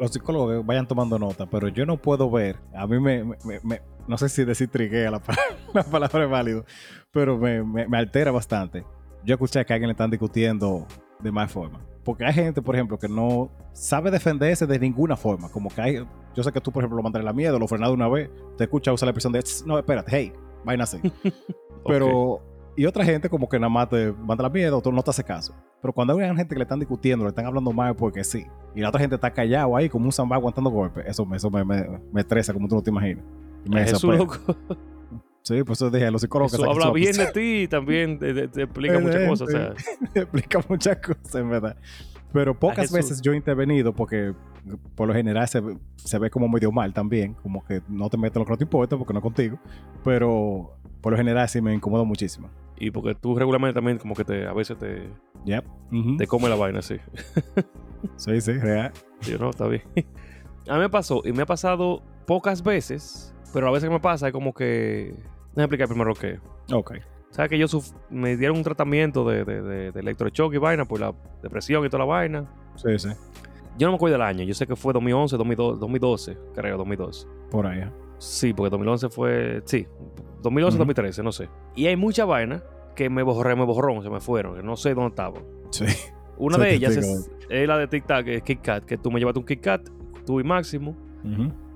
los 0.00 0.10
psicólogos 0.12 0.64
vayan 0.66 0.86
tomando 0.86 1.18
nota, 1.18 1.46
pero 1.46 1.68
yo 1.68 1.86
no 1.86 1.96
puedo 1.96 2.30
ver. 2.30 2.56
A 2.74 2.86
mí 2.86 2.98
me, 3.00 3.24
me- 3.24 3.60
me- 3.62 3.80
no 4.06 4.18
sé 4.18 4.28
si 4.28 4.44
decir 4.44 4.68
triguea 4.68 5.10
la, 5.10 5.22
la 5.74 5.82
palabra 5.84 6.24
es 6.24 6.30
válido, 6.30 6.64
pero 7.10 7.38
me- 7.38 7.62
me 7.64 7.96
altera 7.98 8.30
bastante. 8.30 8.84
Yo 9.24 9.34
escuché 9.34 9.64
que 9.64 9.72
a 9.72 9.74
alguien 9.76 9.88
le 9.88 9.92
están 9.92 10.10
discutiendo 10.10 10.86
de 11.18 11.30
más 11.32 11.50
forma. 11.50 11.80
Porque 12.04 12.24
hay 12.24 12.32
gente, 12.32 12.62
por 12.62 12.74
ejemplo, 12.74 12.98
que 12.98 13.08
no 13.08 13.50
sabe 13.72 14.10
defenderse 14.10 14.66
de 14.66 14.78
ninguna 14.78 15.16
forma. 15.16 15.50
Como 15.50 15.68
que 15.68 15.80
hay, 15.82 16.06
yo 16.34 16.42
sé 16.42 16.50
que 16.50 16.60
tú, 16.60 16.72
por 16.72 16.82
ejemplo, 16.82 16.96
lo 16.96 17.02
mandas 17.02 17.22
la 17.22 17.32
miedo, 17.32 17.58
lo 17.58 17.68
frenas 17.68 17.90
de 17.90 17.94
una 17.94 18.08
vez, 18.08 18.30
te 18.56 18.64
escucha 18.64 18.92
usar 18.92 19.06
la 19.06 19.10
expresión 19.10 19.32
de, 19.32 19.40
"Tss, 19.42 19.66
no, 19.66 19.78
espérate, 19.78 20.10
hey, 20.14 20.32
vaina 20.64 20.84
así. 20.84 20.98
Pero, 21.86 22.40
y 22.76 22.86
otra 22.86 23.04
gente 23.04 23.28
como 23.28 23.48
que 23.48 23.58
nada 23.58 23.68
más 23.68 23.88
te 23.88 24.12
manda 24.12 24.42
la 24.42 24.48
miedo, 24.50 24.80
tú 24.80 24.90
no 24.92 25.02
te 25.02 25.10
hace 25.10 25.24
caso. 25.24 25.54
Pero 25.82 25.92
cuando 25.92 26.14
hay 26.14 26.24
una 26.24 26.36
gente 26.36 26.54
que 26.54 26.58
le 26.58 26.62
están 26.64 26.78
discutiendo, 26.78 27.24
le 27.24 27.30
están 27.30 27.46
hablando 27.46 27.72
mal 27.72 27.94
porque 27.96 28.24
sí, 28.24 28.46
y 28.74 28.80
la 28.80 28.88
otra 28.88 29.00
gente 29.00 29.14
está 29.16 29.30
callado 29.32 29.76
ahí 29.76 29.88
como 29.88 30.06
un 30.06 30.12
samba 30.12 30.36
aguantando 30.36 30.70
golpes, 30.70 31.04
eso, 31.06 31.24
me- 31.26 31.36
eso 31.36 31.50
me, 31.50 31.64
me, 31.64 31.86
me 32.12 32.20
estresa 32.22 32.52
como 32.52 32.68
tú 32.68 32.76
no 32.76 32.82
te 32.82 32.90
imaginas. 32.90 33.24
Me 33.66 33.80
desespera. 33.80 34.16
loco, 34.18 34.56
Sí, 35.42 35.62
por 35.64 35.72
eso 35.72 35.90
dije, 35.90 36.10
los 36.10 36.20
psicólogos 36.20 36.52
eso 36.54 36.70
habla 36.70 36.92
bien 36.92 37.16
de 37.16 37.26
ti 37.28 37.62
y 37.62 37.68
también 37.68 38.18
te, 38.18 38.32
te- 38.34 38.48
te 38.48 38.62
explica 38.62 38.98
muchas 38.98 39.26
cosas. 39.26 39.48
O 39.48 39.50
sea, 39.50 39.74
explica 40.14 40.60
muchas 40.68 40.96
cosas, 40.98 41.34
en 41.36 41.50
verdad. 41.50 41.76
Pero 42.32 42.58
pocas 42.58 42.92
veces 42.92 43.20
yo 43.22 43.32
he 43.32 43.36
intervenido 43.36 43.92
porque 43.92 44.34
por 44.94 45.08
lo 45.08 45.14
general 45.14 45.48
se, 45.48 45.62
se 45.96 46.18
ve 46.18 46.30
como 46.30 46.48
medio 46.48 46.70
mal 46.70 46.92
también, 46.92 47.34
como 47.34 47.64
que 47.64 47.82
no 47.88 48.08
te 48.10 48.16
metes 48.18 48.36
lo 48.38 48.44
que 48.44 48.50
no 48.52 48.56
te 48.58 48.64
importa 48.64 48.96
porque 48.96 49.12
no 49.12 49.18
es 49.18 49.22
contigo, 49.24 49.58
pero 50.04 50.76
por 51.00 51.12
lo 51.12 51.16
general 51.16 51.48
sí 51.48 51.60
me 51.60 51.74
incomoda 51.74 52.04
muchísimo. 52.04 52.48
y 52.78 52.90
porque 52.90 53.14
tú 53.14 53.34
regularmente 53.36 53.74
también 53.74 53.98
como 53.98 54.14
que 54.14 54.24
te, 54.24 54.46
a 54.46 54.52
veces 54.52 54.78
te, 54.78 55.08
Yep. 55.46 55.64
Te 56.18 56.26
come 56.26 56.48
la 56.50 56.54
vaina 56.54 56.80
así. 56.80 56.96
Sí, 58.16 58.40
sí, 58.42 58.52
real. 58.52 58.92
Yo 59.22 59.38
no, 59.38 59.50
está 59.50 59.66
bien. 59.66 59.82
A 60.68 60.74
mí 60.74 60.80
me 60.80 60.90
pasó, 60.90 61.22
y 61.24 61.32
me 61.32 61.42
ha 61.42 61.46
pasado 61.46 62.02
pocas 62.26 62.62
veces, 62.62 63.29
pero 63.52 63.68
a 63.68 63.70
veces 63.70 63.88
que 63.88 63.92
me 63.94 64.00
pasa 64.00 64.28
es 64.28 64.32
como 64.32 64.52
que... 64.54 65.14
Déjame 65.50 65.64
explicar 65.64 65.88
primero 65.88 66.10
lo 66.10 66.14
que 66.14 66.30
es. 66.32 66.40
Ok. 66.72 66.94
¿Sabes 67.30 67.48
que 67.50 67.58
yo 67.58 67.66
suf- 67.68 67.94
me 68.10 68.36
dieron 68.36 68.56
un 68.56 68.62
tratamiento 68.64 69.28
de, 69.28 69.44
de, 69.44 69.62
de, 69.62 69.92
de 69.92 70.00
electrochoque 70.00 70.56
y 70.56 70.58
vaina 70.58 70.84
por 70.84 71.00
la 71.00 71.12
depresión 71.42 71.84
y 71.84 71.88
toda 71.88 72.00
la 72.00 72.04
vaina? 72.06 72.44
Sí, 72.76 72.98
sí. 72.98 73.08
Yo 73.78 73.86
no 73.86 73.92
me 73.92 73.96
acuerdo 73.96 74.14
del 74.14 74.22
año, 74.22 74.42
yo 74.44 74.52
sé 74.54 74.66
que 74.66 74.74
fue 74.76 74.92
2011, 74.92 75.36
2012, 75.36 75.78
2012 75.80 76.38
creo, 76.54 76.76
2012. 76.76 77.26
Por 77.50 77.66
ahí. 77.66 77.80
¿eh? 77.80 77.90
Sí, 78.18 78.52
porque 78.52 78.70
2011 78.70 79.08
fue... 79.10 79.62
Sí, 79.64 79.86
2011, 80.42 80.74
Ujú. 80.74 80.78
2013, 80.80 81.22
no 81.22 81.32
sé. 81.32 81.48
Y 81.76 81.86
hay 81.86 81.96
mucha 81.96 82.24
vaina 82.24 82.62
que 82.96 83.08
me 83.08 83.22
borré, 83.22 83.54
me 83.56 83.64
borrón, 83.64 84.02
se 84.02 84.10
me 84.10 84.20
fueron, 84.20 84.56
que 84.56 84.62
no 84.62 84.76
sé 84.76 84.94
dónde 84.94 85.10
estaban. 85.10 85.42
Sí. 85.70 85.84
Una 86.36 86.58
de 86.58 86.74
ellas 86.74 86.96
es, 86.96 87.30
es 87.48 87.68
la 87.68 87.78
de 87.78 87.86
TikTok, 87.86 88.24
que 88.24 88.34
es 88.36 88.42
Kit 88.42 88.60
Kat, 88.62 88.84
que 88.84 88.96
tú 88.96 89.10
me 89.10 89.18
llevaste 89.20 89.38
un 89.38 89.44
Kit 89.46 89.60
Kat, 89.60 89.82
tú 90.26 90.40
y 90.40 90.44
Máximo, 90.44 90.96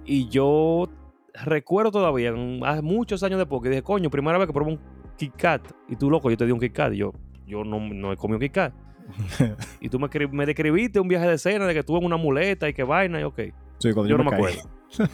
y 0.04 0.28
yo 0.28 0.88
recuerdo 1.34 1.90
todavía, 1.90 2.32
hace 2.64 2.82
muchos 2.82 3.22
años 3.22 3.38
después, 3.38 3.62
que 3.62 3.68
dije, 3.68 3.82
coño, 3.82 4.10
primera 4.10 4.38
vez 4.38 4.46
que 4.46 4.52
probé 4.52 4.72
un 4.72 4.80
Kit 5.16 5.34
Kat, 5.36 5.62
y 5.88 5.96
tú 5.96 6.10
loco, 6.10 6.30
yo 6.30 6.36
te 6.36 6.46
di 6.46 6.52
un 6.52 6.60
Kit 6.60 6.72
Kat, 6.72 6.92
y 6.92 6.98
yo, 6.98 7.12
yo 7.46 7.64
no, 7.64 7.80
no 7.80 8.12
he 8.12 8.16
comido 8.16 8.36
un 8.36 8.42
Kit 8.42 8.52
Kat. 8.52 8.74
y 9.80 9.88
tú 9.88 9.98
me, 9.98 10.08
me 10.32 10.46
describiste 10.46 10.98
un 10.98 11.08
viaje 11.08 11.28
de 11.28 11.36
cena 11.36 11.66
de 11.66 11.74
que 11.74 11.82
tú 11.82 11.96
en 11.96 12.04
una 12.04 12.16
muleta 12.16 12.68
y 12.68 12.72
que 12.72 12.84
vaina, 12.84 13.20
y 13.20 13.24
ok. 13.24 13.40
Sí, 13.78 13.92
Yo 13.92 14.06
yo, 14.06 14.16
no 14.16 14.24
me 14.24 14.34
acuerdo. 14.34 14.60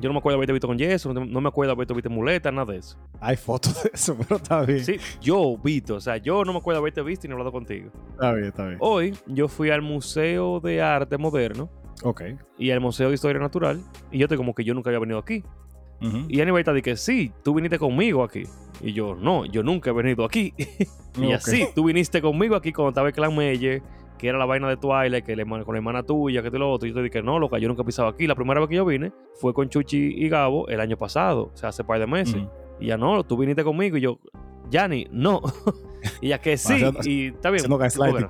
Yo 0.00 0.08
no 0.08 0.14
me 0.14 0.18
acuerdo 0.18 0.36
haberte 0.36 0.52
visto 0.52 0.66
con 0.66 0.76
yeso, 0.76 1.14
no, 1.14 1.24
no 1.24 1.40
me 1.40 1.48
acuerdo 1.48 1.72
haberte 1.72 1.94
visto 1.94 2.08
en 2.08 2.14
muleta, 2.16 2.50
nada 2.50 2.72
de 2.72 2.78
eso. 2.78 2.98
Hay 3.20 3.36
fotos 3.36 3.82
de 3.82 3.90
eso, 3.94 4.16
pero 4.28 4.36
está 4.36 4.62
bien. 4.62 4.84
Sí, 4.84 4.96
yo, 5.20 5.56
Vito, 5.56 5.94
o 5.94 6.00
sea, 6.00 6.16
yo 6.16 6.44
no 6.44 6.52
me 6.52 6.58
acuerdo 6.58 6.80
haberte 6.80 7.00
visto 7.02 7.26
ni 7.26 7.32
hablado 7.32 7.52
contigo. 7.52 7.90
Está 8.10 8.32
bien, 8.32 8.48
está 8.48 8.66
bien. 8.66 8.78
Hoy 8.80 9.16
yo 9.26 9.48
fui 9.48 9.70
al 9.70 9.82
Museo 9.82 10.60
de 10.60 10.82
Arte 10.82 11.16
Moderno 11.16 11.70
Ok. 12.02 12.22
y 12.58 12.70
al 12.70 12.80
Museo 12.80 13.08
de 13.08 13.14
Historia 13.14 13.40
Natural 13.40 13.80
y 14.10 14.18
yo 14.18 14.24
estoy 14.24 14.36
como 14.36 14.54
que 14.54 14.64
yo 14.64 14.74
nunca 14.74 14.90
había 14.90 15.00
venido 15.00 15.18
aquí. 15.18 15.44
Ujú. 16.02 16.26
Y 16.28 16.40
Anyway 16.40 16.60
está 16.60 16.72
de 16.72 16.82
que 16.82 16.96
sí, 16.96 17.32
tú 17.42 17.54
viniste 17.54 17.78
conmigo 17.78 18.22
aquí. 18.22 18.44
Y 18.80 18.92
yo, 18.92 19.14
no, 19.14 19.44
yo 19.46 19.62
nunca 19.62 19.90
he 19.90 19.92
venido 19.92 20.24
aquí. 20.24 20.52
y 21.18 21.32
así, 21.32 21.66
tú 21.74 21.84
viniste 21.84 22.20
conmigo 22.20 22.56
aquí 22.56 22.72
cuando 22.72 22.90
estaba 22.90 23.08
el 23.08 23.14
Clan 23.14 23.34
Meyer, 23.34 23.82
que 24.18 24.28
era 24.28 24.38
la 24.38 24.44
vaina 24.44 24.68
de 24.68 24.76
Twilight, 24.76 25.24
que 25.24 25.36
le, 25.36 25.44
con 25.44 25.74
la 25.74 25.76
hermana 25.76 26.02
tuya, 26.02 26.42
que 26.42 26.50
te 26.50 26.58
lo 26.58 26.70
otro. 26.70 26.86
Y 26.86 26.90
yo 26.90 26.96
te 26.96 27.02
dije, 27.02 27.22
no, 27.22 27.38
loca, 27.38 27.58
yo 27.58 27.68
nunca 27.68 27.82
he 27.82 27.84
pisado 27.84 28.08
aquí. 28.08 28.26
La 28.26 28.34
primera 28.34 28.60
vez 28.60 28.68
que 28.68 28.76
yo 28.76 28.84
vine 28.84 29.12
fue 29.36 29.54
con 29.54 29.68
Chuchi 29.68 30.14
y 30.16 30.28
Gabo 30.28 30.68
el 30.68 30.80
año 30.80 30.96
pasado, 30.96 31.50
o 31.54 31.56
sea, 31.56 31.70
hace 31.70 31.84
par 31.84 32.00
de 32.00 32.06
meses. 32.06 32.42
Y 32.80 32.86
ya 32.86 32.96
no, 32.96 33.22
tú 33.24 33.36
viniste 33.36 33.62
conmigo. 33.64 33.96
Y 33.96 34.02
yo, 34.02 34.18
Yanni, 34.70 35.06
no. 35.10 35.40
y 36.20 36.28
ya 36.28 36.38
que 36.40 36.56
sí, 36.56 36.84
y 37.04 37.26
está 37.28 37.50
bien. 37.50 37.64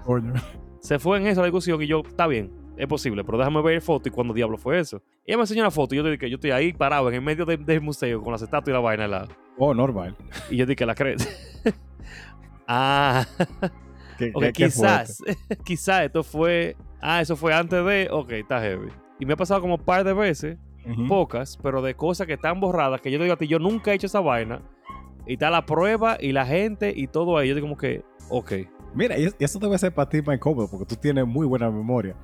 Coño. 0.05 0.35
se 0.81 0.98
fue 0.98 1.18
en 1.18 1.27
esa 1.27 1.42
discusión 1.42 1.81
y 1.83 1.87
yo, 1.87 2.03
está 2.07 2.27
bien, 2.27 2.53
es 2.76 2.87
posible, 2.87 3.22
pero 3.24 3.38
déjame 3.38 3.62
ver 3.62 3.80
foto 3.80 4.08
y 4.08 4.12
cuando 4.12 4.34
diablo 4.34 4.56
fue 4.58 4.78
eso. 4.80 5.02
Y 5.26 5.30
ella 5.30 5.38
me 5.38 5.42
enseñó 5.44 5.62
una 5.62 5.70
foto 5.70 5.94
y 5.94 5.98
yo 5.98 6.04
dije, 6.04 6.28
yo 6.28 6.37
estoy 6.37 6.50
ahí 6.50 6.72
parado 6.72 7.08
en 7.08 7.14
el 7.14 7.22
medio 7.22 7.44
de- 7.44 7.56
del 7.56 7.80
museo 7.80 8.22
con 8.22 8.32
las 8.32 8.42
estatuas 8.42 8.68
y 8.68 8.72
la 8.72 8.80
vaina 8.80 9.04
al 9.04 9.10
lado. 9.10 9.28
Oh, 9.58 9.72
normal. 9.74 10.16
Y 10.50 10.56
yo 10.56 10.66
dije, 10.66 10.84
¿la 10.84 10.94
crees? 10.94 11.28
ah, 12.66 13.24
¿Qué, 14.18 14.30
ok, 14.34 14.42
qué- 14.42 14.52
qué 14.52 14.64
quizás, 14.64 15.22
quizás 15.64 16.04
esto 16.04 16.22
fue, 16.22 16.76
ah, 17.00 17.20
eso 17.20 17.37
fue 17.37 17.52
antes 17.54 17.84
de, 17.84 18.08
ok, 18.10 18.30
está 18.32 18.60
heavy. 18.60 18.88
Y 19.18 19.26
me 19.26 19.34
ha 19.34 19.37
pasado 19.37 19.60
como 19.60 19.74
un 19.76 19.84
par 19.84 20.04
de 20.04 20.12
veces, 20.12 20.56
pocas, 21.08 21.58
pero 21.62 21.80
de 21.80 21.94
cosas 21.94 22.26
que 22.26 22.34
están 22.34 22.60
borradas, 22.60 23.00
que 23.00 23.10
yo 23.10 23.18
digo 23.18 23.32
a 23.32 23.37
ti, 23.37 23.46
yo 23.46 23.58
nunca 23.58 23.92
he 23.92 23.94
hecho 23.94 24.06
esa 24.06 24.20
vaina. 24.20 24.60
Y 25.26 25.34
está 25.34 25.48
la 25.50 25.64
prueba 25.64 26.18
y 26.20 26.32
la 26.32 26.44
gente 26.44 26.92
y 26.94 27.06
todo 27.06 27.38
ahí. 27.38 27.48
Yo 27.48 27.54
digo 27.54 27.64
como 27.66 27.78
que, 27.78 28.04
ok. 28.28 28.52
Mira, 28.94 29.16
y 29.18 29.24
es- 29.24 29.37
y 29.38 29.44
eso 29.44 29.58
debe 29.58 29.78
ser 29.78 29.94
para 29.94 30.08
ti 30.10 30.20
más 30.20 30.37
incómodo 30.37 30.68
porque 30.70 30.84
tú 30.84 30.96
tienes 30.96 31.26
muy 31.26 31.46
buena 31.46 31.70
memoria. 31.70 32.14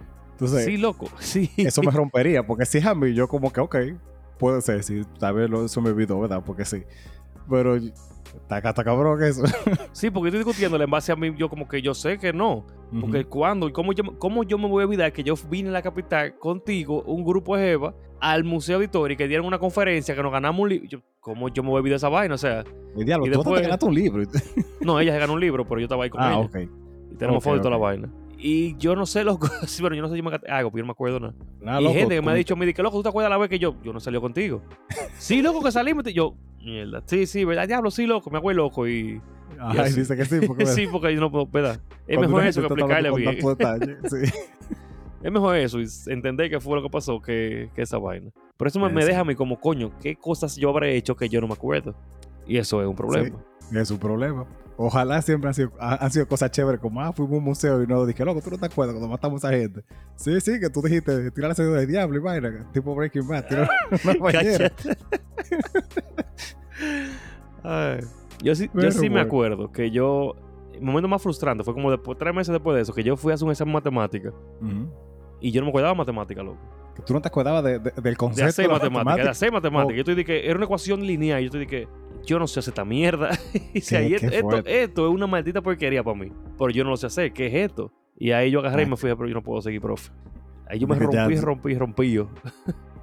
Entonces, 0.41 0.65
Sí, 0.65 0.77
loco, 0.77 1.09
sí. 1.19 1.51
eso 1.57 1.83
me 1.83 1.91
rompería 1.91 2.47
porque 2.47 2.65
si 2.67 2.79
es 2.79 2.87
a 2.87 2.95
mí, 2.95 3.13
yo 3.15 3.29
como 3.29 3.53
que, 3.53 3.61
ok, 3.61 3.77
puede 4.39 4.61
ser, 4.63 4.83
si 4.83 5.03
tal 5.19 5.35
vez 5.35 5.51
lo- 5.51 5.65
eso 5.65 5.81
me 5.81 5.91
olvidó, 5.91 6.19
¿verdad? 6.21 6.43
Porque 6.45 6.65
sí. 6.65 6.83
Pero 7.49 7.77
está, 7.77 8.59
está 8.59 8.85
cabrón 8.85 9.23
eso. 9.23 9.43
Sí, 9.93 10.09
porque 10.11 10.29
estoy 10.29 10.45
discutiéndole 10.45 10.85
en 10.85 10.91
base 10.91 11.11
a 11.13 11.17
mí, 11.17 11.35
yo 11.37 11.49
como 11.49 11.69
que 11.69 11.83
yo 11.83 11.95
sé 11.95 12.19
que 12.19 12.33
no. 12.33 12.65
Porque 13.01 13.25
cuando 13.25 13.69
y 13.69 13.73
cómo 13.73 13.93
yo, 13.93 14.03
cómo 14.19 14.43
yo 14.43 14.59
me 14.59 14.67
voy 14.67 14.83
a 14.83 14.87
olvidar 14.87 15.13
que 15.13 15.23
yo 15.23 15.35
vine 15.49 15.69
a 15.69 15.73
la 15.73 15.83
capital 15.83 16.37
contigo, 16.39 17.03
un 17.03 17.25
grupo 17.25 17.57
de 17.57 17.63
Jeva, 17.65 17.95
al 18.21 18.43
Museo 18.43 18.79
de 18.81 18.87
Historia, 18.87 19.17
que 19.17 19.29
dieron 19.29 19.47
una 19.47 19.59
conferencia, 19.61 20.15
que 20.17 20.23
nos 20.23 20.33
ganamos 20.33 20.61
un 20.63 20.69
libro. 20.71 21.01
¿Cómo 21.21 21.49
yo 21.51 21.63
me 21.63 21.69
voy 21.69 21.77
a 21.77 21.81
olvidar 21.81 21.97
esa 21.97 22.09
vaina? 22.09 22.35
O 22.35 22.39
sea, 22.39 22.65
El 22.97 23.05
diablo, 23.05 23.27
y 23.27 23.31
tú 23.31 23.39
después- 23.39 23.61
te 23.61 23.63
ganaste 23.63 23.87
un 23.87 23.95
libro. 23.95 24.23
no, 24.81 24.99
ella 24.99 25.13
se 25.13 25.19
ganó 25.21 25.35
un 25.35 25.41
libro, 25.41 25.65
pero 25.69 25.81
yo 25.81 25.85
estaba 25.85 26.03
ahí 26.05 26.11
con 26.11 26.21
ah, 26.21 26.31
ella. 26.31 26.39
ok. 26.41 26.57
Y 27.13 27.17
tenemos 27.17 27.39
Ok, 27.39 27.45
fotos 27.45 27.59
y 27.59 27.63
toda 27.63 27.71
la 27.71 27.77
vaina. 27.77 28.09
Y 28.43 28.77
yo 28.79 28.97
no 28.97 29.05
sé, 29.07 29.23
loco. 29.23 29.49
Sí, 29.67 29.83
bueno, 29.83 29.95
yo 29.97 30.03
no 30.03 30.09
sé 30.09 30.17
si 30.17 30.23
me 30.23 30.31
algo, 30.31 30.71
pero 30.71 30.79
yo 30.79 30.83
no 30.83 30.87
me 30.87 30.93
acuerdo 30.93 31.21
nada. 31.21 31.35
Nada, 31.61 31.81
y 31.81 31.85
loco, 31.85 31.95
gente 31.97 32.15
que 32.15 32.23
me 32.23 32.31
ha 32.31 32.35
dicho 32.35 32.55
de 32.55 32.75
que 32.75 32.83
loco, 32.83 32.97
¿tú 32.97 33.03
te 33.03 33.09
acuerdas 33.11 33.31
la 33.31 33.39
vez 33.39 33.51
que 33.51 33.59
yo, 33.59 33.77
yo 33.83 33.93
no 33.93 34.01
salió 34.01 34.21
contigo? 34.21 34.63
sí, 35.19 35.43
loco, 35.43 35.63
que 35.63 35.71
salimos. 35.71 36.07
y 36.07 36.15
Yo, 36.15 36.35
mierda. 36.63 37.03
Sí, 37.07 37.27
sí, 37.27 37.45
¿verdad? 37.45 37.69
Diablo, 37.69 37.91
sí, 37.91 38.07
loco, 38.07 38.31
me 38.31 38.39
acuerdo 38.39 38.63
loco. 38.63 38.89
Y 38.89 39.21
Ay, 39.59 39.79
así. 39.81 40.01
dice 40.01 40.17
que 40.17 40.25
sí, 40.25 40.41
porque 40.47 40.67
sí, 40.67 40.87
porque 40.91 41.15
yo 41.15 41.21
no 41.21 41.31
puedo, 41.31 41.47
¿verdad? 41.47 41.81
Es 42.07 42.17
cuando 42.17 42.37
mejor 42.37 42.49
eso 42.49 42.61
que 42.63 42.67
explicarle 42.67 43.11
bien. 43.15 43.39
detalle, 43.39 43.97
sí. 44.09 44.33
Es 45.23 45.31
mejor 45.31 45.57
eso 45.57 45.79
y 45.79 45.87
entender 46.07 46.49
qué 46.49 46.61
fue 46.61 46.77
lo 46.77 46.83
que 46.83 46.89
pasó 46.89 47.21
que, 47.21 47.69
que 47.75 47.83
esa 47.83 47.99
vaina. 47.99 48.31
Por 48.57 48.69
eso 48.69 48.81
me, 48.81 48.89
me 48.89 49.05
deja 49.05 49.21
a 49.21 49.25
mí 49.25 49.35
como, 49.35 49.61
coño, 49.61 49.91
¿qué 50.01 50.17
cosas 50.17 50.57
yo 50.57 50.71
habré 50.71 50.97
hecho 50.97 51.15
que 51.15 51.29
yo 51.29 51.43
no 51.43 51.47
me 51.47 51.53
acuerdo? 51.53 51.95
Y 52.47 52.57
eso 52.57 52.81
es 52.81 52.89
un 52.89 52.97
problema. 52.97 53.39
Es 53.73 53.91
un 53.91 53.99
problema. 53.99 54.47
Ojalá 54.83 55.21
siempre 55.21 55.49
han 55.49 55.53
sido, 55.55 55.73
ha- 55.79 55.97
han 56.05 56.11
sido 56.11 56.27
cosas 56.27 56.51
chéveres, 56.53 56.81
como, 56.81 57.03
ah, 57.03 57.13
fuimos 57.13 57.35
a 57.35 57.39
un 57.39 57.45
museo 57.45 57.83
y 57.83 57.87
no 57.87 58.07
dije, 58.07 58.25
loco, 58.25 58.41
tú 58.41 58.51
no 58.51 58.57
te 58.59 58.65
acuerdas 58.65 58.95
cuando 58.95 59.11
matamos 59.11 59.45
a 59.45 59.49
esa 59.53 59.59
gente. 59.59 59.85
Sí, 60.17 60.41
sí, 60.41 60.59
que 60.59 60.71
tú 60.71 60.81
dijiste, 60.81 61.31
tirar 61.33 61.51
ese 61.51 61.65
dedo 61.65 61.75
de 61.75 61.87
diablo 61.87 62.17
y 62.17 62.21
vaina, 62.21 62.67
tipo 62.73 62.95
Breaking 62.95 63.29
Bad, 63.29 63.47
tirar 63.47 63.69
una 64.05 64.15
bañera. 64.21 64.73
Ay. 67.63 68.01
Yo 68.43 68.55
sí, 68.55 68.71
yo 68.73 68.91
sí 68.91 69.11
me 69.11 69.21
acuerdo 69.21 69.71
que 69.71 69.91
yo 69.91 70.35
el 70.73 70.81
momento 70.81 71.09
más 71.09 71.21
frustrante 71.23 71.63
fue 71.63 71.75
como 71.75 71.91
después, 71.91 72.17
tres 72.17 72.35
meses 72.35 72.53
después 72.53 72.75
de 72.75 72.81
eso, 72.83 72.95
que 72.95 73.03
yo 73.03 73.17
fui 73.19 73.33
a 73.33 73.35
hacer 73.35 73.45
un 73.45 73.51
examen 73.51 73.75
de 73.75 73.81
matemática 73.81 74.33
y 75.41 75.51
yo 75.53 75.61
no 75.61 75.67
me 75.67 75.71
acordaba 75.71 75.93
de 75.93 75.99
matemática, 75.99 76.43
loco. 76.43 76.59
Que 76.97 77.03
tú 77.03 77.13
no 77.13 77.21
te 77.21 77.29
acordabas 77.29 77.63
de- 77.65 77.79
de- 77.79 77.91
del 77.91 78.03
De 78.03 78.17
concepto 78.17 78.49
hacer 78.49 78.67
la 78.67 78.75
matemática, 78.79 79.25
de 79.25 79.29
hacer 79.31 79.53
matemática. 79.53 79.93
Oh. 79.93 79.97
Yo 79.97 80.05
te 80.05 80.15
dije, 80.15 80.47
era 80.47 80.57
una 80.57 80.65
ecuación 80.65 81.03
lineal. 81.07 81.43
Yo 81.45 81.51
te 81.51 81.59
dije, 81.59 81.87
yo 82.25 82.39
no 82.39 82.47
sé 82.47 82.61
hacer 82.61 82.73
esta 82.73 82.85
mierda. 82.85 83.31
y 83.75 83.81
si 83.81 83.97
ahí 83.97 84.15
esto, 84.15 84.57
esto, 84.67 85.07
es 85.09 85.13
una 85.15 85.27
maldita 85.27 85.61
porquería 85.63 86.03
para 86.03 86.17
mí. 86.19 86.33
Pero 86.59 86.71
yo 86.71 86.85
no 86.85 86.91
lo 86.91 86.97
sé 86.97 87.07
hacer. 87.07 87.33
¿Qué 87.33 87.47
es 87.47 87.55
esto? 87.55 87.93
Y 88.17 88.33
ahí 88.33 88.51
yo 88.51 88.61
agarré 88.61 88.83
y 88.83 88.87
me 88.87 88.97
fui, 88.97 89.11
pero 89.15 89.27
yo 89.29 89.35
no 89.35 89.43
puedo 89.43 89.61
seguir, 89.63 89.81
profe. 89.81 90.11
Ahí 90.69 90.79
yo 90.79 90.87
me 90.87 90.97
ya- 90.99 91.25
rompí, 91.27 91.41
rompí, 91.41 91.75
rompí 91.75 92.13
yo. 92.13 92.29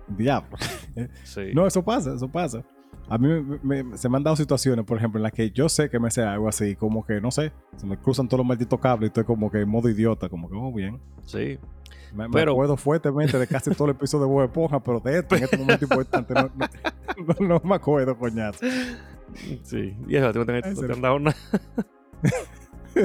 Diablo. 0.08 0.58
Sí. 1.24 1.52
No, 1.54 1.68
eso 1.68 1.84
pasa, 1.84 2.16
eso 2.16 2.28
pasa. 2.28 2.64
A 3.10 3.18
mí 3.18 3.28
me- 3.28 3.84
me- 3.84 3.98
se 3.98 4.10
me 4.10 4.18
han 4.18 4.24
dado 4.24 4.36
situaciones, 4.36 4.84
por 4.86 4.98
ejemplo, 4.98 5.20
en 5.20 5.24
las 5.24 5.32
que 5.32 5.52
yo 5.52 5.70
sé 5.70 5.90
que 5.90 6.00
me 6.00 6.10
sé 6.10 6.24
algo 6.24 6.48
así, 6.50 6.76
como 6.76 7.06
que, 7.06 7.22
no 7.22 7.30
sé, 7.32 7.52
se 7.76 7.86
me 7.86 7.98
cruzan 7.98 8.28
todos 8.28 8.40
los 8.40 8.48
malditos 8.48 8.80
cables 8.80 9.08
y 9.08 9.10
estoy 9.10 9.24
como 9.26 9.52
que 9.52 9.62
en 9.62 9.70
modo 9.70 9.90
idiota, 9.90 10.28
como 10.28 10.50
que, 10.50 10.56
oh, 10.58 10.74
bien. 10.74 11.00
Sí. 11.26 11.60
Me, 12.18 12.42
acuerdo 12.42 12.78
fuertemente 12.78 13.38
de 13.38 13.48
casi 13.48 13.72
todo 13.72 13.86
el 13.90 13.92
episodio 13.96 14.26
de 14.26 14.32
Bob 14.32 14.44
Esponja, 14.46 14.80
pero 14.80 15.00
de 15.00 15.20
esto, 15.20 15.36
en 15.36 15.44
este 15.44 15.58
momento 15.58 15.86
importante, 15.86 16.34
no, 16.34 16.50
no, 16.56 16.66
no- 17.40 17.48
no 17.48 17.62
me 17.64 17.76
acuerdo, 17.76 18.18
coñazo. 18.18 18.66
Sí. 19.64 19.96
Y 20.08 20.16
eso, 20.16 20.32
te, 20.32 20.94
han 20.94 21.02
dado 21.02 21.20
nada. 21.20 21.38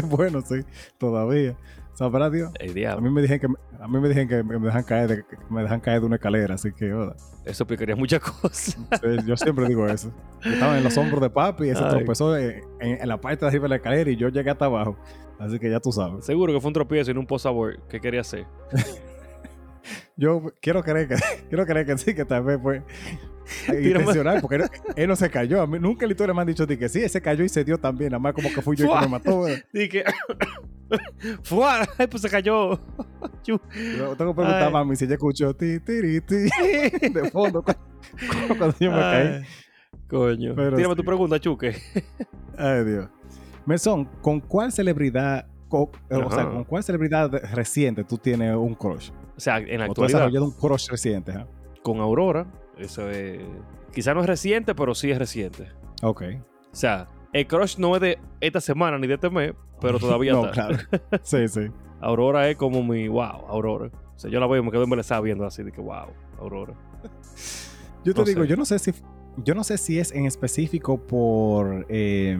bueno, 0.04 0.40
sí, 0.42 0.56
todavía. 0.98 1.56
Sabrá 1.94 2.30
Dios. 2.30 2.50
El 2.58 2.70
A 2.70 2.74
diablo. 2.74 3.02
mí 3.02 3.10
me 3.10 3.20
dijeron 3.20 3.40
que 3.40 3.82
a 3.82 3.86
mí 3.88 4.00
me 4.00 4.08
dijeron 4.08 4.28
que 4.28 4.42
me 4.42 4.58
dejan 4.66 4.82
caer 4.84 5.08
de, 5.08 5.16
que 5.24 5.36
me 5.50 5.62
dejan 5.62 5.80
caer 5.80 6.00
de 6.00 6.06
una 6.06 6.16
escalera, 6.16 6.54
así 6.54 6.72
que 6.72 6.90
joda. 6.90 7.14
Eso 7.44 7.64
explicaría 7.64 7.94
muchas 7.96 8.20
cosas. 8.20 8.78
Sí, 9.00 9.16
Yo 9.26 9.36
siempre 9.36 9.66
digo 9.68 9.86
eso. 9.86 10.10
Yo 10.42 10.52
estaba 10.52 10.78
en 10.78 10.84
los 10.84 10.96
hombros 10.96 11.20
de 11.20 11.28
papi 11.30 11.64
y 11.64 11.68
ese 11.70 11.84
Ay. 11.84 11.90
tropezó 11.90 12.36
en, 12.36 12.62
en- 12.80 13.00
en 13.02 13.08
la 13.08 13.20
parte 13.20 13.44
de 13.44 13.48
arriba 13.48 13.64
de 13.64 13.68
la 13.70 13.76
escalera 13.76 14.10
y 14.10 14.16
yo 14.16 14.28
llegué 14.30 14.50
hasta 14.50 14.64
abajo. 14.64 14.96
Así 15.38 15.58
que 15.58 15.68
ya 15.70 15.80
tú 15.80 15.92
sabes. 15.92 16.24
Seguro 16.24 16.52
que 16.54 16.60
fue 16.60 16.68
un 16.68 16.74
tropiezo 16.74 17.10
y 17.10 17.14
no 17.14 17.20
un 17.20 17.26
post-sabor. 17.26 17.80
¿Qué 17.88 18.00
quería 18.00 18.20
hacer? 18.22 18.46
Yo 20.16 20.42
quiero 20.60 20.82
creer 20.82 21.08
que, 21.08 21.16
quiero 21.48 21.66
creer 21.66 21.86
que 21.86 21.98
sí, 21.98 22.14
que 22.14 22.24
tal 22.24 22.44
vez 22.44 22.60
fue 22.62 22.82
intencional, 23.68 24.40
porque 24.40 24.56
él, 24.56 24.62
él 24.96 25.08
no 25.08 25.16
se 25.16 25.30
cayó. 25.30 25.62
A 25.62 25.66
mí, 25.66 25.78
nunca 25.78 26.04
en 26.04 26.10
la 26.10 26.12
historia 26.12 26.34
me 26.34 26.40
han 26.40 26.46
dicho 26.46 26.66
de 26.66 26.78
que 26.78 26.88
sí, 26.88 27.02
él 27.02 27.10
se 27.10 27.20
cayó 27.20 27.44
y 27.44 27.48
se 27.48 27.64
dio 27.64 27.78
también. 27.78 28.10
Nada 28.10 28.20
más 28.20 28.32
como 28.34 28.48
que 28.52 28.62
fui 28.62 28.76
yo 28.76 28.84
el 28.84 28.90
que 28.90 28.96
Fua. 28.96 29.02
me 29.02 29.08
mató. 29.08 29.44
Dije. 29.72 30.04
¡Ay, 31.98 32.06
pues 32.06 32.22
se 32.22 32.28
cayó! 32.28 32.78
Yo 33.44 33.58
tengo 34.16 34.32
que 34.32 34.36
preguntar 34.36 34.62
a 34.64 34.70
mami 34.70 34.94
si 34.94 35.04
ella 35.04 35.14
escuchó 35.14 35.54
ti, 35.54 35.80
tiri, 35.80 36.20
ti, 36.20 36.34
de 37.12 37.30
fondo 37.30 37.62
cuando, 37.62 38.56
cuando 38.58 38.76
yo 38.78 38.90
me 38.92 38.98
caí. 39.00 39.42
Coño. 40.08 40.54
Pero 40.54 40.76
Tírame 40.76 40.94
sí. 40.94 41.00
tu 41.00 41.04
pregunta, 41.04 41.40
Chuque. 41.40 41.74
Ay, 42.56 42.84
Dios. 42.84 43.08
Mesón, 43.64 44.04
¿con 44.20 44.40
cuál 44.40 44.70
celebridad, 44.70 45.46
o 45.70 45.90
sea, 46.30 46.50
con 46.50 46.64
cuál 46.64 46.82
celebridad 46.84 47.30
reciente 47.54 48.04
tú 48.04 48.18
tienes 48.18 48.54
un 48.54 48.74
crush? 48.74 49.10
O 49.36 49.40
sea, 49.40 49.58
en 49.58 49.80
la 49.80 49.86
O 49.86 49.94
tú 49.94 50.04
has 50.04 50.12
actualidad, 50.12 50.18
desarrollado 50.18 50.44
un 50.44 50.52
crush 50.52 50.88
reciente. 50.90 51.32
con 51.82 52.00
Aurora, 52.00 52.46
eso 52.78 53.08
es. 53.10 53.40
Quizá 53.92 54.14
no 54.14 54.20
es 54.20 54.26
reciente, 54.26 54.74
pero 54.74 54.94
sí 54.94 55.10
es 55.10 55.18
reciente. 55.18 55.68
Ok. 56.02 56.22
O 56.72 56.74
sea, 56.76 57.08
el 57.32 57.46
crush 57.46 57.76
no 57.78 57.94
es 57.96 58.00
de 58.02 58.18
esta 58.40 58.60
semana 58.60 58.98
ni 58.98 59.06
de 59.06 59.14
este 59.14 59.30
mes, 59.30 59.52
pero 59.80 59.98
todavía 60.00 60.32
no, 60.32 60.46
está. 60.46 60.68
claro. 60.68 60.78
Sí, 61.22 61.46
sí. 61.48 61.68
Aurora 62.00 62.48
es 62.48 62.56
como 62.56 62.82
mi 62.82 63.06
wow, 63.08 63.46
Aurora. 63.48 63.86
O 64.14 64.18
sea, 64.18 64.30
yo 64.30 64.40
la 64.40 64.46
veo 64.46 64.62
y 64.62 64.64
me 64.64 64.70
quedo 64.70 64.82
embelesada 64.84 65.20
viendo 65.20 65.44
así 65.46 65.62
de 65.62 65.70
que 65.72 65.80
wow, 65.80 66.06
Aurora. 66.40 66.74
Yo 68.04 68.14
te 68.14 68.20
No 68.20 68.24
digo, 68.26 68.42
sé. 68.42 68.48
yo 68.48 68.56
no 68.56 68.64
sé 68.64 68.78
si 68.78 68.92
yo 69.38 69.54
no 69.54 69.64
sé 69.64 69.78
si 69.78 69.98
es 69.98 70.12
en 70.12 70.26
específico 70.26 70.98
por 71.06 71.86
eh, 71.88 72.36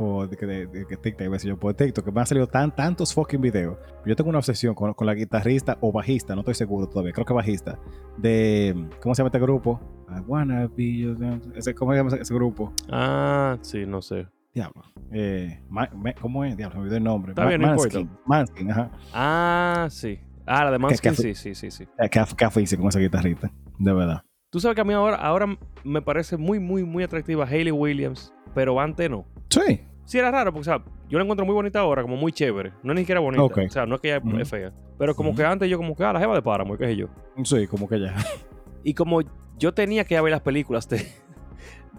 por 0.00 0.30
de, 0.30 0.66
TikTok, 0.66 1.20
iba 1.20 1.28
a 1.28 1.32
decir 1.36 1.50
yo, 1.50 1.58
por 1.58 1.74
TikTok, 1.74 2.06
que 2.06 2.10
me 2.10 2.20
han 2.20 2.26
salido 2.26 2.46
tan, 2.46 2.74
tantos 2.74 3.12
fucking 3.12 3.40
videos. 3.40 3.76
Yo 4.06 4.16
tengo 4.16 4.30
una 4.30 4.38
obsesión 4.38 4.74
con, 4.74 4.94
con 4.94 5.06
la 5.06 5.12
guitarrista 5.14 5.76
o 5.82 5.92
bajista, 5.92 6.34
no 6.34 6.40
estoy 6.40 6.54
seguro 6.54 6.86
todavía, 6.88 7.12
creo 7.12 7.26
que 7.26 7.34
bajista, 7.34 7.78
de, 8.16 8.88
¿cómo 9.02 9.14
se 9.14 9.20
llama 9.20 9.28
este 9.28 9.38
grupo? 9.38 9.78
I 10.08 10.20
wanna 10.26 10.66
be 10.74 10.96
your- 11.00 11.40
ese, 11.54 11.74
¿Cómo 11.74 11.92
se 11.92 11.98
llama 11.98 12.08
ese, 12.08 12.22
ese 12.22 12.34
grupo? 12.34 12.72
Ah, 12.90 13.58
sí, 13.60 13.84
no 13.84 14.00
sé. 14.00 14.26
Diablo. 14.54 14.82
Eh, 15.12 15.62
Ma- 15.68 15.90
Me- 15.94 16.14
¿Cómo 16.14 16.44
es? 16.46 16.56
Diablo, 16.56 16.76
me 16.76 16.82
olvidé 16.84 16.96
el 16.96 17.04
nombre. 17.04 17.32
Está 17.32 17.44
bien, 17.46 17.60
no 17.60 17.68
Manskin. 17.68 18.00
importa. 18.00 18.22
Manskin, 18.26 18.70
ajá. 18.70 18.90
Ah, 19.12 19.86
sí. 19.90 20.18
Ah, 20.46 20.64
la 20.64 20.70
de 20.70 20.78
Manskin, 20.78 21.14
sí, 21.14 21.34
sí, 21.34 21.54
sí, 21.54 21.70
sí. 21.70 21.84
Eh, 21.98 22.08
¿Qué, 22.10 22.20
qué 22.36 22.44
afición 22.46 22.80
con 22.80 22.88
esa 22.88 22.98
guitarrista? 22.98 23.52
De 23.78 23.92
verdad. 23.92 24.22
Tú 24.50 24.58
sabes 24.60 24.74
que 24.74 24.80
a 24.80 24.84
mí 24.84 24.94
ahora, 24.94 25.16
ahora 25.16 25.46
me 25.84 26.00
parece 26.02 26.36
muy, 26.38 26.58
muy, 26.58 26.82
muy 26.84 27.04
atractiva 27.04 27.44
Hayley 27.44 27.70
Williams, 27.70 28.32
pero 28.54 28.80
antes 28.80 29.08
no. 29.10 29.24
Sí. 29.50 29.82
Sí 30.10 30.18
era 30.18 30.32
raro, 30.32 30.52
porque, 30.52 30.68
o 30.68 30.72
sea, 30.72 30.82
yo 31.08 31.18
la 31.18 31.22
encuentro 31.22 31.46
muy 31.46 31.54
bonita 31.54 31.78
ahora, 31.78 32.02
como 32.02 32.16
muy 32.16 32.32
chévere. 32.32 32.72
No 32.82 32.90
es 32.90 32.96
ni 32.96 33.02
siquiera 33.02 33.20
bonita. 33.20 33.44
O 33.44 33.68
sea, 33.68 33.86
no 33.86 33.94
es 33.94 34.00
que 34.00 34.08
ella 34.08 34.20
es 34.40 34.48
fea. 34.50 34.72
Pero 34.98 35.14
como 35.14 35.36
que 35.36 35.44
antes 35.44 35.70
yo 35.70 35.76
como 35.76 35.94
que, 35.94 36.02
ah, 36.02 36.12
la 36.12 36.18
jeva 36.18 36.34
de 36.34 36.42
Paramore, 36.42 36.76
qué 36.80 36.86
sé 36.86 36.96
yo. 36.96 37.06
Sí, 37.44 37.68
como 37.68 37.88
que 37.88 38.00
ya. 38.00 38.16
Y 38.82 38.94
como 38.94 39.20
yo 39.56 39.72
tenía 39.72 40.02
que 40.04 40.14
ir 40.14 40.18
a 40.18 40.22
ver 40.22 40.32
las 40.32 40.40
películas 40.40 40.88
de, 40.88 41.06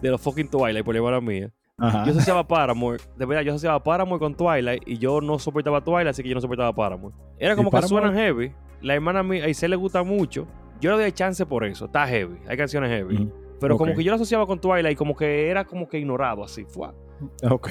de 0.02 0.10
los 0.10 0.20
fucking 0.20 0.48
Twilight 0.48 0.84
por 0.84 0.94
llevar 0.94 1.14
a 1.14 1.22
mía, 1.22 1.50
Ajá. 1.78 2.04
yo 2.04 2.10
asociaba 2.10 2.46
Paramore, 2.46 2.98
de 3.16 3.24
verdad, 3.24 3.44
yo 3.44 3.52
asociaba 3.52 3.82
Paramore 3.82 4.18
con 4.18 4.34
Twilight 4.34 4.82
y 4.84 4.98
yo 4.98 5.22
no 5.22 5.38
soportaba 5.38 5.82
Twilight, 5.82 6.08
así 6.08 6.22
que 6.22 6.28
yo 6.28 6.34
no 6.34 6.42
soportaba 6.42 6.74
Paramore. 6.74 7.14
Era 7.38 7.54
¿Y 7.54 7.56
como 7.56 7.70
que 7.70 7.76
Paramore? 7.76 7.88
suenan 8.02 8.14
heavy. 8.14 8.52
La 8.82 8.94
hermana 8.94 9.22
mía, 9.22 9.44
a 9.44 9.48
Isel 9.48 9.70
le 9.70 9.76
gusta 9.76 10.02
mucho. 10.02 10.46
Yo 10.82 10.94
le 10.94 11.00
doy 11.02 11.12
chance 11.12 11.46
por 11.46 11.64
eso. 11.64 11.86
Está 11.86 12.06
heavy. 12.06 12.36
Hay 12.46 12.58
canciones 12.58 12.90
heavy. 12.90 13.30
Pero 13.58 13.78
como 13.78 13.94
que 13.94 14.04
yo 14.04 14.10
lo 14.10 14.16
asociaba 14.16 14.44
con 14.44 14.60
Twilight 14.60 14.92
y 14.92 14.96
como 14.96 15.16
que 15.16 15.48
era 15.48 15.64
como 15.64 15.88
que 15.88 15.98
ignorado 15.98 16.44
así. 16.44 16.64
Fua. 16.64 16.92
Ok. 17.50 17.68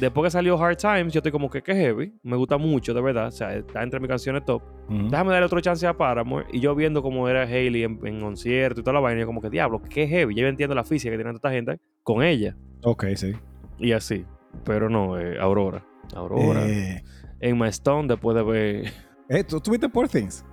Después 0.00 0.24
que 0.26 0.30
salió 0.30 0.56
Hard 0.62 0.76
Times, 0.78 1.12
yo 1.12 1.18
estoy 1.18 1.30
como 1.32 1.50
que, 1.50 1.62
que 1.62 1.74
heavy. 1.74 2.14
Me 2.22 2.36
gusta 2.36 2.56
mucho, 2.56 2.94
de 2.94 3.02
verdad. 3.02 3.26
O 3.26 3.30
sea, 3.30 3.54
está 3.54 3.82
entre 3.82 4.00
mis 4.00 4.08
canciones 4.08 4.42
top. 4.44 4.62
Déjame 4.88 5.32
darle 5.32 5.44
otro 5.46 5.60
chance 5.60 5.86
a 5.86 5.92
Paramore. 5.96 6.46
Y 6.50 6.60
yo 6.60 6.74
viendo 6.74 7.02
cómo 7.02 7.28
era 7.28 7.42
Hailey 7.42 7.82
en, 7.84 7.98
en 8.06 8.20
concierto 8.20 8.80
y 8.80 8.82
toda 8.82 8.94
la 8.94 9.00
vaina, 9.00 9.20
yo 9.20 9.26
como 9.26 9.42
que, 9.42 9.50
diablo, 9.50 9.82
qué 9.82 10.06
heavy. 10.08 10.34
Yo 10.34 10.46
entiendo 10.46 10.74
la 10.74 10.84
física 10.84 11.10
que 11.10 11.18
tiene 11.18 11.32
tanta 11.32 11.50
gente 11.50 11.78
con 12.02 12.22
ella. 12.22 12.56
Ok, 12.84 13.04
sí. 13.16 13.32
Y 13.78 13.92
así. 13.92 14.24
Pero 14.64 14.88
no, 14.88 15.18
eh, 15.18 15.38
Aurora. 15.38 15.84
Aurora. 16.14 16.66
Eh, 16.66 17.04
En 17.40 17.58
My 17.58 17.68
Stone, 17.68 18.08
después 18.08 18.34
de 18.34 18.42
ver... 18.42 18.92
eh, 19.28 19.44
¿tú, 19.44 19.60
¿Tú 19.60 19.70
viste 19.72 19.88
Poor 19.90 20.08
Things? 20.08 20.44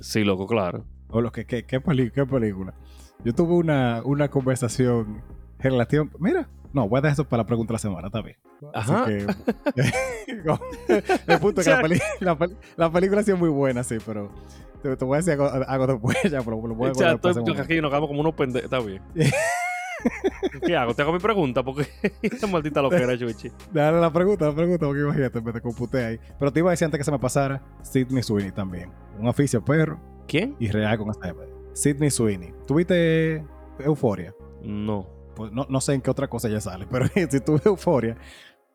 Sí, 0.00 0.24
loco, 0.24 0.46
claro. 0.46 0.84
O 1.10 1.20
lo 1.20 1.30
que, 1.30 1.44
¿qué, 1.46 1.62
peli- 1.80 2.10
qué 2.10 2.26
película? 2.26 2.74
Yo 3.24 3.32
tuve 3.32 3.54
una, 3.54 4.02
una 4.04 4.28
conversación 4.28 5.22
relativa. 5.58 6.06
Mira, 6.18 6.48
no, 6.72 6.88
voy 6.88 6.98
a 6.98 7.00
dejar 7.02 7.12
eso 7.14 7.24
para 7.28 7.42
la 7.42 7.46
pregunta 7.46 7.72
de 7.72 7.74
la 7.74 7.78
semana, 7.78 8.06
está 8.08 8.20
bien. 8.22 8.36
Así 8.74 8.92
Ajá. 8.92 9.06
que. 9.06 9.26
el 11.32 11.38
punto 11.40 11.60
es 11.60 11.66
que 11.66 11.72
la, 11.72 11.82
peli- 11.82 12.00
la 12.20 12.38
pel- 12.38 12.56
la 12.76 12.90
película 12.90 13.22
sí 13.22 13.30
es 13.30 13.38
muy 13.38 13.48
buena, 13.48 13.82
sí, 13.84 13.98
pero. 14.04 14.30
Te, 14.82 14.96
te 14.96 15.04
voy 15.04 15.16
a 15.16 15.18
decir 15.18 15.32
algo, 15.32 15.46
algo 15.66 15.86
después 15.88 16.16
ya, 16.30 16.40
pero 16.42 16.66
lo 16.66 16.74
voy 16.74 16.88
a 16.88 16.92
ese 16.92 17.08
estoy- 17.10 17.58
aquí 17.58 17.80
nos 17.80 17.90
quedamos 17.90 18.08
como 18.08 18.20
unos 18.20 18.34
pendejos. 18.34 18.64
Está 18.64 18.78
bien. 18.80 19.02
¿Qué 20.64 20.76
hago? 20.76 20.94
Te 20.94 21.02
hago 21.02 21.12
mi 21.12 21.18
pregunta 21.18 21.64
porque 21.64 21.88
esta 22.22 22.46
maldita 22.46 22.80
loquera, 22.80 23.18
Chuchi. 23.18 23.50
Dale 23.72 24.00
la 24.00 24.12
pregunta, 24.12 24.46
la 24.46 24.54
pregunta, 24.54 24.86
porque 24.86 25.00
imagínate, 25.00 25.40
me 25.40 25.52
te 25.52 25.60
computé 25.60 26.04
ahí. 26.04 26.20
Pero 26.38 26.52
te 26.52 26.60
iba 26.60 26.70
a 26.70 26.72
decir 26.72 26.84
antes 26.84 26.98
que 26.98 27.04
se 27.04 27.10
me 27.10 27.18
pasara, 27.18 27.60
Sidney 27.82 28.22
Sweeney 28.22 28.52
también. 28.52 28.90
Un 29.18 29.26
oficio 29.26 29.64
perro 29.64 29.98
¿Quién? 30.28 30.54
y 30.60 30.68
real 30.70 30.96
con 30.98 31.10
esta. 31.10 31.34
Sidney 31.72 32.10
Sweeney. 32.10 32.54
¿Tuviste 32.68 33.44
Euforia? 33.80 34.32
No. 34.62 35.08
Pues 35.38 35.52
no, 35.52 35.64
no 35.70 35.80
sé 35.80 35.94
en 35.94 36.02
qué 36.02 36.10
otra 36.10 36.28
cosa 36.28 36.48
ella 36.48 36.60
sale, 36.60 36.86
pero 36.90 37.06
si 37.06 37.40
tuve 37.40 37.60
Euforia, 37.64 38.18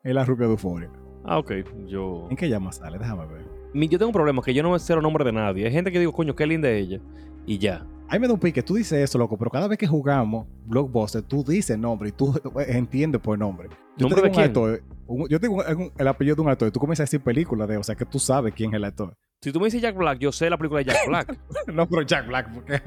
es 0.02 0.12
la 0.14 0.24
rubia 0.24 0.46
de 0.46 0.52
Euforia. 0.54 0.90
Ah, 1.24 1.38
ok. 1.38 1.52
Yo. 1.86 2.26
¿En 2.30 2.36
qué 2.36 2.48
llama 2.48 2.72
sale? 2.72 2.98
Déjame 2.98 3.24
ver. 3.26 3.46
Mi- 3.72 3.88
Yo 3.88 3.98
tengo 3.98 4.08
un 4.08 4.14
problema 4.14 4.42
que 4.42 4.52
yo 4.52 4.62
no 4.64 4.72
me 4.72 4.78
sé 4.80 4.94
los 4.94 5.02
nombres 5.02 5.24
de 5.24 5.32
nadie. 5.32 5.66
Hay 5.66 5.72
gente 5.72 5.92
que 5.92 5.98
digo, 6.00 6.12
coño, 6.12 6.34
qué 6.34 6.46
linda 6.46 6.68
ella. 6.70 6.98
Y 7.46 7.58
ya. 7.58 7.86
A 8.08 8.14
mí 8.14 8.18
me 8.18 8.26
da 8.28 8.34
un 8.34 8.40
pique, 8.40 8.62
tú 8.62 8.74
dices 8.74 8.98
eso, 9.02 9.16
loco, 9.18 9.38
pero 9.38 9.50
cada 9.50 9.66
vez 9.68 9.78
que 9.78 9.86
jugamos 9.86 10.46
Blockbuster, 10.66 11.22
tú 11.22 11.42
dices 11.42 11.78
nombre 11.78 12.10
y 12.10 12.12
tú 12.12 12.34
eh, 12.60 12.64
entiendes 12.76 13.20
por 13.20 13.38
nombre. 13.38 13.68
Yo 13.96 14.06
¿Nombre 14.08 14.20
te 14.20 14.28
de 14.28 14.28
digo 14.28 14.28
un 14.28 14.32
quién? 14.32 14.44
actor, 14.46 14.82
un- 15.06 15.28
yo 15.28 15.40
te 15.40 15.48
digo 15.48 15.62
un- 15.66 15.92
el 15.96 16.08
apellido 16.08 16.36
de 16.36 16.42
un 16.42 16.48
actor 16.50 16.68
y 16.68 16.70
tú 16.70 16.80
comienzas 16.80 17.04
a 17.04 17.04
decir 17.04 17.22
película 17.22 17.66
de, 17.66 17.78
o 17.78 17.82
sea, 17.82 17.94
que 17.94 18.04
tú 18.04 18.18
sabes 18.18 18.52
quién 18.54 18.70
es 18.70 18.76
el 18.76 18.84
actor. 18.84 19.14
Si 19.44 19.52
tú 19.52 19.60
me 19.60 19.66
dices 19.66 19.82
Jack 19.82 19.94
Black, 19.94 20.18
yo 20.20 20.32
sé 20.32 20.48
la 20.48 20.56
película 20.56 20.78
de 20.78 20.86
Jack 20.86 21.06
Black. 21.06 21.38
no, 21.66 21.86
pero 21.86 22.00
Jack 22.00 22.26
Black, 22.26 22.50
porque... 22.54 22.80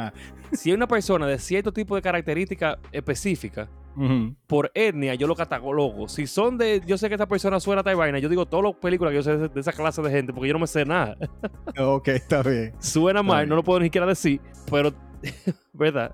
si 0.53 0.71
hay 0.71 0.75
una 0.75 0.87
persona 0.87 1.27
de 1.27 1.37
cierto 1.37 1.71
tipo 1.71 1.95
de 1.95 2.01
característica 2.01 2.79
específica, 2.91 3.69
Ujú. 3.95 4.33
por 4.47 4.71
etnia, 4.73 5.13
yo 5.13 5.27
lo 5.27 5.35
catalogo. 5.35 6.07
Si 6.07 6.25
son 6.25 6.57
de, 6.57 6.81
yo 6.87 6.97
sé 6.97 7.09
que 7.09 7.13
esta 7.13 7.27
persona 7.27 7.59
suena 7.59 7.83
a 7.85 7.93
vaina, 7.95 8.17
yo 8.17 8.27
digo 8.27 8.47
todas 8.47 8.65
las 8.65 8.73
películas 8.73 9.11
que 9.11 9.17
yo 9.17 9.21
sé 9.21 9.37
de, 9.37 9.59
esa 9.59 9.71
clase 9.71 10.01
de 10.01 10.09
gente, 10.09 10.33
porque 10.33 10.47
yo 10.47 10.53
no 10.53 10.59
me 10.59 10.65
sé 10.65 10.83
nada. 10.83 11.15
Ok, 11.77 12.07
está 12.07 12.41
bien. 12.41 12.73
Suena 12.79 13.21
mal, 13.21 13.41
bien. 13.41 13.49
no 13.49 13.55
lo 13.57 13.63
puedo 13.63 13.79
ni 13.79 13.85
siquiera 13.85 14.07
decir, 14.07 14.41
pero, 14.71 14.91
¿verdad? 15.73 16.11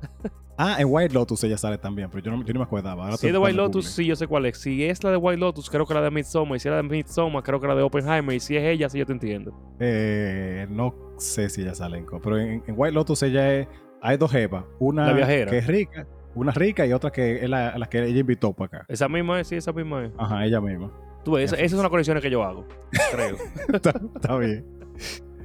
Ah, 0.57 0.77
en 0.79 0.87
White 0.89 1.13
Lotus 1.13 1.43
ella 1.43 1.57
sale 1.57 1.77
también, 1.79 2.09
pero 2.11 2.23
yo 2.23 2.31
no, 2.31 2.43
yo 2.45 2.53
no 2.53 2.59
me 2.59 2.65
acordaba. 2.65 3.05
Ahora 3.05 3.17
Si 3.17 3.25
es 3.27 3.33
de 3.33 3.39
White 3.39 3.57
Lotus, 3.57 3.87
sí, 3.87 4.05
yo 4.05 4.15
sé 4.15 4.27
cuál 4.27 4.45
es. 4.45 4.57
Si 4.59 4.83
es 4.85 5.03
la 5.03 5.09
de 5.11 5.17
White 5.17 5.39
Lotus, 5.39 5.69
creo 5.69 5.85
que 5.85 5.93
la 5.95 6.01
de 6.01 6.11
Midsommar. 6.11 6.57
Y 6.57 6.59
si 6.59 6.67
es 6.67 6.71
la 6.71 6.77
de 6.77 6.83
Midsommar, 6.83 7.41
creo 7.43 7.59
que 7.59 7.67
la 7.67 7.75
de 7.75 7.81
Oppenheimer. 7.81 8.35
Y 8.35 8.39
si 8.39 8.55
es 8.55 8.63
ella, 8.63 8.87
sí 8.89 8.99
yo 8.99 9.05
te 9.05 9.13
entiendo. 9.13 9.51
Eh, 9.79 10.67
no 10.69 10.93
sé 11.17 11.49
si 11.49 11.61
ella 11.61 11.73
sale 11.73 11.97
en... 11.97 12.05
co- 12.05 12.21
Pero 12.21 12.37
en, 12.37 12.63
en 12.67 12.75
White 12.77 12.93
Lotus 12.93 13.23
ella 13.23 13.53
es... 13.55 13.67
Hay 14.01 14.17
dos 14.17 14.31
jevas. 14.31 14.65
Una 14.79 15.07
La 15.07 15.13
viajera. 15.13 15.49
que 15.49 15.57
es 15.59 15.65
rica, 15.67 16.05
una 16.35 16.51
rica 16.51 16.85
y 16.85 16.93
otra 16.93 17.09
que 17.11 17.43
es 17.43 17.49
la, 17.49 17.77
la 17.77 17.87
que 17.87 18.03
ella 18.03 18.19
invitó 18.19 18.53
para 18.53 18.65
acá. 18.79 18.85
Esa 18.89 19.07
misma 19.09 19.39
es, 19.39 19.47
sí, 19.47 19.55
esa 19.55 19.71
misma 19.71 20.05
es. 20.05 20.11
Ajá, 20.17 20.45
ella 20.45 20.59
misma. 20.61 20.91
Tú 21.23 21.31
ves, 21.31 21.45
esa- 21.51 21.55
esas 21.61 21.71
son 21.71 21.81
las 21.83 21.89
conexiones 21.89 22.21
que 22.21 22.29
yo 22.29 22.43
hago, 22.43 22.67
creo. 23.13 23.37
está, 23.73 23.93
está 24.15 24.37
bien. 24.37 24.65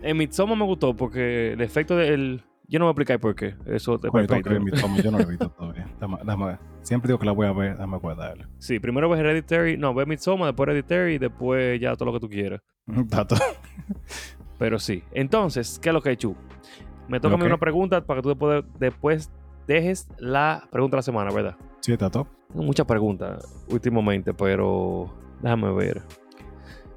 en 0.02 0.16
Midsommar 0.16 0.59
me 0.59 0.64
gustó 0.64 0.94
porque 0.94 1.52
el 1.52 1.61
efecto 1.61 1.96
del... 1.96 2.42
Yo 2.70 2.78
no 2.78 2.84
voy 2.84 2.90
a 2.90 2.92
explicar 2.92 3.18
por 3.18 3.34
qué. 3.34 3.54
Eso 3.66 3.98
te 3.98 4.10
que 4.10 4.60
mi 4.60 4.70
toma, 4.72 5.00
yo 5.02 5.10
no 5.10 5.18
lo 5.18 5.24
he 5.24 5.26
visto 5.26 5.48
todavía. 5.58 5.88
Dame- 5.98 6.18
dame- 6.22 6.58
siempre 6.82 7.08
digo 7.08 7.18
que 7.18 7.24
la 7.26 7.32
voy 7.32 7.46
a 7.46 7.52
ver, 7.52 7.78
dame 7.78 7.96
guardarla. 7.98 8.46
Sí, 8.58 8.78
primero 8.78 9.08
ves 9.08 9.20
Hereditary, 9.20 9.78
no, 9.78 9.94
ves 9.94 10.06
Midsommar, 10.06 10.48
después 10.48 10.68
Hereditary 10.68 11.14
y 11.14 11.18
después 11.18 11.80
ya 11.80 11.94
todo 11.96 12.06
lo 12.06 12.12
que 12.12 12.20
tú 12.20 12.28
quieras. 12.28 12.60
Está 12.94 13.26
todo. 13.26 13.38
Pero 14.58 14.78
sí. 14.78 15.02
Entonces, 15.12 15.78
¿qué 15.80 15.88
es 15.88 15.92
lo 15.94 16.02
que 16.02 16.10
he 16.10 16.12
hecho? 16.12 16.34
Me 17.08 17.20
toca 17.20 17.34
a 17.34 17.38
mí 17.38 17.44
una 17.46 17.58
pregunta 17.58 18.04
para 18.04 18.18
que 18.18 18.22
tú 18.22 18.28
después, 18.30 18.64
después 18.78 19.30
dejes 19.66 20.08
la 20.18 20.68
pregunta 20.70 20.96
de 20.96 20.98
la 20.98 21.02
semana, 21.02 21.30
¿verdad? 21.30 21.56
Sí, 21.80 21.96
todo. 21.96 22.26
Tengo 22.48 22.64
muchas 22.64 22.86
preguntas 22.86 23.64
últimamente, 23.70 24.34
pero 24.34 25.10
déjame 25.40 25.72
ver. 25.72 26.02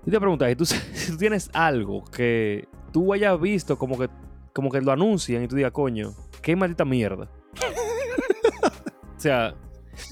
Yo 0.05 0.11
te 0.11 0.19
preguntas, 0.19 0.49
si 0.49 0.55
tú, 0.55 0.65
si 0.65 1.11
tú 1.11 1.17
tienes 1.17 1.49
algo 1.53 2.03
que 2.05 2.67
tú 2.91 3.13
hayas 3.13 3.39
visto 3.39 3.77
como 3.77 3.97
que, 3.97 4.09
como 4.53 4.69
que 4.69 4.81
lo 4.81 4.91
anuncian 4.91 5.43
y 5.43 5.47
tú 5.47 5.55
digas, 5.55 5.71
coño, 5.71 6.11
qué 6.41 6.55
maldita 6.55 6.85
mierda. 6.85 7.29
o 9.17 9.19
sea, 9.19 9.53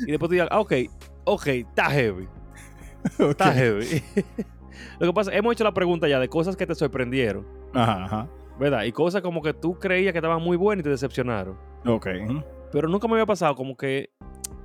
y 0.05 0.11
después 0.11 0.29
tú 0.29 0.33
digas, 0.33 0.47
ah, 0.51 0.59
ok, 0.59 0.73
ok, 1.25 1.47
está 1.47 1.89
heavy, 1.89 2.27
está 3.19 3.49
Ok. 3.49 3.55
heavy. 3.55 4.03
lo 4.99 5.07
que 5.07 5.13
pasa, 5.13 5.33
hemos 5.33 5.53
hecho 5.53 5.63
la 5.63 5.73
pregunta 5.73 6.07
ya 6.07 6.19
de 6.19 6.27
cosas 6.29 6.55
que 6.55 6.65
te 6.67 6.75
sorprendieron, 6.75 7.45
Ajá, 7.73 8.03
ajá. 8.05 8.29
¿verdad? 8.59 8.83
Y 8.83 8.91
cosas 8.91 9.21
como 9.21 9.41
que 9.41 9.53
tú 9.53 9.77
creías 9.79 10.11
que 10.13 10.19
estaban 10.19 10.41
muy 10.41 10.57
buenas 10.57 10.81
y 10.81 10.83
te 10.83 10.89
decepcionaron. 10.89 11.57
Ok. 11.85 12.07
Pero 12.71 12.87
nunca 12.87 13.07
me 13.07 13.13
había 13.13 13.25
pasado 13.25 13.55
como 13.55 13.75
que 13.77 14.09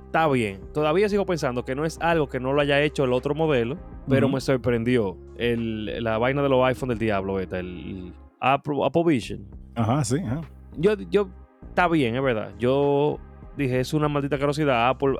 está 0.05 0.27
bien. 0.27 0.61
Todavía 0.73 1.09
sigo 1.09 1.25
pensando 1.25 1.65
que 1.65 1.75
no 1.75 1.85
es 1.85 1.97
algo 2.01 2.27
que 2.27 2.39
no 2.39 2.53
lo 2.53 2.61
haya 2.61 2.81
hecho 2.81 3.03
el 3.03 3.13
otro 3.13 3.33
modelo, 3.35 3.77
pero 4.07 4.29
me 4.29 4.39
sorprendió 4.41 5.17
el, 5.37 6.03
la 6.03 6.17
vaina 6.17 6.41
de 6.43 6.49
los 6.49 6.63
iPhone 6.65 6.89
del 6.89 6.99
diablo, 6.99 7.39
esta, 7.39 7.59
el 7.59 8.13
Apple, 8.39 8.75
Apple 8.83 9.03
Vision. 9.05 9.47
Ajá, 9.75 10.03
sí. 10.03 10.17
Ajá. 10.25 10.41
Yo, 10.77 10.93
yo, 11.09 11.29
está 11.67 11.87
bien, 11.87 12.15
es 12.15 12.21
verdad. 12.23 12.51
Yo 12.59 13.19
dije, 13.57 13.79
es 13.79 13.93
una 13.93 14.07
maldita 14.07 14.37
carosidad. 14.39 14.89
Apple, 14.89 15.17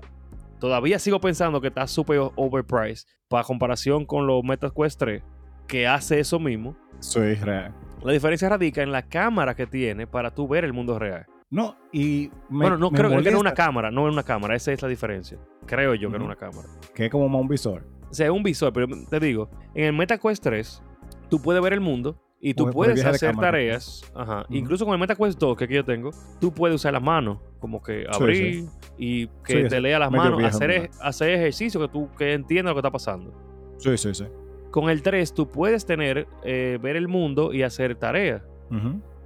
todavía 0.60 0.99
sigo 0.99 1.20
pensando 1.20 1.62
que 1.62 1.68
está 1.68 1.88
súper 1.88 2.20
overpriced 2.36 3.06
para 3.28 3.43
comparación 3.43 4.06
con 4.06 4.28
los 4.28 4.43
Meta 4.43 4.70
Quest 4.76 4.99
3, 4.99 5.24
que 5.68 5.88
hace 5.88 6.20
eso 6.20 6.39
mismo. 6.39 6.76
Soy 6.99 7.36
real. 7.36 7.74
La 8.03 8.12
diferencia 8.12 8.49
radica 8.49 8.84
en 8.84 8.91
la 8.91 9.03
cámara 9.03 9.56
que 9.56 9.66
tiene 9.66 10.06
para 10.08 10.32
tú 10.32 10.47
ver 10.47 10.64
el 10.64 10.74
mundo 10.74 10.99
real. 10.99 11.26
No, 11.49 11.76
y 11.91 12.30
me, 12.49 12.60
bueno, 12.66 12.78
no 12.78 12.91
me 12.91 12.97
creo 12.97 13.10
que 13.10 13.16
no 13.16 13.22
es 13.22 13.28
una 13.28 13.38
molesta 13.38 13.66
cámara, 13.66 13.91
no 13.91 14.08
es 14.08 14.14
una 14.14 14.24
cámara, 14.24 14.56
esa 14.56 14.72
es 14.74 14.82
la 14.82 14.88
diferencia. 14.88 15.38
Creo 15.66 15.95
yo 15.95 16.12
que 16.12 16.18
no 16.20 16.26
es 16.26 16.30
Ujú. 16.30 16.32
una 16.32 16.36
cámara. 16.36 16.68
que 16.93 17.06
es 17.06 17.12
como 17.12 17.30
más 17.30 17.41
un 17.41 17.47
visor. 17.47 17.84
O 18.10 18.14
sea, 18.14 18.28
es 18.28 18.32
un 18.32 18.43
visor, 18.43 18.74
pero 18.74 18.88
te 19.10 19.20
digo, 19.20 19.49
en 19.74 19.86
el 19.86 19.93
MetaQuest 19.93 20.43
3, 20.43 20.82
tú 21.30 21.41
puedes 21.41 21.62
ver 21.62 21.74
el 21.74 21.82
mundo 21.82 22.20
y 22.40 22.54
tú 22.54 22.70
puedes 22.72 23.04
hacer 23.04 23.32
cámara. 23.32 23.48
tareas. 23.52 24.12
Ajá. 24.16 24.46
Incluso 24.50 24.86
con 24.86 24.94
el 24.94 25.00
MetaQuest 25.00 25.40
2, 25.40 25.58
que 25.58 25.64
aquí 25.66 25.74
yo 25.74 25.86
tengo, 25.86 26.12
tú 26.40 26.52
puedes 26.54 26.76
usar 26.76 26.94
las 26.94 27.02
manos, 27.02 27.40
como 27.60 27.82
que 27.82 28.06
abrir 28.12 28.66
y 28.98 29.28
que 29.44 29.64
Sí, 29.64 29.68
te 29.70 29.82
lea 29.82 29.98
las 30.00 30.12
manos, 30.12 30.44
hacer, 30.44 30.70
ej- 30.72 30.90
hacer 31.02 31.30
ejercicio 31.32 31.80
que 31.82 31.88
tú 31.88 32.10
que 32.18 32.34
entiendas 32.34 32.72
lo 32.72 32.76
que 32.76 32.80
está 32.88 32.92
pasando. 32.92 33.34
Sí, 33.78 33.98
sí, 33.98 34.14
sí. 34.14 34.26
Con 34.72 34.90
el 34.90 35.02
3, 35.02 35.34
tú 35.34 35.50
puedes 35.50 35.86
tener, 35.86 36.28
eh, 36.44 36.78
ver 36.82 36.96
el 36.98 37.08
mundo 37.08 37.54
y 37.54 37.64
hacer 37.64 37.96
tareas. 37.96 38.44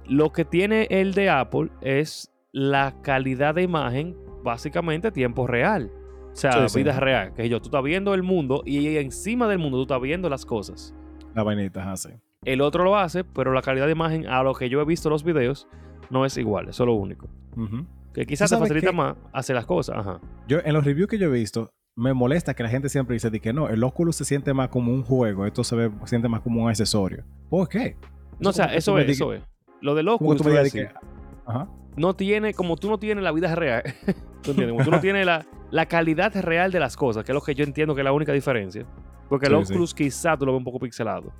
Lo 0.06 0.32
que 0.32 0.44
tiene 0.44 0.86
el 0.90 1.12
de 1.14 1.28
Apple 1.30 1.70
es 1.82 2.32
la 2.52 3.00
calidad 3.02 3.54
de 3.54 3.62
imagen, 3.62 4.16
básicamente 4.42 5.10
tiempo 5.12 5.46
real. 5.46 5.90
O 6.32 6.36
sea, 6.36 6.52
vida 6.74 6.98
real. 7.00 7.34
Que 7.34 7.48
yo, 7.48 7.58
tú 7.60 7.66
estás 7.66 7.82
viendo 7.82 8.14
el 8.14 8.22
mundo 8.22 8.62
y 8.64 8.96
encima 8.96 9.46
del 9.48 9.58
mundo 9.58 9.78
tú 9.78 9.82
estás 9.82 10.00
viendo 10.00 10.28
las 10.28 10.46
cosas. 10.46 10.94
La 11.34 11.42
vainita, 11.42 11.80
ajá, 11.82 11.96
sí. 11.96 12.10
El 12.44 12.62
otro 12.62 12.84
lo 12.84 12.96
hace, 12.96 13.22
pero 13.22 13.52
la 13.52 13.60
calidad 13.60 13.84
de 13.84 13.92
imagen 13.92 14.26
a 14.26 14.42
lo 14.42 14.54
que 14.54 14.70
yo 14.70 14.80
he 14.80 14.84
visto 14.86 15.08
en 15.08 15.12
los 15.12 15.24
videos 15.24 15.68
no 16.08 16.24
es 16.24 16.38
igual. 16.38 16.70
Eso 16.70 16.84
es 16.84 16.86
lo 16.86 16.94
único. 16.94 17.28
Que 18.14 18.24
quizás 18.24 18.48
te 18.48 18.56
sabes 18.56 18.70
facilita 18.70 18.92
más 18.92 19.16
hacer 19.32 19.56
las 19.56 19.66
cosas. 19.66 19.98
Ajá. 19.98 20.20
Yo, 20.48 20.58
en 20.64 20.72
los 20.72 20.82
reviews 20.82 21.08
que 21.08 21.18
yo 21.18 21.26
he 21.26 21.38
visto, 21.38 21.70
me 21.96 22.14
molesta 22.14 22.54
que 22.54 22.62
la 22.62 22.70
gente 22.70 22.88
siempre 22.88 23.12
dice 23.12 23.28
de 23.28 23.40
que 23.40 23.52
no, 23.52 23.68
el 23.68 23.84
Oculus 23.84 24.16
se 24.16 24.24
siente 24.24 24.54
más 24.54 24.70
como 24.70 24.90
un 24.90 25.02
juego, 25.02 25.44
esto 25.44 25.62
se 25.62 25.76
ve, 25.76 25.90
siente 26.04 26.28
más 26.28 26.40
como 26.40 26.62
un 26.62 26.70
accesorio. 26.70 27.24
¿Por 27.50 27.68
qué? 27.68 27.98
No, 28.38 28.50
o 28.50 28.52
sea, 28.54 28.74
eso 28.74 28.98
es, 28.98 29.10
eso 29.10 29.34
es. 29.34 29.42
Lo 29.82 29.94
del 29.94 30.08
Oculus, 30.08 30.38
tú 30.38 30.44
te 30.44 30.48
me 30.48 30.54
voy 30.54 30.60
a 30.60 30.62
digas 30.62 30.72
de 30.72 30.80
decir, 30.80 30.94
que... 30.94 31.06
Ajá. 31.44 31.68
No 31.96 32.14
tiene, 32.14 32.54
como 32.54 32.76
tú 32.76 32.88
no 32.88 32.98
tienes 32.98 33.22
la 33.24 33.32
vida 33.32 33.54
real, 33.54 33.82
¿tú 34.42 34.50
entiendes? 34.52 34.70
Como 34.72 34.84
tú 34.84 34.90
no 34.90 35.00
tienes 35.00 35.26
la, 35.26 35.46
la 35.70 35.86
calidad 35.86 36.34
real 36.40 36.72
de 36.72 36.80
las 36.80 36.96
cosas, 36.96 37.24
que 37.24 37.32
es 37.32 37.34
lo 37.34 37.40
que 37.42 37.54
yo 37.54 37.64
entiendo 37.64 37.94
que 37.94 38.00
es 38.00 38.04
la 38.04 38.12
única 38.12 38.32
diferencia. 38.32 38.86
Porque 39.28 39.46
el 39.46 39.52
Sí, 39.58 39.66
sí. 39.66 39.72
Oculus 39.74 39.94
quizá 39.94 40.36
tú 40.36 40.44
lo 40.44 40.52
ves 40.52 40.58
un 40.58 40.64
poco 40.64 40.80
pixelado. 40.80 41.32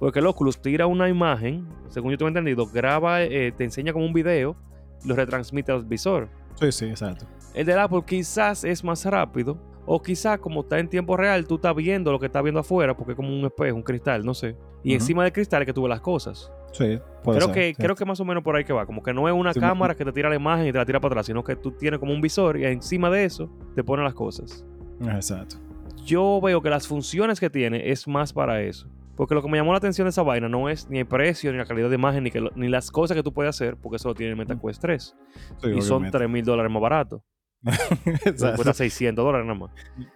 Porque 0.00 0.18
el 0.18 0.26
Oculus 0.26 0.60
tira 0.60 0.86
una 0.86 1.08
imagen, 1.08 1.68
según 1.88 2.10
yo 2.10 2.18
tengo 2.18 2.28
entendido, 2.28 2.66
graba, 2.66 3.22
eh, 3.22 3.52
te 3.54 3.64
enseña 3.64 3.92
como 3.92 4.06
un 4.06 4.12
video 4.12 4.56
lo 5.04 5.14
retransmite 5.14 5.70
al 5.70 5.84
visor. 5.84 6.28
Sí, 6.54 6.72
sí, 6.72 6.86
exacto. 6.86 7.26
El 7.54 7.66
del 7.66 7.78
Apple 7.78 8.02
quizás 8.06 8.64
es 8.64 8.82
más 8.82 9.04
rápido, 9.04 9.56
o 9.86 10.02
quizás 10.02 10.38
como 10.40 10.62
está 10.62 10.78
en 10.78 10.88
tiempo 10.88 11.16
real, 11.16 11.46
tú 11.46 11.56
estás 11.56 11.74
viendo 11.76 12.10
lo 12.10 12.18
que 12.18 12.26
está 12.26 12.42
viendo 12.42 12.60
afuera, 12.60 12.96
porque 12.96 13.12
es 13.12 13.16
como 13.16 13.28
un 13.28 13.44
espejo, 13.44 13.76
un 13.76 13.82
cristal, 13.82 14.24
no 14.24 14.34
sé. 14.34 14.56
Y 14.82 14.94
encima 14.94 15.22
del 15.22 15.32
cristal 15.32 15.62
es 15.62 15.66
que 15.66 15.72
tú 15.72 15.82
ves 15.82 15.90
las 15.90 16.00
cosas. 16.00 16.50
Sí, 16.72 16.98
puede 17.24 17.38
Creo 17.38 17.48
ser, 17.48 17.54
que, 17.54 17.74
sí. 17.74 17.82
creo 17.82 17.96
que 17.96 18.04
más 18.04 18.20
o 18.20 18.24
menos 18.24 18.42
por 18.42 18.54
ahí 18.56 18.64
que 18.64 18.72
va. 18.72 18.86
Como 18.86 19.02
que 19.02 19.12
no 19.12 19.26
es 19.28 19.34
una 19.34 19.52
Sí, 19.52 19.60
me- 19.60 19.66
cámara 19.66 19.94
que 19.94 20.04
te 20.04 20.12
tira 20.12 20.28
la 20.28 20.36
imagen 20.36 20.66
y 20.66 20.72
te 20.72 20.78
la 20.78 20.84
tira 20.86 21.00
para 21.00 21.12
atrás, 21.14 21.26
sino 21.26 21.42
que 21.42 21.56
tú 21.56 21.72
tienes 21.72 21.98
como 21.98 22.12
un 22.12 22.20
visor 22.20 22.58
y 22.58 22.64
encima 22.66 23.10
de 23.10 23.24
eso 23.24 23.50
te 23.74 23.82
pone 23.82 24.02
las 24.02 24.14
cosas. 24.14 24.64
Exacto. 25.00 25.56
Yo 26.04 26.40
veo 26.42 26.60
que 26.62 26.70
las 26.70 26.86
funciones 26.86 27.40
que 27.40 27.50
tiene 27.50 27.90
es 27.90 28.06
más 28.08 28.32
para 28.32 28.60
eso. 28.62 28.88
Porque 29.16 29.34
lo 29.34 29.42
que 29.42 29.48
me 29.48 29.58
llamó 29.58 29.72
la 29.72 29.78
atención 29.78 30.04
de 30.06 30.10
esa 30.10 30.22
vaina 30.22 30.48
no 30.48 30.68
es 30.68 30.88
ni 30.88 31.00
el 31.00 31.06
precio, 31.06 31.50
ni 31.50 31.58
la 31.58 31.64
calidad 31.64 31.88
de 31.88 31.96
imagen, 31.96 32.22
ni, 32.22 32.30
que 32.30 32.40
lo- 32.40 32.52
ni 32.54 32.68
las 32.68 32.90
cosas 32.90 33.16
que 33.16 33.22
tú 33.22 33.32
puedes 33.32 33.50
hacer, 33.50 33.76
porque 33.76 33.96
eso 33.96 34.08
lo 34.08 34.14
tiene 34.14 34.30
el 34.32 34.38
MetaQuest 34.38 34.80
3. 34.80 35.16
Sí, 35.60 35.70
y 35.70 35.82
son 35.82 35.96
obviamente. 35.96 36.18
3 36.18 36.30
mil 36.30 36.44
dólares 36.44 36.70
más 36.70 36.80
barato. 36.82 37.24
Cuesta 38.38 38.72
600 38.74 39.24
dólares 39.24 39.46
nada 39.46 39.58
más. 39.58 39.70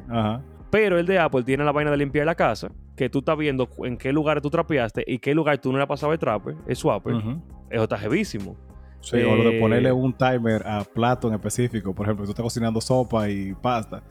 Ajá. 0.09 0.43
Pero 0.73 0.99
el 0.99 1.05
de 1.05 1.19
Apple 1.19 1.43
tiene 1.43 1.65
la 1.65 1.71
vaina 1.71 1.91
de 1.91 1.99
limpiar 1.99 2.25
la 2.25 2.35
casa, 2.35 2.71
que 2.97 3.11
tú 3.11 3.19
estás 3.19 3.37
viendo 3.37 3.69
en 3.85 3.99
qué 3.99 4.11
lugar 4.11 4.41
tú 4.41 4.49
trapeaste 4.49 5.05
y 5.07 5.19
qué 5.19 5.35
lugar 5.35 5.59
tú 5.59 5.71
no 5.71 5.77
le 5.77 5.83
has 5.85 5.89
pasado 5.89 6.15
el 6.15 6.19
trape, 6.19 6.55
el 6.67 6.75
swapper. 6.75 7.15
Ujú. 7.17 7.43
Eso 7.69 7.83
está 7.83 7.99
jevísimo. 7.99 8.57
Sí, 9.01 9.17
o 9.17 9.37
lo 9.37 9.45
de 9.45 9.57
Eh, 9.59 9.61
ponerle 9.61 9.93
un 9.93 10.15
timer 10.15 10.67
a 10.67 10.83
plato 10.85 11.29
en 11.29 11.35
específico. 11.35 11.95
Por 11.95 12.07
ejemplo, 12.07 12.25
tú 12.25 12.31
estás 12.31 12.43
cocinando 12.43 12.81
sopa 12.81 13.29
y 13.29 13.53
pasta. 13.53 14.03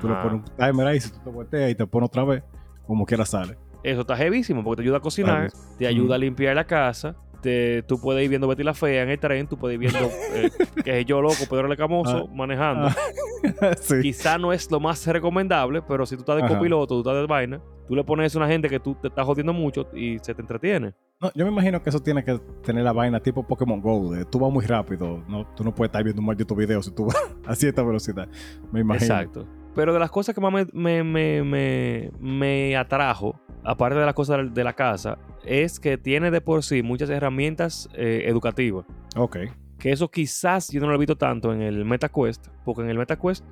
Tú 0.00 0.08
le 0.08 0.14
Ajá. 0.14 0.22
pones 0.22 0.38
un 0.48 0.56
timer 0.56 0.86
ahí, 0.86 1.00
si 1.00 1.10
tú 1.12 1.18
te 1.22 1.28
volteas 1.28 1.70
y 1.70 1.74
te 1.74 1.86
pones 1.86 2.06
otra 2.08 2.24
vez, 2.24 2.42
como 2.86 3.04
quiera 3.04 3.26
sale. 3.26 3.58
Eso 3.82 4.00
está 4.00 4.16
jevísimo 4.16 4.64
porque 4.64 4.76
te 4.78 4.82
ayuda 4.84 4.96
a 4.96 5.00
cocinar, 5.00 5.50
te 5.78 5.86
ayuda 5.86 6.14
a 6.14 6.18
limpiar 6.18 6.56
la 6.56 6.64
casa. 6.64 7.14
Te, 7.40 7.82
tú 7.82 8.00
puedes 8.00 8.22
ir 8.24 8.28
viendo 8.30 8.48
Betty 8.48 8.62
la 8.62 8.74
Fea 8.74 9.02
en 9.02 9.10
el 9.10 9.18
tren, 9.18 9.46
tú 9.46 9.56
puedes 9.56 9.74
ir 9.74 9.80
viendo 9.80 10.10
eh, 10.34 10.50
que 10.84 11.00
es 11.00 11.06
yo 11.06 11.20
loco, 11.20 11.34
Pedro 11.48 11.68
Le 11.68 11.76
Camoso, 11.76 12.26
Ah. 12.28 12.34
manejando. 12.34 12.88
sí. 13.80 14.00
Quizá 14.02 14.38
no 14.38 14.52
es 14.52 14.70
lo 14.70 14.80
más 14.80 15.06
recomendable, 15.06 15.82
pero 15.82 16.06
si 16.06 16.16
tú 16.16 16.20
estás 16.22 16.36
de 16.42 16.48
copiloto, 16.48 16.94
tú 16.94 17.00
estás 17.00 17.14
de 17.20 17.26
vaina, 17.26 17.60
tú 17.86 17.94
le 17.94 18.02
pones 18.04 18.34
a 18.34 18.38
una 18.38 18.48
gente 18.48 18.68
que 18.68 18.80
tú 18.80 18.94
te 19.00 19.08
estás 19.08 19.24
jodiendo 19.24 19.52
mucho 19.52 19.88
y 19.94 20.18
se 20.20 20.34
te 20.34 20.40
entretiene. 20.40 20.94
No, 21.20 21.30
yo 21.34 21.44
me 21.46 21.50
imagino 21.52 21.82
que 21.82 21.88
eso 21.90 22.00
tiene 22.00 22.22
que 22.24 22.38
tener 22.62 22.84
la 22.84 22.92
vaina 22.92 23.20
tipo 23.20 23.46
Pokémon 23.46 23.80
Go. 23.80 24.10
De, 24.12 24.24
tú 24.26 24.38
vas 24.38 24.52
muy 24.52 24.64
rápido. 24.66 25.24
No, 25.28 25.46
tú 25.54 25.64
no 25.64 25.74
puedes 25.74 25.88
estar 25.88 26.04
viendo 26.04 26.20
un 26.20 26.26
maldito 26.26 26.54
video 26.54 26.82
si 26.82 26.90
tú 26.90 27.06
vas 27.06 27.16
a 27.46 27.54
cierta 27.54 27.82
velocidad. 27.82 28.28
Me 28.72 28.80
imagino. 28.80 29.06
Exacto. 29.14 29.46
Pero 29.74 29.92
de 29.92 29.98
las 29.98 30.10
cosas 30.10 30.34
que 30.34 30.40
más 30.40 30.52
me, 30.52 30.66
me, 30.72 31.02
me, 31.04 31.42
me, 31.42 32.10
me 32.20 32.76
atrajo, 32.76 33.38
aparte 33.66 33.98
de 33.98 34.04
las 34.06 34.14
cosas 34.14 34.54
de 34.54 34.64
la 34.64 34.72
casa, 34.74 35.18
es 35.44 35.78
que 35.80 35.98
tiene 35.98 36.30
de 36.30 36.40
por 36.40 36.62
sí 36.62 36.82
muchas 36.82 37.10
herramientas 37.10 37.88
eh, 37.94 38.24
educativas. 38.26 38.84
Ok. 39.16 39.38
Que 39.78 39.92
eso 39.92 40.10
quizás 40.10 40.70
yo 40.70 40.80
no 40.80 40.88
lo 40.88 40.94
he 40.94 40.98
visto 40.98 41.16
tanto 41.16 41.52
en 41.52 41.60
el 41.62 41.84
MetaQuest, 41.84 42.46
porque 42.64 42.82
en 42.82 42.90
el 42.90 42.96
MetaQuest 42.98 43.44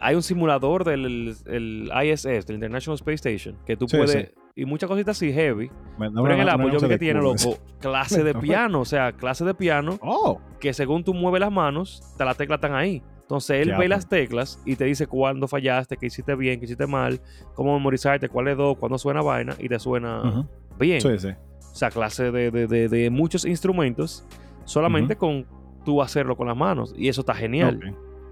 hay 0.00 0.14
un 0.14 0.22
simulador 0.22 0.84
del 0.84 1.34
el 1.46 1.90
ISS, 2.04 2.22
del 2.46 2.54
International 2.54 2.94
Space 2.96 3.14
Station, 3.28 3.56
que 3.66 3.76
tú 3.76 3.86
Sí, 3.88 3.96
puedes... 3.96 4.12
sí. 4.12 4.34
Y 4.56 4.64
muchas 4.64 4.88
cositas 4.88 5.16
así 5.16 5.32
heavy. 5.32 5.70
Pero 5.98 6.30
en 6.32 6.40
el 6.40 6.48
Apple 6.48 6.70
yo 6.72 6.80
vi 6.80 6.88
que 6.88 6.98
tiene, 6.98 7.20
loco, 7.20 7.58
clase 7.80 8.24
de 8.24 8.34
piano. 8.40 8.80
O 8.80 8.84
sea, 8.84 9.12
clase 9.12 9.44
de 9.44 9.54
piano 9.54 9.98
Oh. 10.02 10.40
que 10.58 10.72
según 10.72 11.04
tú 11.04 11.14
mueves 11.14 11.38
las 11.40 11.52
manos, 11.52 12.02
te- 12.18 12.24
las 12.24 12.36
teclas 12.36 12.56
están 12.56 12.74
ahí. 12.74 13.00
Entonces 13.28 13.60
él 13.60 13.68
ve 13.72 13.76
pues. 13.76 13.88
las 13.90 14.08
teclas 14.08 14.62
y 14.64 14.76
te 14.76 14.86
dice 14.86 15.06
cuándo 15.06 15.46
fallaste, 15.46 15.98
qué 15.98 16.06
hiciste 16.06 16.34
bien, 16.34 16.58
qué 16.58 16.64
hiciste 16.64 16.86
mal, 16.86 17.20
cómo 17.54 17.74
memorizarte, 17.74 18.30
cuál 18.30 18.48
es 18.48 18.56
dos, 18.56 18.78
cuándo 18.78 18.96
suena 18.96 19.20
vaina 19.20 19.54
y 19.58 19.68
te 19.68 19.78
suena 19.78 20.46
bien. 20.78 21.00
Sí, 21.02 21.18
sí. 21.18 21.28
O 21.28 21.74
sea, 21.74 21.90
clase 21.90 22.32
de, 22.32 22.50
de- 22.50 22.66
de- 22.66 22.88
de 22.88 23.10
muchos 23.10 23.44
instrumentos 23.44 24.24
solamente 24.64 25.14
con 25.16 25.46
tú 25.84 26.00
hacerlo 26.00 26.36
con 26.38 26.46
las 26.48 26.56
manos. 26.56 26.94
Y 26.96 27.08
eso 27.08 27.20
está 27.20 27.34
genial. 27.34 27.78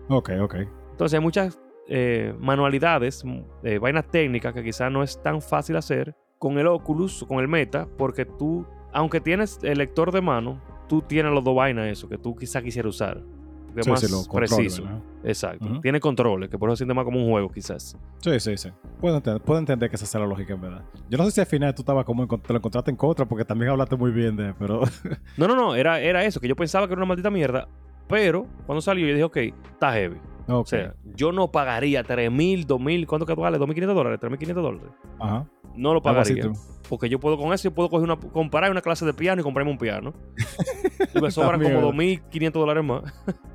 Ok, 0.08 0.30
ok. 0.30 0.42
ok. 0.42 0.54
Entonces 0.92 1.14
hay 1.18 1.22
muchas 1.22 1.58
eh, 1.88 2.34
manualidades, 2.40 3.22
m- 3.22 3.44
eh, 3.64 3.76
vainas 3.78 4.10
técnicas 4.10 4.54
que 4.54 4.64
quizás 4.64 4.90
no 4.90 5.02
es 5.02 5.22
tan 5.22 5.42
fácil 5.42 5.76
hacer 5.76 6.14
con 6.38 6.58
el 6.58 6.66
Oculus, 6.66 7.22
con 7.28 7.38
el 7.40 7.48
Meta, 7.48 7.86
porque 7.98 8.24
tú, 8.24 8.66
aunque 8.94 9.20
tienes 9.20 9.58
el 9.62 9.76
lector 9.78 10.10
de 10.10 10.22
mano, 10.22 10.60
tú 10.88 11.02
tienes 11.02 11.32
los 11.32 11.44
dos 11.44 11.54
vainas 11.54 11.86
eso 11.88 12.08
que 12.08 12.16
tú 12.18 12.34
quizás 12.34 12.62
quisieras 12.62 12.94
usar. 12.94 13.22
Que 13.76 13.80
es 13.80 13.84
Sí, 13.84 13.90
más 13.90 14.00
sí, 14.00 14.10
los 14.10 14.26
controles, 14.26 14.54
preciso. 14.54 14.82
Exacto. 15.22 15.80
Tiene 15.80 16.00
controles, 16.00 16.48
que 16.50 16.58
por 16.58 16.68
eso 16.68 16.76
siente 16.76 16.94
más 16.94 17.04
como 17.04 17.22
un 17.22 17.30
juego, 17.30 17.48
quizás. 17.50 17.96
Sí, 18.18 18.40
sí, 18.40 18.56
sí. 18.56 18.70
Puedo 19.00 19.16
entender, 19.16 19.42
puedo 19.42 19.58
entender 19.60 19.88
que 19.88 19.96
esa 19.96 20.06
sea 20.06 20.20
la 20.20 20.26
lógica, 20.26 20.54
en 20.54 20.60
verdad. 20.60 20.82
Yo 21.08 21.18
no 21.18 21.24
sé 21.24 21.30
si 21.30 21.40
al 21.40 21.46
final 21.46 21.74
tú 21.74 21.82
estabas 21.82 22.04
como 22.04 22.22
en, 22.22 22.28
te 22.28 22.52
lo 22.52 22.58
encontraste 22.58 22.90
en 22.90 22.96
contra, 22.96 23.26
porque 23.26 23.44
también 23.44 23.70
hablaste 23.70 23.96
muy 23.96 24.10
bien 24.10 24.34
de, 24.36 24.54
pero 24.54 24.80
No, 25.36 25.46
no, 25.46 25.54
no, 25.54 25.74
era, 25.74 26.00
era 26.00 26.24
eso, 26.24 26.40
que 26.40 26.48
yo 26.48 26.56
pensaba 26.56 26.86
que 26.86 26.94
era 26.94 27.00
una 27.00 27.06
maldita 27.06 27.30
mierda, 27.30 27.68
pero 28.08 28.46
cuando 28.66 28.80
salió 28.80 29.06
yo 29.06 29.12
dije, 29.12 29.24
ok, 29.24 29.36
está 29.72 29.92
heavy. 29.92 30.16
O 30.48 30.64
sea, 30.64 30.94
yo 31.16 31.32
no 31.32 31.50
pagaría 31.50 32.04
3 32.04 32.30
mil, 32.30 32.66
2 32.66 32.80
mil, 32.80 33.06
¿cuánto 33.06 33.26
que 33.26 33.34
tú 33.34 33.40
vale? 33.40 33.58
2.500 33.58 33.94
dólares, 33.94 34.20
3.500 34.20 34.54
dólares. 34.54 34.88
Ajá. 35.18 35.44
No 35.76 35.94
lo 35.94 36.02
pagaría. 36.02 36.50
Porque 36.88 37.08
yo 37.08 37.18
puedo 37.18 37.36
con 37.36 37.52
eso, 37.52 37.64
yo 37.64 37.74
puedo 37.74 37.90
coger 37.90 38.04
una, 38.04 38.16
comprar 38.16 38.70
una 38.70 38.80
clase 38.80 39.04
de 39.04 39.12
piano 39.12 39.40
y 39.40 39.44
comprarme 39.44 39.72
un 39.72 39.78
piano. 39.78 40.14
y 41.14 41.20
me 41.20 41.30
sobran 41.30 41.60
como 41.60 41.74
¿verdad? 41.74 41.90
2.500 41.92 42.52
dólares 42.52 42.84
más. 42.84 43.02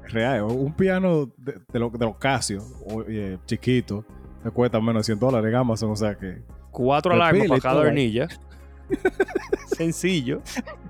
Real, 0.10 0.44
un 0.44 0.74
piano 0.74 1.32
de, 1.38 1.62
de, 1.72 1.80
lo- 1.80 1.90
de 1.90 2.06
los 2.06 2.18
Casio, 2.18 2.62
eh, 3.08 3.38
chiquito, 3.46 4.04
te 4.44 4.52
cuesta 4.52 4.80
menos 4.82 5.02
de 5.02 5.04
100 5.06 5.20
dólares 5.20 5.50
en 5.50 5.56
Amazon, 5.56 5.92
o 5.92 5.96
sea 5.96 6.16
que. 6.16 6.42
Cuatro 6.72 7.14
alarmas 7.14 7.48
para 7.48 7.62
cada 7.62 7.82
hornilla. 7.82 8.28
Sencillo. 9.68 10.42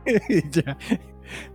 y 0.29 0.49
ya. 0.49 0.77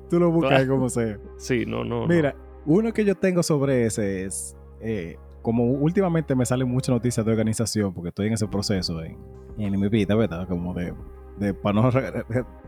Tú 0.08 0.18
lo 0.20 0.30
buscas 0.30 0.60
ahí 0.60 0.66
como 0.68 0.88
sea. 0.88 1.18
Sí, 1.36 1.64
no, 1.66 1.84
no. 1.84 2.02
no. 2.02 2.06
Mira, 2.06 2.34
uno 2.64 2.92
que 2.92 3.04
yo 3.04 3.14
tengo 3.16 3.42
sobre 3.42 3.86
ese 3.86 4.24
es. 4.24 4.56
eh, 4.80 5.16
como 5.42 5.64
últimamente 5.64 6.34
me 6.34 6.44
salen 6.44 6.68
muchas 6.68 6.88
noticias 6.92 7.24
de 7.24 7.30
organización, 7.30 7.94
porque 7.94 8.08
estoy 8.08 8.26
en 8.26 8.32
ese 8.32 8.48
proceso 8.48 9.00
en, 9.04 9.16
en 9.58 9.80
mi 9.80 9.88
vida, 9.88 10.14
¿verdad? 10.14 10.46
Como 10.48 10.74
de, 10.74 10.92
de 11.38 11.54
para 11.54 11.80
no 11.80 11.90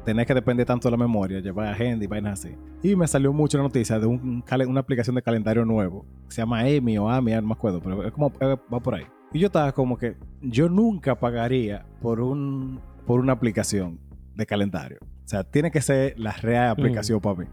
tener 0.04 0.26
que 0.26 0.34
depender 0.34 0.66
tanto 0.66 0.88
de 0.88 0.92
la 0.92 0.96
memoria, 0.96 1.40
llevar 1.40 1.68
agenda 1.68 2.04
y 2.04 2.08
vainas 2.08 2.40
así. 2.40 2.54
Y 2.82 2.96
me 2.96 3.06
salió 3.06 3.32
mucho 3.32 3.58
una 3.58 3.64
noticia 3.64 3.98
de 3.98 4.06
un, 4.06 4.44
una 4.68 4.80
aplicación 4.80 5.16
de 5.16 5.22
calendario 5.22 5.64
nuevo, 5.64 6.04
que 6.26 6.34
se 6.34 6.42
llama 6.42 6.66
Emi 6.68 6.98
o 6.98 7.08
Ami, 7.08 7.32
no 7.32 7.42
me 7.42 7.52
acuerdo, 7.52 7.80
pero 7.80 8.04
es 8.04 8.12
como 8.12 8.32
eh, 8.40 8.56
va 8.72 8.80
por 8.80 8.94
ahí. 8.94 9.06
Y 9.32 9.40
yo 9.40 9.46
estaba 9.46 9.72
como 9.72 9.98
que 9.98 10.16
yo 10.40 10.68
nunca 10.68 11.18
pagaría 11.18 11.84
por 12.00 12.20
un 12.20 12.80
por 13.06 13.20
una 13.20 13.32
aplicación 13.32 13.98
de 14.34 14.46
calendario. 14.46 14.98
O 15.00 15.28
sea, 15.28 15.44
tiene 15.44 15.70
que 15.70 15.80
ser 15.82 16.18
la 16.18 16.32
real 16.32 16.70
aplicación 16.70 17.20
para 17.20 17.40
mí. 17.40 17.46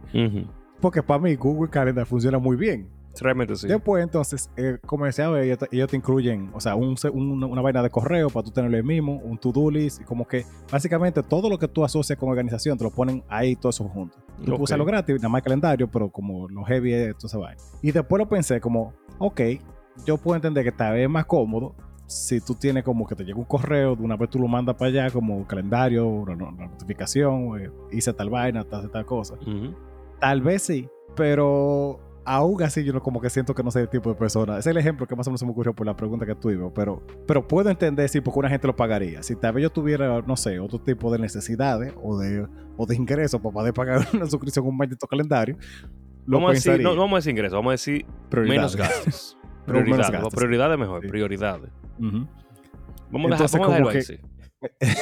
Porque 0.80 1.02
para 1.02 1.20
mí 1.20 1.36
Google 1.36 1.70
Calendar 1.70 2.06
funciona 2.06 2.38
muy 2.40 2.56
bien. 2.56 2.88
Realmente 3.22 3.56
sí. 3.56 3.68
Después, 3.68 4.04
entonces, 4.04 4.50
eh, 4.58 4.78
como 4.86 5.06
decía, 5.06 5.26
ellos, 5.42 5.58
te- 5.60 5.68
ellos 5.72 5.90
te 5.90 5.96
incluyen, 5.98 6.50
o 6.54 6.60
sea, 6.60 6.76
un 6.76 6.98
se- 6.98 7.10
un- 7.10 7.44
una 7.44 7.62
vaina 7.62 7.82
de 7.84 7.90
correo 7.90 8.30
para 8.30 8.44
tú 8.44 8.52
tenerlo 8.52 8.76
ahí 8.78 8.84
mismo, 8.84 9.18
un 9.24 9.38
to-do 9.38 9.70
list, 9.72 10.02
y 10.02 10.04
como 10.04 10.28
que 10.28 10.46
básicamente 10.72 11.24
todo 11.24 11.50
lo 11.50 11.58
que 11.58 11.68
tú 11.68 11.84
asocias 11.86 12.18
con 12.20 12.30
organización 12.30 12.78
te 12.78 12.84
lo 12.84 12.92
ponen 12.92 13.24
ahí 13.30 13.56
todo 13.56 13.70
eso 13.70 13.84
junto. 13.88 14.18
Tú 14.18 14.42
Ok. 14.42 14.46
puedes 14.48 14.62
usarlo 14.62 14.86
gratis, 14.86 15.16
nada 15.18 15.30
más 15.30 15.42
calendario, 15.44 15.88
pero 15.90 16.10
como 16.10 16.48
lo 16.50 16.64
heavy 16.66 16.94
es 16.94 17.18
toda 17.18 17.28
esa 17.28 17.38
vaina. 17.38 17.62
Y 17.82 17.92
después 17.92 18.20
lo 18.20 18.28
pensé 18.28 18.60
como, 18.60 18.94
ok, 19.20 19.42
yo 20.06 20.18
puedo 20.18 20.36
entender 20.36 20.64
que 20.64 20.72
tal 20.72 20.94
vez 20.94 21.04
es 21.04 21.10
más 21.10 21.26
cómodo 21.26 21.74
si 22.08 22.40
tú 22.40 22.54
tienes 22.54 22.84
como 22.84 23.08
que 23.08 23.16
te 23.16 23.24
llega 23.24 23.40
un 23.40 23.46
correo, 23.46 23.96
de 23.96 24.04
una 24.04 24.16
vez 24.16 24.30
tú 24.30 24.38
lo 24.38 24.48
mandas 24.48 24.76
para 24.76 24.90
allá 24.90 25.10
como 25.12 25.48
calendario, 25.48 26.08
una, 26.08 26.36
notificación, 26.36 27.60
eh, 27.60 27.72
hice 27.92 28.14
tal 28.14 28.30
vaina, 28.30 28.64
tal, 28.64 28.92
tal 28.92 29.06
cosa. 29.06 29.36
Tal 30.20 30.42
vez 30.42 30.62
sí, 30.62 30.88
pero 31.16 32.00
aún 32.26 32.62
así 32.64 32.84
yo 32.84 32.92
no 32.92 33.02
como 33.04 33.22
que 33.22 33.30
siento 33.30 33.54
que 33.54 33.62
no 33.64 33.70
soy 33.72 33.84
el 33.84 33.90
tipo 33.90 34.10
de 34.10 34.16
persona. 34.16 34.58
Es 34.58 34.66
el 34.68 34.78
ejemplo 34.78 35.06
que 35.08 35.16
más 35.16 35.28
o 35.28 35.30
menos 35.30 35.40
se 35.40 35.46
me 35.46 35.52
ocurrió 35.52 35.74
por 35.74 35.86
la 35.86 35.96
pregunta 35.96 36.26
que 36.26 36.34
tuvimos, 36.36 36.72
pero, 36.74 37.02
pero 37.28 37.48
puedo 37.48 37.70
entender 37.70 38.10
si 38.10 38.20
porque 38.22 38.40
una 38.40 38.50
gente 38.50 38.66
lo 38.68 38.76
pagaría. 38.76 39.22
Si 39.24 39.36
tal 39.36 39.54
vez 39.54 39.64
yo 39.64 39.70
tuviera, 39.72 40.22
no 40.22 40.36
sé, 40.36 40.60
otro 40.60 40.80
tipo 40.80 41.12
de 41.12 41.20
necesidades 41.20 41.94
o 42.02 42.18
de, 42.18 42.48
o 42.78 42.86
de 42.86 42.96
ingresos 42.96 43.40
para 43.42 43.54
poder 43.54 43.74
pagar 43.74 44.08
una 44.14 44.26
suscripción 44.26 44.66
a 44.66 44.70
un 44.70 44.78
maldito 44.78 45.06
calendario, 45.08 45.58
lo 46.26 46.38
Vamos 46.38 46.50
a, 46.50 46.54
decir, 46.54 46.82
no, 46.82 46.96
no 46.96 47.02
vamos 47.02 47.14
a 47.14 47.18
decir 47.20 47.32
ingresos, 47.32 47.54
vamos 47.56 47.70
a 47.70 47.74
decir 47.74 48.06
Prioridades. 48.30 48.76
menos 48.76 48.76
gastos. 49.06 49.38
Menos 49.68 49.82
prioridades. 49.84 50.12
gastos. 50.12 50.34
Prioridades 50.36 50.80
mejor, 50.80 51.02
Sí. 51.04 51.08
prioridades. 51.08 51.70
Vamos 53.12 53.32
a 53.32 53.44
dejar, 53.44 53.60
vamos 53.62 53.94
que- 53.94 54.02
sí. 54.02 54.20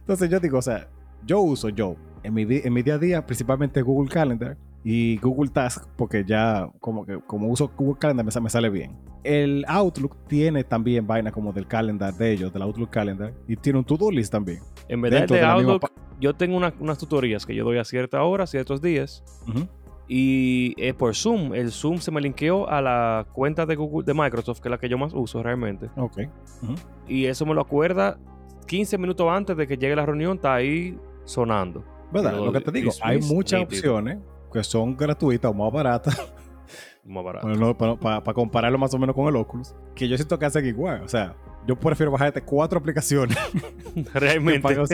Entonces 0.00 0.28
yo 0.30 0.40
digo, 0.40 0.58
o 0.58 0.62
sea, 0.62 0.88
yo 1.24 1.40
uso 1.40 1.68
yo 1.68 1.96
en 2.22 2.34
mi, 2.34 2.42
en 2.48 2.72
mi 2.72 2.82
día 2.82 2.94
a 2.94 2.98
día 2.98 3.26
principalmente 3.26 3.82
Google 3.82 4.10
Calendar 4.10 4.56
y 4.84 5.16
Google 5.18 5.50
Task 5.50 5.86
porque 5.96 6.24
ya 6.26 6.68
como 6.80 7.04
que 7.04 7.18
como 7.26 7.48
uso 7.48 7.70
Google 7.76 7.98
Calendar 7.98 8.24
me, 8.24 8.40
me 8.40 8.50
sale 8.50 8.70
bien. 8.70 8.96
El 9.24 9.64
Outlook 9.68 10.16
tiene 10.28 10.64
también 10.64 11.06
vaina 11.06 11.32
como 11.32 11.52
del 11.52 11.66
calendar 11.66 12.14
de 12.14 12.32
ellos, 12.32 12.52
del 12.52 12.62
Outlook 12.62 12.90
Calendar 12.90 13.34
y 13.46 13.56
tiene 13.56 13.78
un 13.80 13.84
to-do 13.84 14.10
list 14.10 14.32
también. 14.32 14.60
En 14.88 15.00
verdad, 15.00 15.26
de 15.26 15.40
Outlook, 15.42 15.90
yo 16.20 16.34
tengo 16.34 16.56
una- 16.56 16.72
unas 16.80 16.96
tutorías 16.98 17.44
que 17.44 17.54
yo 17.54 17.64
doy 17.64 17.78
a 17.78 17.84
cierta 17.84 18.22
hora, 18.22 18.46
ciertos 18.46 18.80
días, 18.80 19.22
Ujú. 19.46 19.68
y 20.08 20.74
es 20.78 20.94
por 20.94 21.14
Zoom. 21.14 21.52
El 21.54 21.70
Zoom 21.70 21.98
se 21.98 22.10
me 22.10 22.20
linkeó 22.20 22.68
a 22.68 22.80
la 22.80 23.26
cuenta 23.32 23.66
de 23.66 23.76
Google, 23.76 24.04
de 24.06 24.14
Microsoft, 24.14 24.60
que 24.60 24.68
es 24.68 24.70
la 24.70 24.78
que 24.78 24.88
yo 24.88 24.96
más 24.96 25.12
uso 25.12 25.42
realmente. 25.42 25.90
Ok. 25.96 26.20
Ujú. 26.62 26.74
Y 27.06 27.26
eso 27.26 27.44
me 27.44 27.54
lo 27.54 27.60
acuerda 27.60 28.18
15 28.66 28.96
minutos 28.98 29.26
antes 29.30 29.56
de 29.56 29.66
que 29.66 29.76
llegue 29.76 29.96
la 29.96 30.06
reunión, 30.06 30.36
está 30.36 30.54
ahí 30.54 30.96
sonando. 31.24 31.84
¿Verdad? 32.12 32.36
Lo 32.36 32.46
Lo 32.46 32.52
que 32.52 32.60
te 32.60 32.70
digo, 32.72 32.90
hay 33.02 33.20
muchas 33.20 33.60
nítido. 33.60 33.96
opciones 33.96 34.18
que 34.50 34.62
son 34.64 34.96
gratuitas 34.96 35.50
o 35.50 35.54
más 35.54 35.72
baratas 35.72 36.32
Más 37.04 37.24
barato. 37.24 37.98
para, 37.98 38.34
compararlo 38.34 38.78
más 38.78 38.92
o 38.92 38.98
menos 38.98 39.16
con 39.16 39.26
el 39.28 39.36
Oculus, 39.36 39.74
que 39.94 40.06
yo 40.06 40.16
siento 40.16 40.38
que 40.38 40.44
hacen 40.44 40.66
igual. 40.66 41.02
O 41.02 41.08
sea, 41.08 41.34
yo 41.66 41.74
prefiero 41.74 42.12
bajarte 42.12 42.42
cuatro 42.42 42.78
aplicaciones 42.78 43.36
realmente. 44.12 44.60
Pago. 44.60 44.84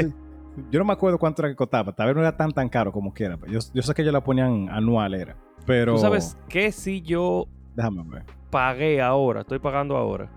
Yo 0.71 0.79
no 0.79 0.85
me 0.85 0.93
acuerdo 0.93 1.19
cuánto 1.19 1.43
era 1.43 1.49
que 1.49 1.57
costaba. 1.57 1.93
Tal 1.93 2.07
vez 2.07 2.15
no 2.15 2.23
era 2.23 2.37
tan 2.37 2.53
tan 2.53 2.69
caro 2.69 2.93
como 2.93 3.13
quiera. 3.13 3.37
Yo, 3.49 3.59
yo 3.73 3.83
sé 3.83 3.95
que 3.95 4.03
ellos 4.03 4.15
la 4.15 4.23
ponían 4.23 4.69
anual, 4.71 5.15
era. 5.15 5.37
Pero. 5.67 5.95
¿Tú 5.95 6.01
sabes 6.01 6.37
qué 6.49 6.71
si 6.71 7.03
yo 7.03 7.49
Déjame 7.75 8.05
ver. 8.05 8.23
pagué 8.51 9.03
ahora, 9.03 9.41
estoy 9.41 9.59
pagando 9.59 9.97
ahora, 9.97 10.31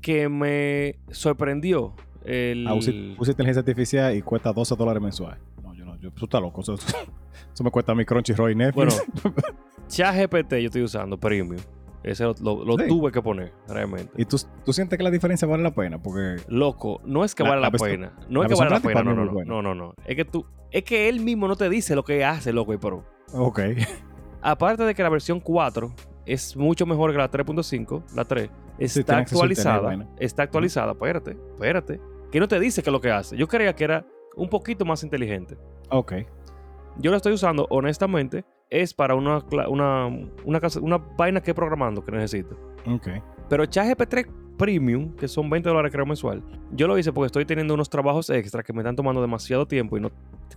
que 0.00 0.28
me 0.28 0.96
sorprendió? 1.10 1.92
El... 2.24 2.66
Ah, 2.66 2.72
usa, 2.72 2.90
usa 3.18 3.32
inteligencia 3.32 3.60
artificial 3.60 4.16
y 4.16 4.22
cuesta 4.22 4.50
12 4.50 4.74
dólares 4.76 5.02
mensuales. 5.02 5.38
No, 5.62 5.74
yo 5.74 5.84
no. 5.84 5.96
Yo, 5.96 6.10
tú 6.12 6.24
estás 6.24 6.40
loco. 6.40 6.62
Eso, 7.54 7.64
me 7.64 7.70
cuesta 7.70 7.94
mi 7.94 8.04
Crunchyroll 8.04 8.50
y 8.50 8.54
Netflix. 8.56 9.02
Bueno, 9.22 9.34
ChatGPT 9.88 10.52
yo 10.54 10.66
estoy 10.66 10.82
usando 10.82 11.18
Premium. 11.18 11.56
Ese 12.02 12.24
lo, 12.24 12.34
lo- 12.42 12.64
lo 12.64 12.76
Sí. 12.76 12.86
tuve 12.86 13.10
que 13.10 13.22
poner, 13.22 13.52
realmente. 13.66 14.12
¿Y 14.18 14.26
tú, 14.26 14.36
tú 14.64 14.72
sientes 14.74 14.98
que 14.98 15.02
la 15.02 15.10
diferencia 15.10 15.48
vale 15.48 15.62
la 15.62 15.74
pena? 15.74 16.02
Porque. 16.02 16.36
Loco, 16.48 17.00
no 17.04 17.24
es 17.24 17.34
que 17.34 17.42
La- 17.44 17.50
vale 17.50 17.62
la 17.62 17.70
pena. 17.70 18.12
No 18.28 18.40
la 18.42 18.46
es 18.46 18.52
que 18.52 18.58
vale 18.58 18.70
la 18.72 18.80
pena, 18.80 19.02
no, 19.02 19.14
no, 19.14 19.24
no, 19.44 19.62
no, 19.62 19.74
no. 19.74 19.94
Es 20.04 20.14
que 20.16 20.24
tú, 20.26 20.44
es 20.70 20.82
que 20.84 21.08
él 21.08 21.20
mismo 21.20 21.48
no 21.48 21.56
te 21.56 21.68
dice 21.70 21.94
lo 21.94 22.04
que 22.04 22.22
hace, 22.24 22.52
loco 22.52 22.74
y 22.74 22.76
pro. 22.76 23.04
Ok. 23.32 23.60
Aparte 24.42 24.82
de 24.82 24.94
que 24.94 25.02
la 25.02 25.08
versión 25.08 25.40
4 25.40 25.94
es 26.26 26.56
mucho 26.56 26.84
mejor 26.84 27.12
que 27.12 27.18
la 27.18 27.30
3.5, 27.30 28.02
la 28.14 28.24
3, 28.26 28.50
está 28.78 29.16
actualizada. 29.18 30.06
Está 30.18 30.42
actualizada, 30.42 30.92
espérate, 30.92 31.30
espérate. 31.52 32.00
Que 32.30 32.38
no 32.40 32.48
te 32.48 32.60
dice 32.60 32.82
qué 32.82 32.90
es 32.90 32.92
lo 32.92 33.00
que 33.00 33.10
hace. 33.12 33.36
Yo 33.36 33.46
creía 33.48 33.74
que 33.74 33.84
era 33.84 34.04
un 34.36 34.48
poquito 34.50 34.84
más 34.84 35.02
inteligente. 35.04 35.56
Ok. 35.88 36.12
Yo 36.98 37.10
lo 37.10 37.16
estoy 37.16 37.32
usando, 37.32 37.66
honestamente, 37.70 38.44
es 38.70 38.94
para 38.94 39.14
una, 39.14 39.44
una, 39.68 40.08
una 40.80 40.98
vaina 41.16 41.40
que 41.40 41.54
programando 41.54 42.04
que 42.04 42.12
necesito. 42.12 42.56
Ok. 42.86 43.08
Pero 43.48 43.66
ChatGPT 43.66 44.28
Premium, 44.56 45.14
que 45.16 45.28
son 45.28 45.50
20 45.50 45.68
dólares 45.68 45.92
creo 45.92 46.06
mensual, 46.06 46.42
yo 46.72 46.86
lo 46.86 46.96
hice 46.96 47.12
porque 47.12 47.26
estoy 47.26 47.44
teniendo 47.44 47.74
unos 47.74 47.90
trabajos 47.90 48.30
extra 48.30 48.62
que 48.62 48.72
me 48.72 48.80
están 48.80 48.96
tomando 48.96 49.20
demasiado 49.20 49.66
tiempo 49.66 49.96
y 49.96 50.00
no 50.00 50.10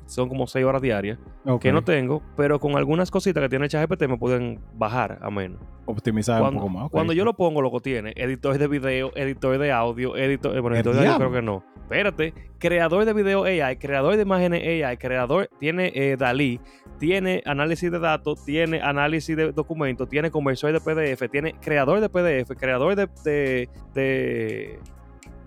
son 0.06 0.30
como 0.30 0.48
6 0.48 0.66
horas 0.66 0.82
diarias 0.82 1.18
que 1.60 1.72
no 1.72 1.84
tengo, 1.84 2.22
pero 2.36 2.60
con 2.60 2.76
algunas 2.78 3.12
cositas 3.12 3.42
que 3.42 3.50
tiene 3.50 3.68
ChatGPT 3.70 4.08
me 4.08 4.18
pueden 4.18 4.60
bajar 4.74 5.20
a 5.22 5.30
menos. 5.30 5.60
Optimizar 5.86 6.42
Cuando, 6.42 6.60
un 6.60 6.68
poco 6.68 6.80
más. 6.84 6.92
cuando 6.92 7.14
yo 7.14 7.24
lo 7.24 7.34
pongo, 7.34 7.62
lo 7.62 7.72
que 7.72 7.80
tiene 7.80 8.14
editor 8.18 8.58
de 8.58 8.68
video, 8.68 9.12
editor 9.16 9.58
de 9.58 9.72
audio, 9.72 10.16
editor, 10.18 10.56
eh, 10.56 10.60
bueno, 10.60 10.76
¡El 10.76 10.82
editor 10.82 10.96
de 10.96 11.08
audio 11.08 11.18
creo 11.18 11.32
que 11.32 11.42
no. 11.42 11.64
Espérate, 11.84 12.34
creador 12.60 13.06
de 13.06 13.14
video 13.14 13.46
AI, 13.46 13.78
creador 13.78 14.18
de 14.18 14.24
imágenes 14.24 14.62
AI, 14.86 14.98
creador, 14.98 15.50
tiene 15.58 15.94
eh, 15.96 16.18
Dalí, 16.18 16.60
tiene 17.00 17.42
análisis 17.46 17.90
de 17.90 18.00
datos, 18.00 18.44
tiene 18.44 18.82
análisis 18.82 19.38
de 19.38 19.54
documentos, 19.54 20.10
tiene 20.10 20.30
conversor 20.30 20.74
de 20.74 20.82
PDF, 20.82 21.32
tiene 21.32 21.54
creador 21.62 22.02
de 22.02 22.10
PDF, 22.10 22.52
creador 22.60 22.96
de, 22.98 23.08
de, 23.24 23.70
de- 23.94 24.80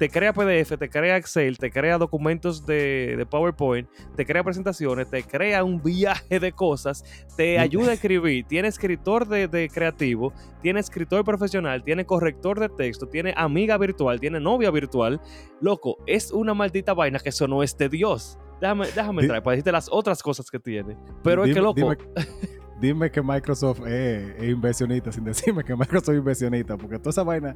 te 0.00 0.08
crea 0.08 0.32
PDF, 0.32 0.78
te 0.78 0.88
crea 0.88 1.18
Excel, 1.18 1.58
te 1.58 1.70
crea 1.70 1.98
documentos 1.98 2.64
de, 2.64 3.16
de 3.18 3.26
PowerPoint, 3.26 3.86
te 4.16 4.24
crea 4.24 4.42
presentaciones, 4.42 5.10
te 5.10 5.22
crea 5.22 5.62
un 5.62 5.82
viaje 5.82 6.40
de 6.40 6.52
cosas, 6.52 7.04
te 7.36 7.58
ayuda 7.58 7.90
a 7.90 7.92
escribir, 7.92 8.46
tiene 8.46 8.68
escritor 8.68 9.28
de, 9.28 9.46
de 9.46 9.68
creativo, 9.68 10.32
tiene 10.62 10.80
escritor 10.80 11.22
profesional, 11.22 11.84
tiene 11.84 12.06
corrector 12.06 12.58
de 12.58 12.70
texto, 12.70 13.08
tiene 13.08 13.34
amiga 13.36 13.76
virtual, 13.76 14.18
tiene 14.18 14.40
novia 14.40 14.70
virtual. 14.70 15.20
Loco, 15.60 15.98
es 16.06 16.32
una 16.32 16.54
maldita 16.54 16.94
vaina 16.94 17.18
que 17.18 17.28
eso 17.28 17.46
no 17.46 17.62
es 17.62 17.76
de 17.76 17.90
Dios. 17.90 18.38
Déjame, 18.58 18.86
déjame 18.86 19.20
entrar 19.20 19.42
para 19.42 19.52
decirte 19.52 19.70
las 19.70 19.90
otras 19.92 20.22
cosas 20.22 20.50
que 20.50 20.58
tiene. 20.58 20.96
Pero 21.22 21.44
es 21.44 21.52
que, 21.52 21.60
loco, 21.60 21.74
Dime, 21.74 21.98
dime 22.80 23.10
que 23.10 23.22
Microsoft 23.22 23.80
es, 23.86 24.34
es 24.38 24.48
inversionista, 24.48 25.12
sin 25.12 25.24
decirme 25.24 25.62
que 25.64 25.74
Microsoft 25.76 26.10
es 26.14 26.18
inversionista, 26.18 26.76
porque 26.76 26.98
toda 26.98 27.10
esa 27.10 27.22
vaina 27.22 27.54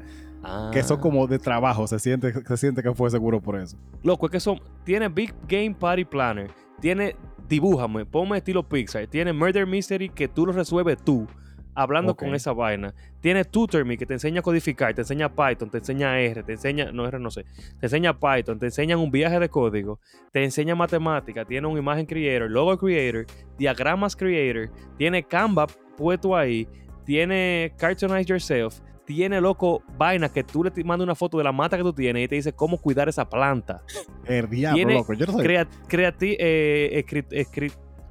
que 0.72 0.82
son 0.82 0.98
Ah. 0.98 1.00
como 1.00 1.26
de 1.26 1.38
trabajo, 1.38 1.86
se 1.86 1.98
siente, 1.98 2.32
se 2.44 2.56
siente 2.56 2.82
que 2.82 2.94
fue 2.94 3.10
seguro 3.10 3.40
por 3.40 3.58
eso. 3.58 3.76
Loco, 4.02 4.26
es 4.26 4.32
que 4.32 4.40
son. 4.40 4.60
Tiene 4.84 5.08
Big 5.08 5.34
Game 5.48 5.74
Party 5.74 6.04
Planner. 6.04 6.50
Tiene 6.80 7.16
Dibújame, 7.48 8.06
ponme 8.06 8.38
estilo 8.38 8.66
Pixar. 8.66 9.06
Tiene 9.06 9.32
Murder 9.32 9.66
Mystery 9.66 10.08
que 10.08 10.28
tú 10.28 10.46
lo 10.46 10.52
resuelves 10.52 10.96
tú. 11.04 11.26
Hablando 11.74 12.14
con 12.16 12.34
esa 12.34 12.52
vaina. 12.52 12.94
Tiene 13.20 13.44
TutorMe 13.44 13.96
que 13.96 14.06
te 14.06 14.14
enseña 14.14 14.40
a 14.40 14.42
codificar, 14.42 14.94
te 14.94 15.00
enseña 15.02 15.28
Python, 15.34 15.70
te 15.70 15.78
enseña 15.78 16.18
R, 16.20 16.42
te 16.42 16.52
enseña, 16.52 16.92
no 16.92 17.06
R 17.06 17.18
no 17.18 17.30
sé, 17.30 17.44
te 17.80 17.86
enseña 17.86 18.18
Python, 18.18 18.58
te 18.58 18.66
enseñan 18.66 18.98
un 18.98 19.10
viaje 19.10 19.38
de 19.38 19.48
código, 19.48 19.98
te 20.32 20.44
enseña 20.44 20.74
matemática, 20.74 21.44
tiene 21.44 21.66
un 21.66 21.76
imagen 21.78 22.06
creator, 22.06 22.50
logo 22.50 22.76
creator, 22.78 23.26
diagramas 23.58 24.14
creator, 24.16 24.70
tiene 24.96 25.22
Canva 25.22 25.66
puesto 25.96 26.36
ahí, 26.36 26.68
tiene 27.04 27.72
Cartoonize 27.76 28.24
Yourself, 28.24 28.80
tiene 29.04 29.40
loco 29.40 29.82
vaina 29.98 30.30
que 30.30 30.42
tú 30.42 30.64
le 30.64 30.70
mandas 30.82 31.04
una 31.04 31.14
foto 31.14 31.36
de 31.38 31.44
la 31.44 31.52
mata 31.52 31.76
que 31.76 31.82
tú 31.82 31.92
tienes 31.92 32.24
y 32.24 32.28
te 32.28 32.36
dice 32.36 32.52
cómo 32.54 32.78
cuidar 32.78 33.08
esa 33.08 33.28
planta. 33.28 33.82
El 34.24 34.48
diablo, 34.48 34.76
Tiene 34.76 34.94
loco. 34.94 35.12
Yo 35.12 35.26
no 35.26 35.32
sé. 35.36 35.42
Crea- 35.42 35.68
creati- 35.88 36.36
eh, 36.38 37.04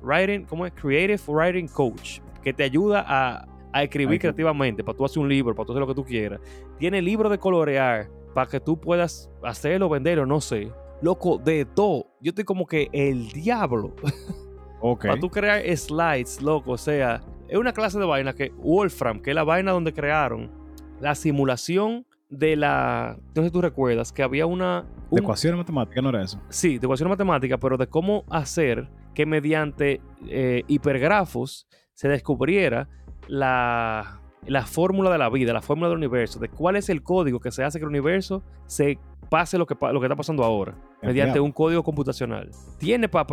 writing, 0.04 0.46
¿cómo 0.46 0.66
es? 0.66 0.74
Creative 0.74 1.20
Writing 1.28 1.68
Coach, 1.68 2.20
que 2.44 2.54
te 2.54 2.64
ayuda 2.64 3.04
a, 3.08 3.48
a 3.72 3.84
escribir 3.84 4.20
creativamente, 4.20 4.84
para 4.84 4.98
tú 4.98 5.06
hacer 5.06 5.20
un 5.20 5.30
libro, 5.30 5.56
para 5.56 5.66
tú 5.66 5.72
hacer 5.74 5.82
lo 5.82 5.88
que 5.88 5.96
tú 5.96 6.06
quieras. 6.06 6.40
Tiene 6.78 7.02
libro 7.02 7.30
de 7.30 7.38
colorear, 7.40 8.10
para 8.34 8.50
que 8.50 8.60
tú 8.60 8.80
puedas 8.80 9.30
hacerlo, 9.44 9.90
venderlo, 9.90 10.26
no 10.26 10.42
sé. 10.42 10.72
Loco, 11.02 11.38
de 11.38 11.66
todo. 11.66 12.08
Yo 12.22 12.30
estoy 12.30 12.44
como 12.44 12.66
que 12.66 12.90
el 12.92 13.30
diablo. 13.30 13.96
Ok. 14.86 15.04
Para 15.04 15.18
tú 15.18 15.30
crear 15.30 15.62
slides, 15.78 16.42
loco. 16.42 16.72
O 16.72 16.78
sea, 16.78 17.22
es 17.48 17.58
una 17.58 17.72
clase 17.72 17.98
de 17.98 18.04
vaina 18.04 18.34
que 18.34 18.50
Wolfram, 18.58 19.22
que 19.22 19.30
es 19.30 19.36
la 19.36 19.46
vaina 19.46 19.72
donde 19.72 19.94
crearon 19.94 20.52
la 21.00 21.16
simulación 21.16 22.06
de 22.30 22.58
la. 22.58 23.18
No 23.34 23.42
sé 23.42 23.48
si 23.48 23.52
tú 23.54 23.62
recuerdas 23.62 24.12
que 24.12 24.24
había 24.24 24.46
una. 24.46 24.86
De 25.10 25.22
ecuaciones 25.22 25.58
matemáticas 25.58 26.04
no 26.04 26.10
era 26.10 26.24
eso. 26.24 26.38
Sí, 26.50 26.80
de 26.80 26.86
ecuación 26.86 27.08
matemática, 27.08 27.58
pero 27.58 27.78
de 27.78 27.88
cómo 27.88 28.26
hacer 28.30 28.90
que 29.14 29.26
mediante 29.26 30.02
eh, 30.28 30.64
hipergrafos 30.68 31.66
se 31.94 32.08
descubriera 32.08 32.88
la, 33.28 34.20
la 34.46 34.66
fórmula 34.66 35.10
de 35.12 35.18
la 35.18 35.30
vida, 35.30 35.54
la 35.54 35.62
fórmula 35.62 35.90
del 35.90 35.98
universo, 35.98 36.40
de 36.40 36.50
cuál 36.50 36.76
es 36.76 36.90
el 36.90 37.04
código 37.04 37.40
que 37.40 37.52
se 37.52 37.64
hace 37.64 37.80
que 37.80 37.84
el 37.86 37.90
universo 37.90 38.44
se 38.66 38.98
pase 39.30 39.58
lo 39.58 39.66
que, 39.66 39.76
lo 39.92 40.00
que 40.00 40.06
está 40.06 40.16
pasando 40.16 40.44
ahora, 40.44 40.76
mediante 41.02 41.40
un 41.40 41.52
código 41.52 41.84
computacional. 41.84 42.50
Tiene 42.78 43.10
para 43.10 43.26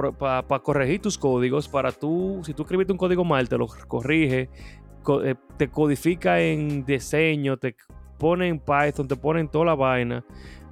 corregir 0.63 1.03
tus 1.03 1.19
códigos, 1.19 1.69
para 1.69 1.93
tú, 1.93 2.41
si 2.45 2.55
tú 2.55 2.63
escribiste 2.63 2.93
un 2.93 2.99
código 2.99 3.25
mal, 3.25 3.49
te 3.49 3.59
lo 3.59 3.67
corrige, 3.67 4.49
co- 5.03 5.23
eh, 5.25 5.35
te 5.57 5.69
codifica 5.69 6.41
en 6.41 6.85
diseño, 6.85 7.57
te 7.59 7.77
pone 8.19 8.49
en 8.49 8.59
Python, 8.61 9.09
te 9.09 9.17
pone 9.17 9.41
en 9.41 9.49
toda 9.49 9.65
la 9.67 9.75
vaina. 9.75 10.25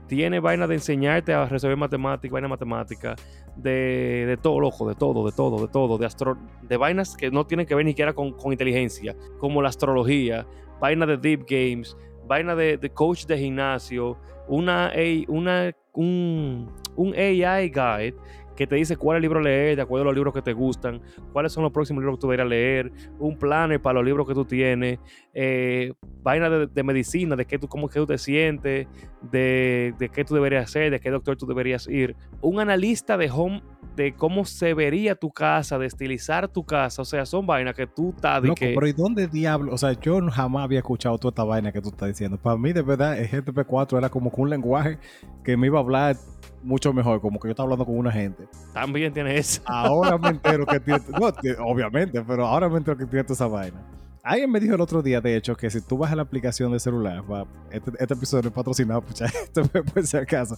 Tiene 0.07 0.41
vaina 0.41 0.67
de 0.67 0.75
enseñarte 0.77 1.35
a 1.35 1.45
resolver 1.45 1.77
matemáticas, 1.77 2.33
vaina 2.33 2.49
matemática, 2.49 3.15
de, 3.63 4.25
de 4.27 4.37
todo, 4.37 4.61
loco, 4.61 4.89
de 4.89 4.95
todo, 4.95 5.27
de 5.27 5.33
todo, 5.33 5.61
de 5.61 5.69
todo, 5.69 5.99
de 5.99 6.07
astro, 6.07 6.39
de 6.63 6.77
vainas 6.77 7.17
que 7.17 7.31
no 7.31 7.47
tienen 7.47 7.67
que 7.67 7.75
ver 7.75 7.85
ni 7.85 7.93
siquiera 7.93 8.13
con, 8.13 8.35
inteligencia, 8.51 9.17
como 9.39 9.63
la 9.63 9.69
astrología, 9.69 10.47
vaina 10.81 11.07
de 11.07 11.17
deep 11.17 11.45
games, 11.49 11.97
vaina 12.27 12.55
de, 12.55 12.77
de 12.77 12.91
coach 12.91 13.27
de 13.27 13.39
gimnasio, 13.39 14.17
una, 14.49 14.93
una 15.29 15.73
un, 15.93 16.71
un 16.97 17.15
AI 17.15 17.71
guide 17.71 18.15
que 18.59 18.67
te 18.67 18.75
dice 18.75 18.97
cuál 18.97 19.23
libro 19.23 19.41
leer 19.41 19.77
de 19.77 19.83
acuerdo 19.83 20.03
a 20.03 20.05
los 20.07 20.17
libros 20.17 20.35
que 20.35 20.43
te 20.43 20.53
gustan, 20.53 21.01
cuáles 21.33 21.53
son 21.53 21.63
los 21.63 21.71
próximos 21.71 22.03
libros 22.03 22.19
que 22.19 22.23
tú 22.23 22.27
deberías 22.27 22.49
leer, 22.49 22.93
un 23.21 23.39
planner 23.39 23.81
para 23.81 23.95
los 23.95 24.05
libros 24.05 24.27
que 24.27 24.35
tú 24.35 24.45
tienes, 24.45 24.99
eh, 25.33 25.93
vaina 26.25 26.51
de, 26.51 26.67
de 26.67 26.83
medicina, 26.83 27.37
de 27.37 27.47
qué 27.47 27.57
tú, 27.57 27.69
cómo 27.69 27.89
que 27.89 28.01
tú 28.01 28.07
te 28.07 28.19
sientes, 28.19 28.89
de, 29.31 29.95
de 29.97 30.09
qué 30.09 30.25
tú 30.25 30.35
deberías 30.35 30.65
hacer, 30.65 30.91
de 30.91 30.99
qué 30.99 31.09
doctor 31.09 31.37
tú 31.37 31.47
deberías 31.47 31.87
ir. 31.87 32.17
Un 32.41 32.59
analista 32.59 33.17
de 33.17 33.31
home, 33.31 33.63
de 33.95 34.15
cómo 34.15 34.45
se 34.45 34.75
vería 34.75 35.15
tu 35.15 35.31
casa, 35.31 35.79
de 35.79 35.87
estilizar 35.87 36.49
tu 36.49 36.65
casa. 36.65 37.03
O 37.03 37.05
sea, 37.05 37.27
son 37.27 37.47
vainas 37.47 37.77
que 37.77 37.87
tú 37.87 38.11
estás 38.11 38.43
Loco, 38.43 38.57
que. 38.57 38.75
pero 38.75 38.89
¿y 38.89 38.93
dónde 38.93 39.29
diablo? 39.29 39.73
O 39.73 39.79
sea, 39.79 39.93
yo 39.93 40.21
jamás 40.31 40.65
había 40.65 40.81
escuchado 40.81 41.17
toda 41.19 41.31
esta 41.31 41.45
vaina 41.45 41.71
que 41.71 41.81
tú 41.81 41.91
estás 41.91 42.09
diciendo. 42.09 42.39
Para 42.39 42.57
mí, 42.57 42.73
de 42.73 42.83
verdad, 42.83 43.17
el 43.17 43.29
GTP4 43.29 43.99
era 43.99 44.09
como 44.09 44.33
que 44.33 44.41
un 44.41 44.51
lenguaje 44.51 44.99
que 45.45 45.57
me 45.57 45.69
iba 45.69 45.79
a 45.79 45.83
hablar 45.83 46.17
mucho 46.63 46.93
mejor, 46.93 47.21
como 47.21 47.39
que 47.39 47.49
yo 47.49 47.53
estaba 47.53 47.65
hablando 47.65 47.85
con 47.85 47.97
una 47.97 48.13
gente. 48.13 48.49
También 48.73 49.13
tiene 49.13 49.37
eso. 49.37 49.63
Ahora 49.67 50.19
me 50.19 50.29
entero 50.31 50.67
que 50.67 50.81
tiene. 50.81 51.01
No, 51.19 51.65
obviamente, 51.65 52.23
pero 52.23 52.47
ahora 52.47 52.69
me 52.69 52.79
entero 52.79 52.97
que 52.97 53.07
tiene 53.07 53.25
toda 53.25 53.35
esa 53.35 53.47
vaina. 53.47 53.81
Alguien 54.23 54.51
me 54.51 54.61
dijo 54.61 54.75
el 54.75 54.81
otro 54.81 55.01
día, 55.01 55.21
de 55.23 55.37
hecho, 55.37 55.57
que 55.57 55.71
si 55.71 55.81
tú 55.81 55.97
vas 55.97 56.13
a 56.13 56.17
la 56.17 56.23
aplicación 56.23 56.71
de 56.73 56.79
celular, 56.79 57.23
va, 57.31 57.47
este, 57.71 57.93
este 57.99 58.15
episodio 58.15 58.43
no 58.43 58.49
es 58.49 58.55
patrocinado, 58.55 59.01
pucha, 59.07 59.25
esto 59.25 59.63
por 59.63 60.07
si 60.07 60.17
acaso, 60.19 60.57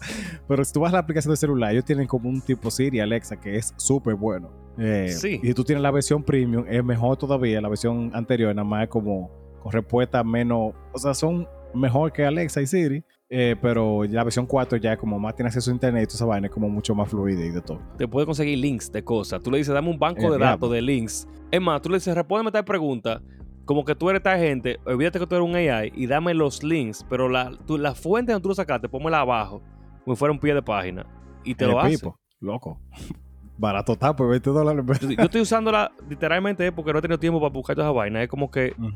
pero 0.48 0.64
si 0.64 0.72
tú 0.72 0.80
vas 0.80 0.90
a 0.92 0.94
la 0.94 1.01
aplicación 1.01 1.32
de 1.32 1.36
celular, 1.36 1.70
ellos 1.70 1.84
tienen 1.84 2.09
como 2.09 2.28
un 2.28 2.40
tipo 2.40 2.70
Siri, 2.70 2.98
Alexa, 2.98 3.38
que 3.38 3.57
es 3.57 3.72
súper 3.76 4.14
bueno. 4.16 4.51
Eh, 4.76 5.11
Sí. 5.16 5.38
Y 5.42 5.46
si 5.48 5.55
tú 5.55 5.62
tienes 5.62 5.82
la 5.82 5.90
versión 5.92 6.24
premium, 6.24 6.64
es 6.68 6.82
mejor 6.82 7.16
todavía, 7.16 7.61
la 7.61 7.68
versión 7.68 8.11
anterior, 8.12 8.53
nada 8.55 8.66
más 8.66 8.84
es 8.84 8.88
como 8.88 9.30
con 9.62 9.70
respuesta 9.70 10.24
menos, 10.24 10.72
o 10.92 10.98
sea, 10.98 11.14
son 11.14 11.46
mejor 11.74 12.12
que 12.12 12.24
Alexa 12.24 12.62
y 12.62 12.66
Siri, 12.66 13.05
eh, 13.31 13.55
pero 13.62 14.03
la 14.05 14.24
versión 14.24 14.45
4 14.45 14.76
ya 14.78 14.93
es 14.95 14.99
como 14.99 15.18
más 15.18 15.35
tiene 15.37 15.47
acceso 15.49 15.70
a 15.70 15.74
internet 15.74 16.03
y 16.03 16.07
toda 16.07 16.16
esa 16.16 16.24
vaina 16.26 16.49
es 16.49 16.53
como 16.53 16.68
mucho 16.68 16.95
más 16.95 17.09
fluida 17.09 17.45
y 17.45 17.51
de 17.51 17.61
todo. 17.62 17.81
Te 17.97 18.09
puede 18.09 18.26
conseguir 18.26 18.59
links 18.59 18.91
de 18.91 19.03
cosas. 19.05 19.41
Tú 19.41 19.51
le 19.53 19.59
dices, 19.59 19.72
dame 19.72 19.89
un 19.89 19.99
banco 19.99 20.22
Eh, 20.22 20.31
de 20.33 20.39
datos 20.39 20.70
de 20.70 20.83
links. 20.83 21.28
Es 21.51 21.61
más, 21.61 21.81
tú 21.81 21.89
le 21.89 21.97
dices, 21.97 22.14
respóndeme 22.14 22.51
tal 22.51 22.64
pregunta. 22.64 23.22
Como 23.64 23.85
que 23.85 23.95
tú 23.95 24.11
eres 24.11 24.20
tal 24.22 24.37
gente, 24.39 24.78
olvídate 24.85 25.20
que 25.20 25.26
tú 25.28 25.37
eres 25.37 25.49
un 25.49 25.55
AI 25.55 25.93
y 25.95 26.07
dame 26.09 26.35
los 26.35 26.64
links, 26.64 27.07
pero 27.09 27.28
la, 27.28 27.53
tú- 27.66 27.78
la 27.78 27.95
fuente 27.95 28.33
donde 28.33 28.43
tú 28.43 28.49
lo 28.49 28.55
sacaste, 28.57 28.89
pónmela 28.89 29.20
abajo, 29.20 29.62
como 30.05 30.16
si 30.16 30.18
fuera 30.18 30.33
un 30.33 30.41
pie 30.41 30.53
de 30.55 30.62
página. 30.62 31.07
Y 31.45 31.55
te 31.55 31.64
El 31.66 31.70
lo 31.70 31.81
hace. 31.81 32.11
Loco. 32.41 32.81
Barato 33.59 33.93
está 33.93 34.16
por 34.16 34.28
20 34.31 34.51
dólares. 34.51 34.85
Yo, 35.03 35.09
estoy 35.24 35.43
usándola 35.43 35.93
literalmente 36.09 36.66
eh, 36.66 36.72
porque 36.72 36.93
no 36.93 36.99
he 36.99 37.03
tenido 37.03 37.18
tiempo 37.18 37.39
para 37.41 37.53
buscar 37.53 37.76
toda 37.76 37.89
esa 37.89 37.93
vaina. 37.93 38.22
Es 38.22 38.28
como 38.28 38.51
que 38.51 38.72
Mm. 38.76 38.89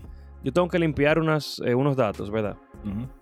yo 0.43 0.53
tengo 0.53 0.66
que 0.68 0.78
limpiar 0.78 1.18
unas, 1.18 1.61
eh, 1.64 1.74
unos 1.74 1.95
datos, 1.97 2.30
¿verdad? 2.30 2.57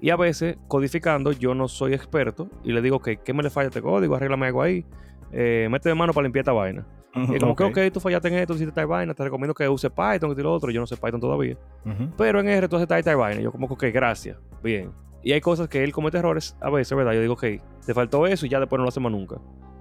Y 0.00 0.10
a 0.10 0.16
veces, 0.16 0.56
codificando, 0.68 1.32
yo 1.32 1.54
no 1.54 1.68
soy 1.68 1.94
experto 1.94 2.48
y 2.64 2.72
le 2.72 2.82
digo, 2.82 2.96
ok, 2.96 3.10
¿qué 3.24 3.32
me 3.32 3.42
le 3.42 3.50
falla 3.50 3.66
a 3.66 3.68
este 3.68 3.82
código? 3.82 4.14
Arréglame 4.14 4.46
algo 4.46 4.62
ahí. 4.62 4.84
Eh, 5.30 5.68
méteme 5.70 5.94
mano 5.94 6.12
para 6.12 6.24
limpiar 6.24 6.42
esta 6.42 6.52
vaina. 6.52 6.86
Y 7.14 7.38
como 7.38 7.54
que, 7.54 7.64
ok, 7.64 7.78
tú 7.92 8.00
fallaste 8.00 8.28
en 8.28 8.34
esto, 8.34 8.54
hiciste 8.54 8.72
tal 8.72 8.86
vaina, 8.86 9.12
te 9.12 9.22
recomiendo 9.22 9.54
que 9.54 9.68
uses 9.68 9.90
Python 9.90 10.34
y 10.36 10.42
lo 10.42 10.52
otro. 10.52 10.70
Yo 10.70 10.80
no 10.80 10.86
sé 10.86 10.96
Python 10.96 11.20
todavía. 11.20 11.56
Pero 12.16 12.40
en 12.40 12.48
R 12.48 12.68
tú 12.68 12.76
haces 12.76 12.88
tal 12.88 13.16
vaina. 13.16 13.40
Yo 13.40 13.52
como 13.52 13.68
que, 13.68 13.74
ok, 13.74 13.94
gracias. 13.94 14.38
Bien. 14.62 14.90
Y 15.22 15.32
hay 15.32 15.40
cosas 15.40 15.68
que 15.68 15.84
él 15.84 15.92
comete 15.92 16.18
errores 16.18 16.56
a 16.60 16.70
veces, 16.70 16.96
¿verdad? 16.96 17.12
Yo 17.12 17.20
digo, 17.20 17.34
ok, 17.34 17.44
te 17.84 17.94
faltó 17.94 18.26
eso 18.26 18.46
y 18.46 18.48
ya 18.48 18.58
después 18.58 18.78
no 18.78 18.84
lo 18.84 18.88
hacemos 18.88 19.12
nunca. 19.12 19.36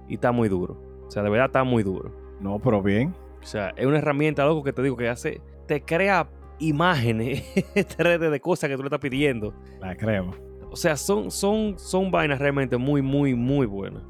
Y 0.08 0.14
está 0.14 0.30
muy 0.30 0.48
duro. 0.48 0.80
O 1.06 1.10
sea, 1.10 1.22
de 1.22 1.30
verdad 1.30 1.46
está 1.46 1.64
muy 1.64 1.82
duro. 1.82 2.14
No, 2.40 2.58
pero 2.58 2.82
bien. 2.82 3.14
O 3.42 3.46
sea, 3.46 3.70
es 3.76 3.86
una 3.86 3.98
herramienta, 3.98 4.44
loco, 4.44 4.62
que 4.62 4.72
te 4.72 4.82
digo 4.82 4.96
que 4.96 5.08
hace, 5.08 5.40
te 5.66 5.82
crea 5.82 6.28
imágenes 6.62 7.42
3D 7.74 8.30
de 8.30 8.40
cosas 8.40 8.68
que 8.70 8.76
tú 8.76 8.82
le 8.82 8.86
estás 8.88 9.00
pidiendo. 9.00 9.54
La 9.80 9.96
crema. 9.96 10.32
O 10.70 10.76
sea, 10.76 10.96
son, 10.96 11.30
son, 11.30 11.78
son 11.78 12.10
vainas 12.10 12.38
realmente 12.38 12.76
muy, 12.76 13.02
muy, 13.02 13.34
muy 13.34 13.66
buenas. 13.66 14.02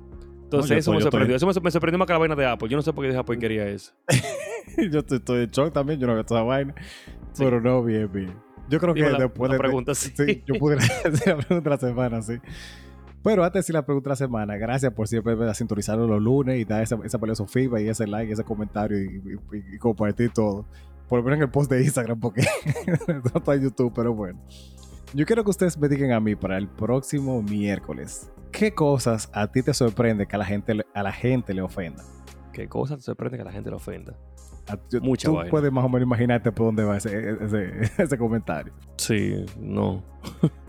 Entonces, 0.45 0.71
eso 0.79 0.91
estoy- 0.93 0.97
me 0.97 1.03
sorprendió. 1.03 1.37
Eso 1.37 1.47
me, 1.47 1.53
me 1.63 1.71
sorprendió 1.71 1.99
más 1.99 2.07
que 2.07 2.13
la 2.13 2.19
vaina 2.19 2.37
de 2.37 2.47
Apple. 2.47 2.69
Yo 2.69 2.77
no 2.77 2.83
sé 2.83 2.93
por 2.93 3.09
qué 3.09 3.17
Apple 3.17 3.39
quería 3.41 3.67
eso. 3.69 3.93
yo 4.91 5.01
estoy, 5.01 5.19
estoy 5.19 5.45
en 5.45 5.51
shock 5.51 5.73
también. 5.73 5.99
Yo 5.99 6.07
no 6.07 6.15
veo 6.15 6.25
toda 6.25 6.41
esa 6.41 6.47
vaina. 6.47 6.75
Sí. 7.33 7.43
Pero 7.45 7.61
no, 7.61 7.83
bien, 7.83 8.11
bien. 8.13 8.35
Yo 8.69 8.79
creo 8.79 8.95
que 8.95 9.01
la- 9.01 9.19
después 9.19 9.49
la 9.49 9.55
de. 9.55 9.59
pregunta, 9.59 9.95
sí. 9.95 10.13
sí, 10.15 10.43
yo 10.47 10.55
pudiera 10.59 10.85
hacer 11.05 11.37
la 11.37 11.43
pregunta 11.43 11.71
de 11.71 11.77
la 11.77 11.79
semana, 11.79 12.23
sí. 12.23 12.35
Pero 13.25 13.43
antes 13.45 13.55
de 13.55 13.59
decir 13.61 13.75
la 13.75 13.85
pregunta 13.85 14.09
de 14.09 14.13
la 14.13 14.17
semana, 14.17 14.57
gracias 14.57 14.93
por 14.93 15.07
siempre 15.09 15.37
sintonizarnos 15.55 16.09
los 16.09 16.21
lunes 16.21 16.59
y 16.59 16.65
dar 16.65 16.83
esa, 16.83 16.99
esa 17.05 17.19
valiosa 17.19 17.47
feedback 17.47 17.83
y 17.83 17.89
ese 17.89 18.07
like, 18.07 18.33
ese 18.33 18.43
comentario 18.45 18.99
y, 19.01 19.23
y- 19.53 19.75
y 19.75 19.79
compartir 19.79 20.31
todo. 20.33 20.67
Por 21.09 21.19
lo 21.19 21.25
menos 21.25 21.37
en 21.39 21.43
el 21.45 21.51
post 21.51 21.71
de 21.71 21.83
Instagram, 21.83 22.19
porque 22.21 22.43
no 23.09 23.31
está 23.35 23.55
en 23.55 23.63
YouTube, 23.63 23.93
pero 23.95 24.15
bueno. 24.15 24.41
Yo 25.15 25.27
quiero 25.27 25.45
que 25.45 25.51
ustedes 25.51 25.77
me 25.79 25.89
digan 25.89 26.13
a 26.13 26.21
mí 26.21 26.35
para 26.35 26.57
el 26.57 26.69
próximo 26.69 27.43
miércoles. 27.43 28.31
¿Qué 28.51 28.75
cosas 28.75 29.31
a 29.35 29.47
ti 29.51 29.63
te 29.63 29.75
sorprende 29.75 30.27
que 30.27 30.37
a 30.37 30.39
la 30.39 30.45
gente, 30.47 30.75
a 30.95 31.03
la 31.03 31.13
gente 31.13 31.53
le 31.55 31.63
ofenda? 31.63 32.03
¿Qué 32.53 32.67
cosa 32.69 32.97
te 32.97 33.03
sorprende 33.03 33.37
que 33.39 33.45
la 33.45 33.53
gente 33.53 33.69
le 33.71 33.77
ofenda? 33.77 34.15
A- 34.69 34.79
yo- 34.91 35.01
Mucha 35.01 35.29
Tú 35.29 35.35
vaina. 35.35 35.51
puedes 35.51 35.73
más 35.73 35.85
o 35.85 35.89
menos 35.89 36.07
imaginarte 36.07 36.51
por 36.53 36.67
dónde 36.67 36.85
va 36.85 36.97
ese, 36.97 37.37
ese, 37.43 37.73
ese 38.03 38.17
comentario. 38.19 38.73
Sí, 38.97 39.45
no. 39.59 40.03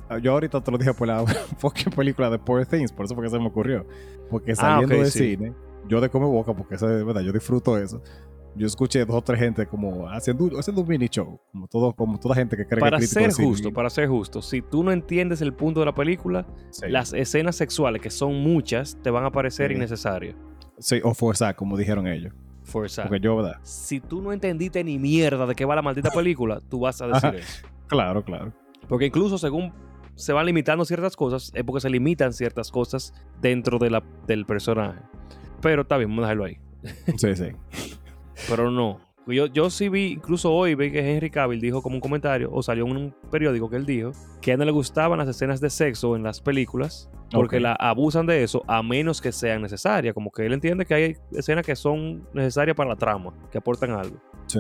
Ah, 0.10 0.18
Yo 0.18 0.32
ahorita 0.34 0.62
te 0.62 0.72
lo 0.72 0.78
dije 0.78 0.94
por 0.94 1.08
la 1.08 1.26
fucking 1.60 1.94
película 1.94 2.30
de 2.30 2.40
Poor 2.40 2.66
Things, 2.66 2.92
por 2.92 3.06
eso 3.06 3.16
fue 3.16 3.24
que 3.24 3.30
se 3.30 3.40
me 3.40 3.48
ocurrió. 3.48 3.86
Porque 4.30 4.54
Ah, 4.54 4.56
saliendo 4.56 4.96
ok, 4.96 5.02
del 5.04 5.12
sí. 5.12 5.36
cine, 5.36 5.54
yo 5.88 6.02
de 6.02 6.10
come 6.10 6.26
boca, 6.26 6.54
porque 6.54 6.76
eso 6.76 6.90
es 6.98 7.06
verdad, 7.06 7.22
yo 7.22 7.32
disfruto 7.32 7.78
eso. 7.78 8.02
Yo 8.56 8.68
escuché 8.68 9.04
dos 9.06 9.16
o 9.16 9.22
tres 9.22 9.40
gente 9.40 9.66
como 9.66 10.08
haciendo, 10.10 10.60
haciendo 10.60 10.82
un 10.84 10.88
mini 10.88 11.08
show, 11.08 11.40
como 11.52 11.68
todo, 11.68 11.94
como 11.94 12.20
toda 12.20 12.36
gente 12.36 12.56
que 12.56 12.66
cree 12.68 12.80
Para 12.80 12.98
que 13.00 13.06
es 13.06 13.10
ser 13.10 13.32
justo, 13.34 13.72
para 13.74 13.90
ser 13.90 14.08
justo, 14.08 14.42
si 14.44 14.62
tú 14.62 14.84
no 14.84 14.92
entiendes 14.92 15.42
el 15.42 15.54
punto 15.54 15.80
de 15.80 15.88
la 15.88 15.96
película, 15.96 16.46
Sí. 16.70 16.86
las 16.88 17.14
escenas 17.14 17.56
sexuales, 17.56 18.02
que 18.02 18.12
son 18.12 18.36
muchas, 18.36 18.98
te 19.02 19.10
van 19.10 19.26
a 19.26 19.32
parecer 19.32 19.72
Sí. 19.72 19.78
innecesarias. 19.78 20.36
Sí, 20.78 21.00
o 21.04 21.14
forzar, 21.16 21.56
como 21.56 21.78
dijeron 21.78 22.06
ellos. 22.08 22.32
Forzar. 22.64 23.08
Porque 23.08 23.20
yo, 23.24 23.36
¿verdad? 23.36 23.58
Si 23.64 24.00
tú 24.00 24.22
no 24.22 24.32
entendiste 24.32 24.84
ni 24.84 25.00
mierda 25.00 25.46
de 25.48 25.56
qué 25.56 25.66
va 25.66 25.76
la 25.76 25.82
maldita 25.82 26.10
película, 26.16 26.60
tú 26.70 26.80
vas 26.82 27.02
a 27.02 27.08
decir 27.08 27.26
Ajá. 27.30 27.38
eso. 27.38 27.68
Claro, 27.88 28.24
claro. 28.24 28.54
Porque 28.88 29.08
incluso 29.08 29.38
según 29.38 29.74
se 30.16 30.32
van 30.32 30.46
limitando 30.46 30.86
ciertas 30.86 31.16
cosas, 31.16 31.52
es 31.56 31.64
porque 31.64 31.82
se 31.82 31.90
limitan 31.90 32.34
ciertas 32.34 32.70
cosas 32.70 33.14
dentro 33.42 33.80
de 33.80 33.90
la, 33.90 34.04
del 34.28 34.46
personaje. 34.46 35.00
Pero 35.62 35.82
está 35.84 35.98
bien, 35.98 36.10
vamos 36.12 36.26
a 36.26 36.28
dejarlo 36.28 36.46
ahí. 36.46 36.58
Sí, 37.18 37.36
sí. 37.36 37.46
Pero 38.50 38.70
no, 38.72 39.00
Yo, 39.26 39.46
yo 39.46 39.70
sí 39.70 39.88
vi, 39.88 40.08
incluso 40.14 40.52
hoy 40.52 40.76
vi 40.76 40.92
que 40.92 41.00
Henry 41.16 41.30
Cavill 41.30 41.62
dijo 41.62 41.82
como 41.82 41.96
un 41.96 42.02
comentario, 42.02 42.50
o 42.52 42.62
salió 42.62 42.86
en 42.88 42.92
un 42.98 43.16
periódico 43.32 43.70
que 43.70 43.78
él 43.78 43.86
dijo, 43.86 44.12
que 44.42 44.52
a 44.52 44.54
él 44.56 44.60
no 44.60 44.66
le 44.66 44.72
gustaban 44.72 45.18
las 45.18 45.30
escenas 45.30 45.62
de 45.62 45.70
sexo 45.70 46.18
en 46.18 46.24
las 46.24 46.42
películas, 46.42 47.10
porque 47.32 47.60
la 47.62 47.72
abusan 47.74 48.26
de 48.26 48.44
eso 48.44 48.64
a 48.68 48.84
menos 48.84 49.22
que 49.22 49.32
sean 49.32 49.62
necesarias. 49.62 50.14
Como 50.14 50.30
que 50.30 50.46
él 50.46 50.52
entiende 50.54 50.86
que 50.86 50.94
hay 50.94 51.18
escenas 51.32 51.66
que 51.66 51.76
son 51.78 52.28
necesarias 52.34 52.76
para 52.76 52.90
la 52.90 52.96
trama, 52.98 53.34
que 53.50 53.58
aportan 53.60 53.92
algo. 53.92 54.18
Sí. 54.48 54.60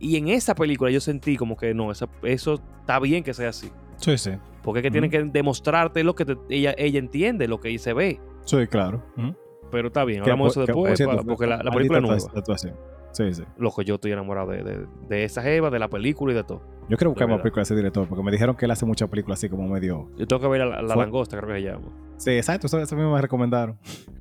Y 0.00 0.16
en 0.16 0.26
esa 0.28 0.56
película 0.56 0.90
yo 0.90 1.00
sentí 1.00 1.36
como 1.36 1.56
que 1.56 1.72
no, 1.72 1.92
esa- 1.92 2.08
eso 2.24 2.54
está 2.80 2.98
bien 2.98 3.22
que 3.22 3.32
sea 3.34 3.50
así. 3.50 3.70
Sí, 3.98 4.18
sí. 4.18 4.32
Porque 4.64 4.80
es 4.80 4.82
que 4.82 4.90
tienen 4.90 5.10
que 5.10 5.22
demostrarte 5.22 6.02
lo 6.02 6.16
que 6.16 6.24
te- 6.24 6.36
ella, 6.48 6.74
ella 6.76 6.98
entiende, 6.98 7.46
lo 7.46 7.60
que 7.60 7.68
ahí 7.68 7.78
se 7.78 7.92
ve. 7.92 8.20
Sí, 8.44 8.66
claro. 8.66 9.00
Pero 9.70 9.86
está 9.88 10.04
bien, 10.04 10.24
Que 10.24 10.30
hablamos 10.30 10.54
de 10.56 10.64
eso 10.64 10.66
que, 10.66 10.72
después, 10.90 11.00
pa- 11.16 11.22
porque 11.22 11.46
la, 11.46 11.62
la 11.62 11.70
película 11.70 11.98
es 12.00 12.04
nueva. 12.04 12.32
actuación. 12.36 12.74
Sí, 13.12 13.32
sí. 13.34 13.42
Loco, 13.58 13.82
yo 13.82 13.94
estoy 13.96 14.12
enamorado 14.12 14.50
de, 14.50 14.62
de, 14.62 14.86
de 15.08 15.24
esa 15.24 15.48
Eva, 15.50 15.70
de 15.70 15.78
la 15.78 15.88
película 15.88 16.32
y 16.32 16.36
de 16.36 16.44
todo. 16.44 16.62
Yo 16.88 16.96
quiero 16.96 17.10
buscar 17.10 17.28
más 17.28 17.40
películas 17.40 17.68
de 17.68 17.74
ese 17.74 17.80
director 17.80 18.08
porque 18.08 18.22
me 18.24 18.30
dijeron 18.32 18.56
que 18.56 18.64
él 18.64 18.70
hace 18.70 18.84
muchas 18.86 19.08
películas 19.08 19.38
así 19.38 19.48
como 19.48 19.68
medio. 19.68 20.10
Yo 20.16 20.26
tengo 20.26 20.40
que 20.42 20.48
ver 20.48 20.62
a 20.62 20.66
la, 20.66 20.82
la 20.82 20.96
langosta, 20.96 21.36
creo 21.38 21.48
que 21.54 21.60
se 21.60 21.66
llama. 21.66 21.88
Sí, 22.16 22.30
exacto. 22.32 22.66
Eso, 22.66 22.78
eso 22.80 22.96
mismo 22.96 23.14
me 23.14 23.20
recomendaron. 23.22 23.78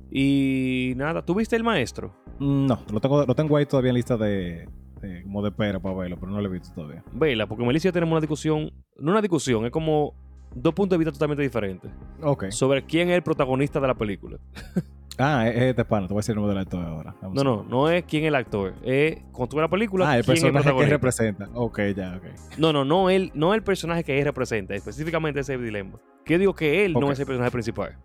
Y 0.09 0.93
nada, 0.97 1.23
¿tú 1.23 1.33
viste 1.35 1.55
El 1.55 1.63
Maestro? 1.63 2.13
Mm, 2.39 2.65
No, 2.67 2.79
lo 2.91 2.99
tengo, 2.99 3.25
lo 3.25 3.33
tengo 3.35 3.55
ahí 3.57 3.65
todavía 3.65 3.89
en 3.89 3.95
lista 3.95 4.17
de, 4.17 4.67
de- 5.01 5.23
como 5.23 5.41
de 5.41 5.49
espera 5.49 5.79
para 5.79 5.95
verlo, 5.95 6.17
pero 6.19 6.31
no 6.31 6.41
lo 6.41 6.47
he 6.49 6.51
visto 6.51 6.73
todavía. 6.75 7.03
Vela, 7.13 7.47
porque 7.47 7.63
Melissa 7.65 7.87
y 7.87 7.89
yo 7.89 7.93
tenemos 7.93 8.11
una 8.11 8.21
discusión, 8.21 8.71
no 8.99 9.11
una 9.11 9.21
discusión, 9.21 9.65
es 9.65 9.71
como 9.71 10.13
dos 10.53 10.73
puntos 10.73 10.97
de 10.97 11.05
vista 11.05 11.13
totalmente 11.13 11.43
diferentes 11.43 11.89
Ok. 12.21 12.45
sobre 12.51 12.83
quién 12.85 13.09
es 13.09 13.15
el 13.15 13.23
protagonista 13.23 13.79
de 13.79 13.87
la 13.87 13.95
película. 13.95 14.37
Ah, 15.21 15.47
es, 15.47 15.55
es 15.61 15.75
de 15.75 15.85
pana. 15.85 16.07
Te 16.07 16.13
voy 16.13 16.19
a 16.19 16.21
decir 16.21 16.33
el 16.33 16.35
nombre 16.37 16.53
del 16.55 16.61
actor 16.63 16.83
ahora. 16.85 17.15
Vamos 17.21 17.35
No, 17.35 17.43
no, 17.43 17.63
no 17.63 17.89
es 17.89 18.03
quién 18.05 18.23
es 18.23 18.29
el 18.29 18.35
actor, 18.35 18.73
es 18.83 19.17
cuando 19.31 19.47
tú 19.47 19.57
ves 19.57 19.63
la 19.63 19.69
película, 19.69 20.09
Ah, 20.09 20.17
el 20.17 20.25
quién 20.25 20.37
es 20.37 20.43
el 20.43 20.51
personaje 20.51 20.83
que 20.83 20.89
representa. 20.89 21.49
Ok, 21.53 21.79
ya, 21.95 22.17
ok. 22.17 22.57
No, 22.57 22.73
no, 22.73 22.83
no 22.85 23.09
el, 23.09 23.31
no 23.33 23.53
el 23.53 23.63
personaje 23.63 24.03
que 24.03 24.17
él 24.19 24.25
representa, 24.25 24.73
específicamente 24.75 25.39
ese 25.41 25.57
dilema. 25.57 25.99
Que 26.25 26.37
digo 26.37 26.53
que 26.53 26.85
él 26.85 26.93
no 26.93 27.11
es 27.11 27.19
el 27.19 27.25
personaje 27.25 27.51
principal. 27.51 27.97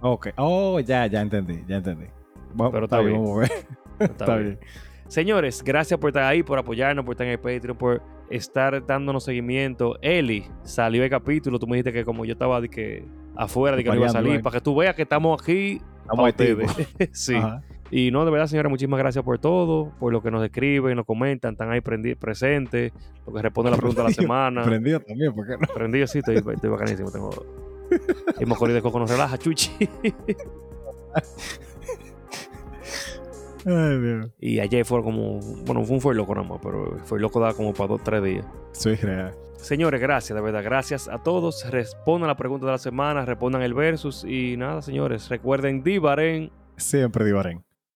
Ok. 0.00 0.28
Oh, 0.36 0.80
ya, 0.80 1.06
ya 1.06 1.20
entendí, 1.20 1.62
ya 1.68 1.76
entendí. 1.76 2.06
Vamos, 2.54 2.72
Pero 2.72 2.84
está, 2.86 2.96
está 2.96 3.08
bien, 3.08 3.22
bien. 3.22 3.24
vamos 3.24 3.36
a 3.36 3.40
ver. 3.40 3.50
Está 4.00 4.24
Está 4.24 4.36
bien. 4.36 4.58
bien. 4.60 4.70
Señores, 5.08 5.62
gracias 5.64 5.98
por 6.00 6.10
estar 6.10 6.22
ahí, 6.22 6.42
por 6.42 6.58
apoyarnos, 6.58 7.04
por 7.04 7.12
estar 7.14 7.26
en 7.26 7.32
el 7.32 7.38
Patreon, 7.40 7.76
por 7.76 8.00
estar 8.30 8.86
dándonos 8.86 9.24
seguimiento. 9.24 9.98
Eli, 10.00 10.46
salió 10.62 11.02
el 11.04 11.10
capítulo, 11.10 11.58
tú 11.58 11.66
me 11.66 11.76
dijiste 11.76 11.92
que 11.92 12.04
como 12.04 12.24
yo 12.24 12.32
estaba 12.32 12.60
de 12.60 12.68
que 12.70 13.04
afuera, 13.36 13.76
de 13.76 13.82
que 13.84 13.90
no 13.90 13.96
iba 13.96 14.06
a 14.06 14.10
salir, 14.10 14.36
eh. 14.36 14.40
para 14.40 14.58
que 14.58 14.60
tú 14.62 14.76
veas 14.76 14.94
que 14.94 15.02
estamos 15.02 15.42
aquí 15.42 15.82
Ustedes. 16.12 16.70
sí. 17.12 17.34
Ajá. 17.34 17.62
Y 17.90 18.10
no, 18.12 18.24
de 18.24 18.30
verdad, 18.30 18.46
señores, 18.46 18.70
muchísimas 18.70 18.98
gracias 18.98 19.24
por 19.24 19.38
todo, 19.40 19.92
por 19.98 20.12
lo 20.12 20.22
que 20.22 20.30
nos 20.30 20.44
escriben, 20.44 20.96
nos 20.96 21.04
comentan, 21.04 21.54
están 21.54 21.72
ahí 21.72 21.80
presentes, 21.80 22.92
lo 23.26 23.32
que 23.32 23.42
responden 23.42 23.72
la 23.72 23.76
pregunta 23.78 24.02
de 24.02 24.08
la 24.08 24.14
semana. 24.14 24.62
Prendido 24.62 25.00
también, 25.00 25.34
¿por 25.34 25.46
qué 25.46 25.54
no? 25.58 25.66
Prendido, 25.74 26.06
sí, 26.06 26.18
estoy, 26.18 26.36
estoy 26.36 26.70
bacanísimo. 26.70 27.10
Tengo... 27.10 27.30
El 28.38 28.46
mojorí 28.46 28.72
de 28.72 28.80
coco 28.80 29.00
nos 29.00 29.10
relaja, 29.10 29.36
chuchi. 29.36 29.72
Ay, 33.66 33.98
Dios. 33.98 34.30
y 34.40 34.60
ayer 34.60 34.84
fue 34.84 35.02
como, 35.02 35.40
bueno, 35.66 35.84
fue 35.84 35.96
un 35.96 36.00
fue 36.00 36.14
loco 36.14 36.34
nada 36.34 36.46
más, 36.46 36.60
pero 36.62 36.96
fue 37.04 37.18
loco 37.18 37.40
da 37.40 37.52
como 37.52 37.74
para 37.74 37.88
dos, 37.88 38.04
tres 38.04 38.22
días. 38.22 38.46
Soy 38.72 38.94
real. 38.94 39.34
Señores, 39.62 40.00
gracias, 40.00 40.34
de 40.34 40.42
verdad, 40.42 40.64
gracias 40.64 41.08
a 41.08 41.22
todos. 41.22 41.70
Respondan 41.70 42.28
la 42.28 42.36
pregunta 42.36 42.66
de 42.66 42.72
la 42.72 42.78
semana, 42.78 43.24
respondan 43.24 43.62
el 43.62 43.74
versus 43.74 44.24
y 44.24 44.56
nada, 44.56 44.82
señores, 44.82 45.28
recuerden 45.28 45.82
Divaren. 45.82 46.50
Siempre 46.76 47.24
divarén. 47.24 47.69